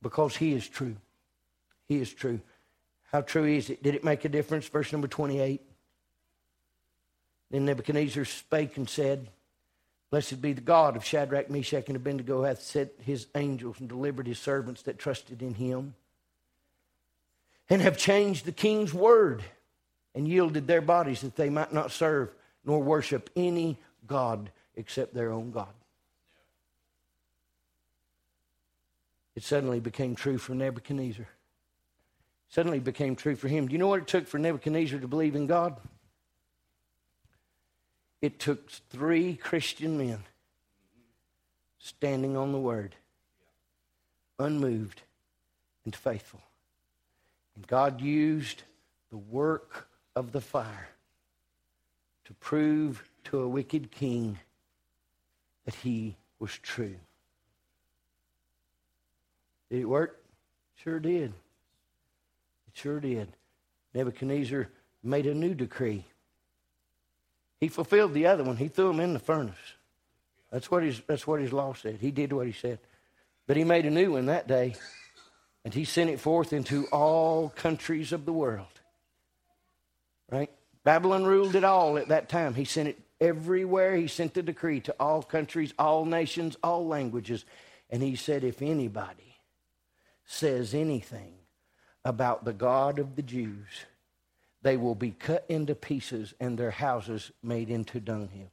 Because 0.03 0.37
He 0.37 0.53
is 0.53 0.69
true. 0.69 0.97
He 1.87 1.97
is 1.97 2.13
true. 2.13 2.41
How 3.13 3.23
true 3.23 3.47
is 3.47 3.71
it? 3.71 3.83
Did 3.83 3.95
it 3.95 4.05
make 4.05 4.25
a 4.25 4.29
difference? 4.29 4.69
Verse 4.69 4.93
number 4.93 5.09
28. 5.09 5.63
Then 7.51 7.65
Nebuchadnezzar 7.65 8.27
spake 8.27 8.77
and 8.77 8.89
said, 8.89 9.29
Blessed 10.11 10.41
be 10.41 10.53
the 10.53 10.61
God 10.61 10.97
of 10.97 11.05
Shadrach, 11.05 11.51
Meshach, 11.51 11.89
and 11.89 11.97
Abednego, 11.97 12.45
hath 12.45 12.63
sent 12.63 12.91
his 13.01 13.27
angels 13.35 13.81
and 13.81 13.89
delivered 13.89 14.27
his 14.27 14.39
servants 14.39 14.83
that 14.83 14.99
trusted 14.99 15.43
in 15.43 15.55
him, 15.55 15.95
and 17.69 17.83
have 17.83 17.99
changed 17.99 18.45
the 18.45 18.53
king's 18.53 18.95
word, 18.95 19.43
and 20.15 20.27
yielded 20.27 20.67
their 20.67 20.81
bodies 20.81 21.21
that 21.21 21.37
they 21.37 21.51
might 21.51 21.73
not 21.73 21.93
serve 21.93 22.35
nor 22.65 22.83
worship 22.83 23.31
any 23.37 23.79
God 24.07 24.51
except 24.77 25.15
their 25.15 25.31
own 25.31 25.51
God. 25.51 25.69
It 29.35 29.43
suddenly 29.43 29.81
became 29.81 30.15
true 30.15 30.39
for 30.39 30.55
Nebuchadnezzar 30.55 31.29
suddenly 32.49 32.81
became 32.81 33.15
true 33.15 33.37
for 33.37 33.49
him. 33.49 33.67
Do 33.67 33.73
you 33.73 33.79
know 33.79 33.89
what 33.89 34.01
it 34.01 34.07
took 34.07 34.27
for 34.27 34.39
Nebuchadnezzar 34.39 34.99
to 35.01 35.09
believe 35.09 35.37
in 35.37 35.47
God? 35.47 35.77
It 38.21 38.39
took 38.39 38.71
three 38.71 39.37
Christian 39.37 39.97
men 39.99 40.25
standing 41.79 42.37
on 42.37 42.53
the 42.53 42.59
word, 42.59 42.97
unmoved 44.39 45.03
and 45.85 45.95
faithful. 45.95 46.41
And 47.55 47.67
God 47.67 48.01
used 48.01 48.63
the 49.11 49.17
work 49.17 49.89
of 50.17 50.33
the 50.33 50.41
fire 50.41 50.89
to 52.25 52.35
prove 52.35 53.09
to 53.25 53.41
a 53.41 53.49
wicked 53.49 53.91
king 53.91 54.39
that 55.65 55.75
he 55.75 56.17
was 56.39 56.53
true. 56.59 56.97
Did 59.71 59.81
it 59.81 59.85
work? 59.85 60.23
Sure 60.77 60.99
did. 60.99 61.33
Sure 62.79 63.01
did. 63.01 63.29
Nebuchadnezzar 63.93 64.69
made 65.03 65.27
a 65.27 65.35
new 65.35 65.53
decree. 65.53 66.05
He 67.59 67.67
fulfilled 67.67 68.15
the 68.15 68.27
other 68.27 68.45
one. 68.45 68.57
He 68.57 68.69
threw 68.69 68.91
him 68.91 69.01
in 69.01 69.15
the 69.15 69.19
furnace. 69.19 69.57
That's 70.53 70.71
what 70.71 70.85
his, 70.85 71.01
that's 71.09 71.27
what 71.27 71.41
his 71.41 71.53
law 71.53 71.75
said. 71.75 71.99
He 72.01 72.13
did 72.13 72.33
what 72.33 72.47
he 72.47 72.53
said. 72.53 72.79
But 73.49 73.57
he 73.57 73.65
made 73.65 73.85
a 73.85 73.91
new 73.91 74.13
one 74.13 74.27
that 74.27 74.47
day, 74.47 74.77
and 75.65 75.75
he 75.75 75.85
sent 75.85 76.09
it 76.09 76.21
forth 76.21 76.53
into 76.53 76.87
all 76.87 77.49
countries 77.49 78.13
of 78.13 78.25
the 78.25 78.33
world. 78.33 78.67
Right? 80.31 80.51
Babylon 80.85 81.25
ruled 81.25 81.57
it 81.57 81.65
all 81.65 81.99
at 81.99 82.09
that 82.09 82.29
time. 82.29 82.55
He 82.55 82.65
sent 82.65 82.91
it 82.91 83.01
everywhere. 83.21 83.97
He 83.97 84.07
sent 84.07 84.35
the 84.35 84.43
decree 84.43 84.81
to 84.83 84.95
all 85.01 85.25
countries, 85.25 85.75
all 85.81 86.05
nations, 86.05 86.57
all 86.63 86.87
languages. 86.87 87.45
And 87.91 88.05
he 88.05 88.15
said, 88.15 88.45
if 88.45 88.63
anybody 88.63 89.41
says 90.25 90.75
anything 90.75 91.38
about 92.05 92.45
the 92.45 92.53
God 92.53 92.99
of 92.99 93.17
the 93.17 93.23
Jews, 93.23 93.67
they 94.63 94.77
will 94.77 94.95
be 94.95 95.11
cut 95.11 95.45
into 95.49 95.75
pieces 95.75 96.35
and 96.41 96.59
their 96.59 96.71
houses 96.71 97.31
made 97.43 97.71
into 97.71 98.01
dunghills. 98.01 98.51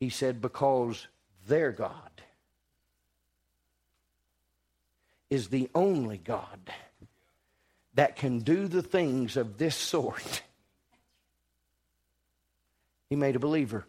He 0.00 0.10
said, 0.10 0.40
because 0.40 1.06
their 1.46 1.72
God 1.72 2.10
is 5.30 5.48
the 5.48 5.68
only 5.74 6.18
God 6.18 6.60
that 7.94 8.16
can 8.16 8.40
do 8.40 8.66
the 8.68 8.82
things 8.82 9.36
of 9.36 9.58
this 9.58 9.76
sort. 9.76 10.42
He 13.08 13.16
made 13.16 13.36
a 13.36 13.40
believer 13.40 13.86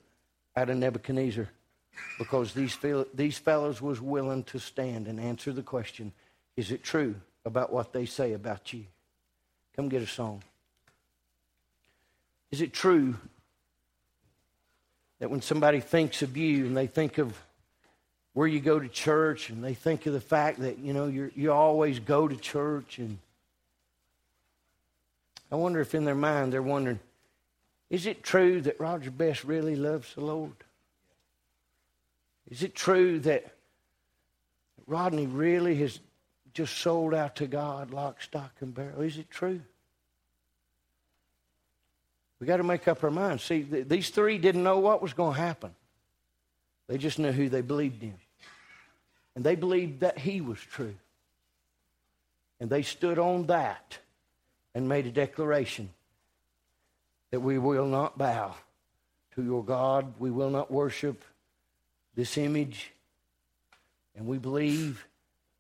out 0.56 0.70
of 0.70 0.78
Nebuchadnezzar 0.78 1.50
because 2.18 2.54
these, 2.54 2.78
these 3.14 3.38
fellows 3.38 3.82
was 3.82 4.00
willing 4.00 4.44
to 4.46 4.60
stand 4.60 5.08
and 5.08 5.20
answer 5.20 5.52
the 5.52 5.64
question 5.64 6.14
is 6.58 6.72
it 6.72 6.84
true 6.84 7.16
about 7.46 7.72
what 7.72 7.94
they 7.94 8.06
say 8.06 8.34
about 8.34 8.74
you? 8.74 8.86
Come 9.76 9.90
get 9.90 10.02
a 10.02 10.08
song. 10.08 10.42
Is 12.52 12.62
it 12.62 12.74
true 12.74 13.16
that 15.20 15.30
when 15.30 15.42
somebody 15.42 15.80
thinks 15.80 16.22
of 16.22 16.38
you 16.38 16.66
and 16.66 16.76
they 16.76 16.88
think 16.88 17.18
of 17.18 17.38
where 18.34 18.48
you 18.48 18.60
go 18.60 18.80
to 18.80 18.88
church 18.88 19.50
and 19.50 19.64
they 19.64 19.74
think 19.74 20.06
of 20.06 20.14
the 20.14 20.22
fact 20.22 20.60
that, 20.60 20.80
you 20.80 20.94
know, 20.94 21.08
you 21.08 21.32
you 21.36 21.52
always 21.52 22.00
go 22.00 22.28
to 22.28 22.36
church 22.36 23.00
and 23.00 23.18
I 25.52 25.56
wonder 25.56 25.80
if 25.80 25.94
in 25.96 26.06
their 26.06 26.16
mind 26.16 26.52
they're 26.52 26.62
wondering, 26.62 27.00
is 27.90 28.06
it 28.06 28.24
true 28.24 28.62
that 28.62 28.80
Roger 28.80 29.12
Best 29.12 29.44
really 29.44 29.76
loves 29.76 30.14
the 30.16 30.22
Lord? 30.22 30.56
Is 32.50 32.64
it 32.64 32.76
true 32.76 33.20
that 33.20 33.46
Rodney 34.88 35.28
really 35.28 35.76
has 35.78 36.00
just 36.56 36.78
sold 36.78 37.14
out 37.14 37.36
to 37.36 37.48
God, 37.48 37.92
lock, 37.92 38.22
stock, 38.22 38.54
and 38.62 38.74
barrel. 38.74 39.02
Is 39.02 39.18
it 39.18 39.30
true? 39.30 39.60
We 42.40 42.48
got 42.48 42.58
to 42.58 42.64
make 42.64 42.88
up 42.88 43.04
our 43.04 43.12
minds. 43.12 43.44
See, 43.44 43.64
th- 43.64 43.90
these 43.90 44.10
three 44.10 44.38
didn't 44.38 44.64
know 44.64 44.80
what 44.80 45.02
was 45.02 45.14
going 45.14 45.36
to 45.36 45.42
happen. 45.42 45.76
They 46.88 46.98
just 46.98 47.20
knew 47.20 47.34
who 47.34 47.50
they 47.50 47.62
believed 47.62 48.02
in. 48.04 48.16
And 49.36 49.44
they 49.44 49.56
believed 49.56 50.00
that 50.00 50.18
he 50.18 50.40
was 50.40 50.60
true. 50.60 50.96
And 52.62 52.70
they 52.70 52.84
stood 52.84 53.20
on 53.20 53.48
that 53.48 54.00
and 54.74 54.88
made 54.88 55.08
a 55.08 55.12
declaration 55.12 55.90
that 57.32 57.42
we 57.42 57.58
will 57.58 57.88
not 57.88 58.18
bow 58.18 58.56
to 59.36 59.44
your 59.44 59.64
God. 59.64 60.14
We 60.20 60.32
will 60.32 60.50
not 60.50 60.72
worship 60.72 61.26
this 62.16 62.38
image. 62.38 62.94
And 64.16 64.26
we 64.26 64.38
believe 64.38 65.06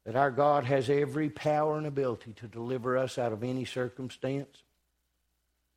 that 0.05 0.15
our 0.15 0.31
God 0.31 0.65
has 0.65 0.89
every 0.89 1.29
power 1.29 1.77
and 1.77 1.87
ability 1.87 2.33
to 2.33 2.47
deliver 2.47 2.97
us 2.97 3.17
out 3.17 3.33
of 3.33 3.43
any 3.43 3.65
circumstance. 3.65 4.63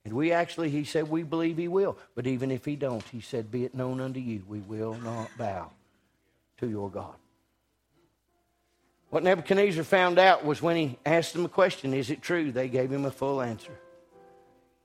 And 0.05 0.13
we 0.15 0.33
actually, 0.33 0.71
he 0.71 0.85
said, 0.85 1.09
we 1.09 1.23
believe 1.23 1.57
he 1.57 1.69
will. 1.69 1.99
But 2.15 2.27
even 2.27 2.51
if 2.51 2.65
he 2.65 2.77
don't, 2.77 3.03
he 3.05 3.21
said, 3.21 3.51
be 3.51 3.65
it 3.65 3.75
known 3.75 4.01
unto 4.01 4.21
you, 4.21 4.43
we 4.47 4.61
will 4.61 4.95
not 4.95 5.31
bow 5.37 5.71
to 6.59 6.69
your 6.69 6.91
God. 6.91 7.15
What 9.11 9.23
Nebuchadnezzar 9.23 9.85
found 9.85 10.19
out 10.19 10.45
was 10.45 10.61
when 10.61 10.77
he 10.77 10.99
asked 11.07 11.33
them 11.33 11.47
a 11.47 11.49
question, 11.49 11.95
is 11.95 12.11
it 12.11 12.21
true? 12.21 12.53
They 12.53 12.69
gave 12.69 12.93
him 12.93 13.07
a 13.07 13.11
full 13.11 13.41
answer. 13.41 13.73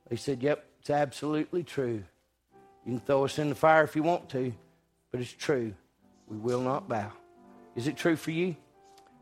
They 0.09 0.15
said, 0.15 0.41
yep, 0.41 0.65
it's 0.79 0.89
absolutely 0.89 1.63
true. 1.63 2.03
You 2.85 2.93
can 2.93 2.99
throw 3.01 3.25
us 3.25 3.39
in 3.39 3.49
the 3.49 3.55
fire 3.55 3.83
if 3.83 3.95
you 3.95 4.03
want 4.03 4.29
to, 4.29 4.53
but 5.11 5.19
it's 5.19 5.33
true. 5.33 5.73
We 6.27 6.37
will 6.37 6.61
not 6.61 6.87
bow. 6.87 7.11
Is 7.75 7.87
it 7.87 7.97
true 7.97 8.15
for 8.15 8.31
you? 8.31 8.55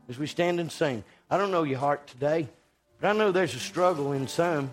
As 0.08 0.18
we 0.18 0.26
stand 0.26 0.60
and 0.60 0.70
sing, 0.70 1.04
I 1.30 1.38
don't 1.38 1.50
know 1.50 1.62
your 1.62 1.78
heart 1.78 2.06
today, 2.06 2.48
but 3.00 3.08
I 3.08 3.12
know 3.12 3.32
there's 3.32 3.54
a 3.54 3.60
struggle 3.60 4.12
in 4.12 4.28
some 4.28 4.70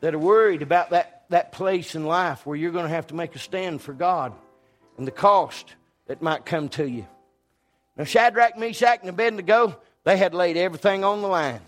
that 0.00 0.14
are 0.14 0.18
worried 0.18 0.62
about 0.62 0.90
that, 0.90 1.24
that 1.30 1.52
place 1.52 1.94
in 1.94 2.04
life 2.04 2.46
where 2.46 2.56
you're 2.56 2.72
going 2.72 2.86
to 2.86 2.94
have 2.94 3.08
to 3.08 3.14
make 3.14 3.34
a 3.34 3.38
stand 3.38 3.82
for 3.82 3.92
God 3.92 4.32
and 4.96 5.06
the 5.06 5.12
cost 5.12 5.74
that 6.06 6.22
might 6.22 6.46
come 6.46 6.68
to 6.70 6.88
you. 6.88 7.06
Now, 7.96 8.04
Shadrach, 8.04 8.56
Meshach, 8.56 9.00
and 9.00 9.10
Abednego, 9.10 9.78
they 10.04 10.16
had 10.16 10.34
laid 10.34 10.56
everything 10.56 11.04
on 11.04 11.20
the 11.20 11.28
line. 11.28 11.60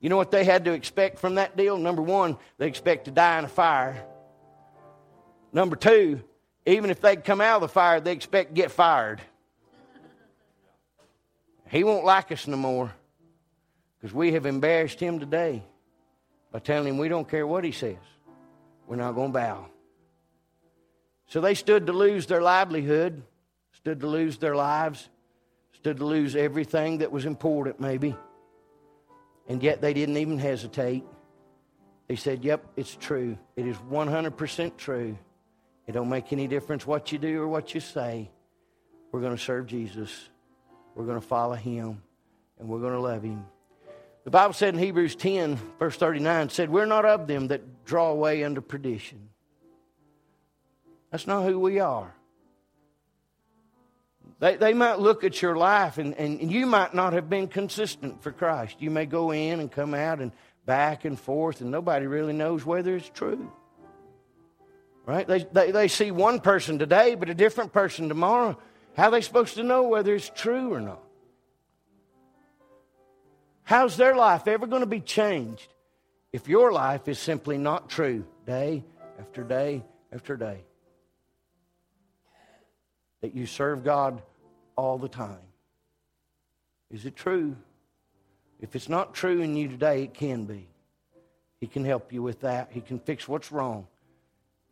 You 0.00 0.10
know 0.10 0.16
what 0.16 0.30
they 0.30 0.44
had 0.44 0.64
to 0.66 0.72
expect 0.72 1.18
from 1.18 1.36
that 1.36 1.56
deal? 1.56 1.78
Number 1.78 2.02
one, 2.02 2.36
they 2.58 2.66
expect 2.66 3.06
to 3.06 3.10
die 3.10 3.38
in 3.38 3.44
a 3.44 3.48
fire. 3.48 4.04
Number 5.52 5.76
two, 5.76 6.22
even 6.66 6.90
if 6.90 7.00
they'd 7.00 7.24
come 7.24 7.40
out 7.40 7.56
of 7.56 7.62
the 7.62 7.68
fire, 7.68 8.00
they 8.00 8.12
expect 8.12 8.50
to 8.50 8.54
get 8.54 8.70
fired. 8.70 9.20
He 11.68 11.84
won't 11.84 12.04
like 12.04 12.30
us 12.32 12.46
no 12.46 12.56
more 12.56 12.92
because 13.98 14.14
we 14.14 14.32
have 14.32 14.46
embarrassed 14.46 15.00
him 15.00 15.18
today 15.18 15.62
by 16.52 16.60
telling 16.60 16.88
him 16.88 16.98
we 16.98 17.08
don't 17.08 17.28
care 17.28 17.46
what 17.46 17.64
he 17.64 17.72
says. 17.72 17.96
We're 18.86 18.96
not 18.96 19.12
going 19.12 19.32
to 19.32 19.38
bow. 19.38 19.66
So 21.26 21.40
they 21.40 21.54
stood 21.54 21.86
to 21.86 21.92
lose 21.92 22.26
their 22.26 22.40
livelihood, 22.40 23.22
stood 23.72 24.00
to 24.00 24.06
lose 24.06 24.38
their 24.38 24.54
lives, 24.54 25.08
stood 25.72 25.96
to 25.96 26.04
lose 26.04 26.36
everything 26.36 26.98
that 26.98 27.10
was 27.10 27.26
important, 27.26 27.80
maybe. 27.80 28.16
And 29.48 29.62
yet 29.62 29.80
they 29.80 29.92
didn't 29.92 30.16
even 30.16 30.38
hesitate. 30.38 31.04
They 32.06 32.16
said, 32.16 32.44
Yep, 32.44 32.64
it's 32.76 32.94
true. 32.94 33.36
It 33.56 33.66
is 33.66 33.76
100% 33.90 34.76
true. 34.76 35.18
It 35.86 35.92
don't 35.92 36.08
make 36.08 36.32
any 36.32 36.46
difference 36.46 36.86
what 36.86 37.12
you 37.12 37.18
do 37.18 37.42
or 37.42 37.48
what 37.48 37.74
you 37.74 37.80
say. 37.80 38.30
We're 39.10 39.20
going 39.20 39.36
to 39.36 39.42
serve 39.42 39.66
Jesus. 39.66 40.28
We're 40.96 41.04
going 41.04 41.20
to 41.20 41.26
follow 41.26 41.54
him. 41.54 42.02
And 42.58 42.68
we're 42.68 42.80
going 42.80 42.94
to 42.94 43.00
love 43.00 43.22
him. 43.22 43.44
The 44.24 44.30
Bible 44.30 44.54
said 44.54 44.74
in 44.74 44.80
Hebrews 44.80 45.14
10, 45.14 45.56
verse 45.78 45.96
39, 45.96 46.48
said, 46.48 46.70
We're 46.70 46.86
not 46.86 47.04
of 47.04 47.28
them 47.28 47.48
that 47.48 47.84
draw 47.84 48.10
away 48.10 48.42
unto 48.42 48.60
perdition. 48.60 49.28
That's 51.12 51.26
not 51.26 51.44
who 51.44 51.60
we 51.60 51.78
are. 51.78 52.12
They, 54.40 54.56
they 54.56 54.74
might 54.74 54.98
look 54.98 55.22
at 55.22 55.40
your 55.40 55.56
life 55.56 55.98
and, 55.98 56.14
and 56.14 56.50
you 56.50 56.66
might 56.66 56.92
not 56.92 57.12
have 57.12 57.30
been 57.30 57.46
consistent 57.46 58.22
for 58.22 58.32
Christ. 58.32 58.76
You 58.80 58.90
may 58.90 59.06
go 59.06 59.30
in 59.30 59.60
and 59.60 59.70
come 59.70 59.94
out 59.94 60.20
and 60.20 60.32
back 60.66 61.04
and 61.04 61.18
forth, 61.18 61.60
and 61.60 61.70
nobody 61.70 62.06
really 62.06 62.32
knows 62.32 62.66
whether 62.66 62.96
it's 62.96 63.08
true. 63.08 63.50
Right? 65.06 65.26
They, 65.26 65.46
they, 65.52 65.70
they 65.70 65.88
see 65.88 66.10
one 66.10 66.40
person 66.40 66.78
today, 66.80 67.14
but 67.14 67.30
a 67.30 67.34
different 67.34 67.72
person 67.72 68.08
tomorrow. 68.08 68.58
How 68.96 69.08
are 69.08 69.10
they 69.10 69.20
supposed 69.20 69.56
to 69.56 69.62
know 69.62 69.82
whether 69.82 70.14
it's 70.14 70.30
true 70.34 70.72
or 70.72 70.80
not? 70.80 71.02
How's 73.62 73.98
their 73.98 74.16
life 74.16 74.48
ever 74.48 74.66
going 74.66 74.80
to 74.80 74.86
be 74.86 75.00
changed 75.00 75.68
if 76.32 76.48
your 76.48 76.72
life 76.72 77.06
is 77.06 77.18
simply 77.18 77.58
not 77.58 77.90
true 77.90 78.24
day 78.46 78.84
after 79.18 79.44
day 79.44 79.84
after 80.12 80.36
day? 80.36 80.64
That 83.20 83.34
you 83.34 83.44
serve 83.44 83.84
God 83.84 84.22
all 84.76 84.96
the 84.96 85.08
time. 85.08 85.44
Is 86.90 87.04
it 87.04 87.16
true? 87.16 87.54
If 88.60 88.74
it's 88.74 88.88
not 88.88 89.14
true 89.14 89.42
in 89.42 89.56
you 89.56 89.68
today, 89.68 90.04
it 90.04 90.14
can 90.14 90.46
be. 90.46 90.68
He 91.60 91.66
can 91.66 91.84
help 91.84 92.14
you 92.14 92.22
with 92.22 92.40
that. 92.40 92.70
He 92.70 92.80
can 92.80 92.98
fix 92.98 93.28
what's 93.28 93.52
wrong 93.52 93.88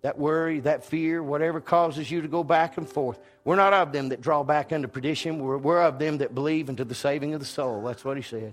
that 0.05 0.18
worry, 0.18 0.61
that 0.61 0.84
fear, 0.84 1.22
whatever 1.22 1.62
causes 1.62 2.11
you 2.11 2.20
to 2.20 2.28
go 2.28 2.44
back 2.44 2.76
and 2.76 2.86
forth. 2.86 3.18
We're 3.42 3.57
not 3.57 3.72
of 3.72 3.90
them 3.90 4.11
that 4.11 4.20
draw 4.20 4.42
back 4.42 4.70
unto 4.70 4.86
perdition. 4.86 5.38
We're, 5.38 5.57
we're 5.57 5.80
of 5.80 5.98
them 5.98 6.18
that 6.18 6.34
believe 6.34 6.68
into 6.68 6.84
the 6.84 6.94
saving 6.94 7.32
of 7.32 7.40
the 7.40 7.46
soul. 7.46 7.82
That's 7.82 8.05
what 8.05 8.18
he 8.18 8.22
said. 8.22 8.52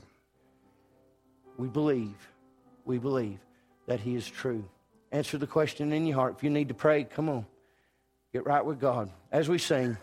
We 1.57 1.67
believe. 1.67 2.15
We 2.85 2.99
believe 2.99 3.39
that 3.85 3.99
he 3.99 4.15
is 4.15 4.25
true. 4.25 4.63
Answer 5.11 5.37
the 5.37 5.45
question 5.45 5.91
in 5.91 6.07
your 6.07 6.15
heart. 6.15 6.35
If 6.37 6.43
you 6.45 6.49
need 6.49 6.69
to 6.69 6.73
pray, 6.73 7.03
come 7.03 7.27
on. 7.27 7.45
Get 8.31 8.45
right 8.45 8.65
with 8.65 8.79
God. 8.79 9.09
As 9.29 9.49
we 9.49 9.57
sing. 9.57 9.97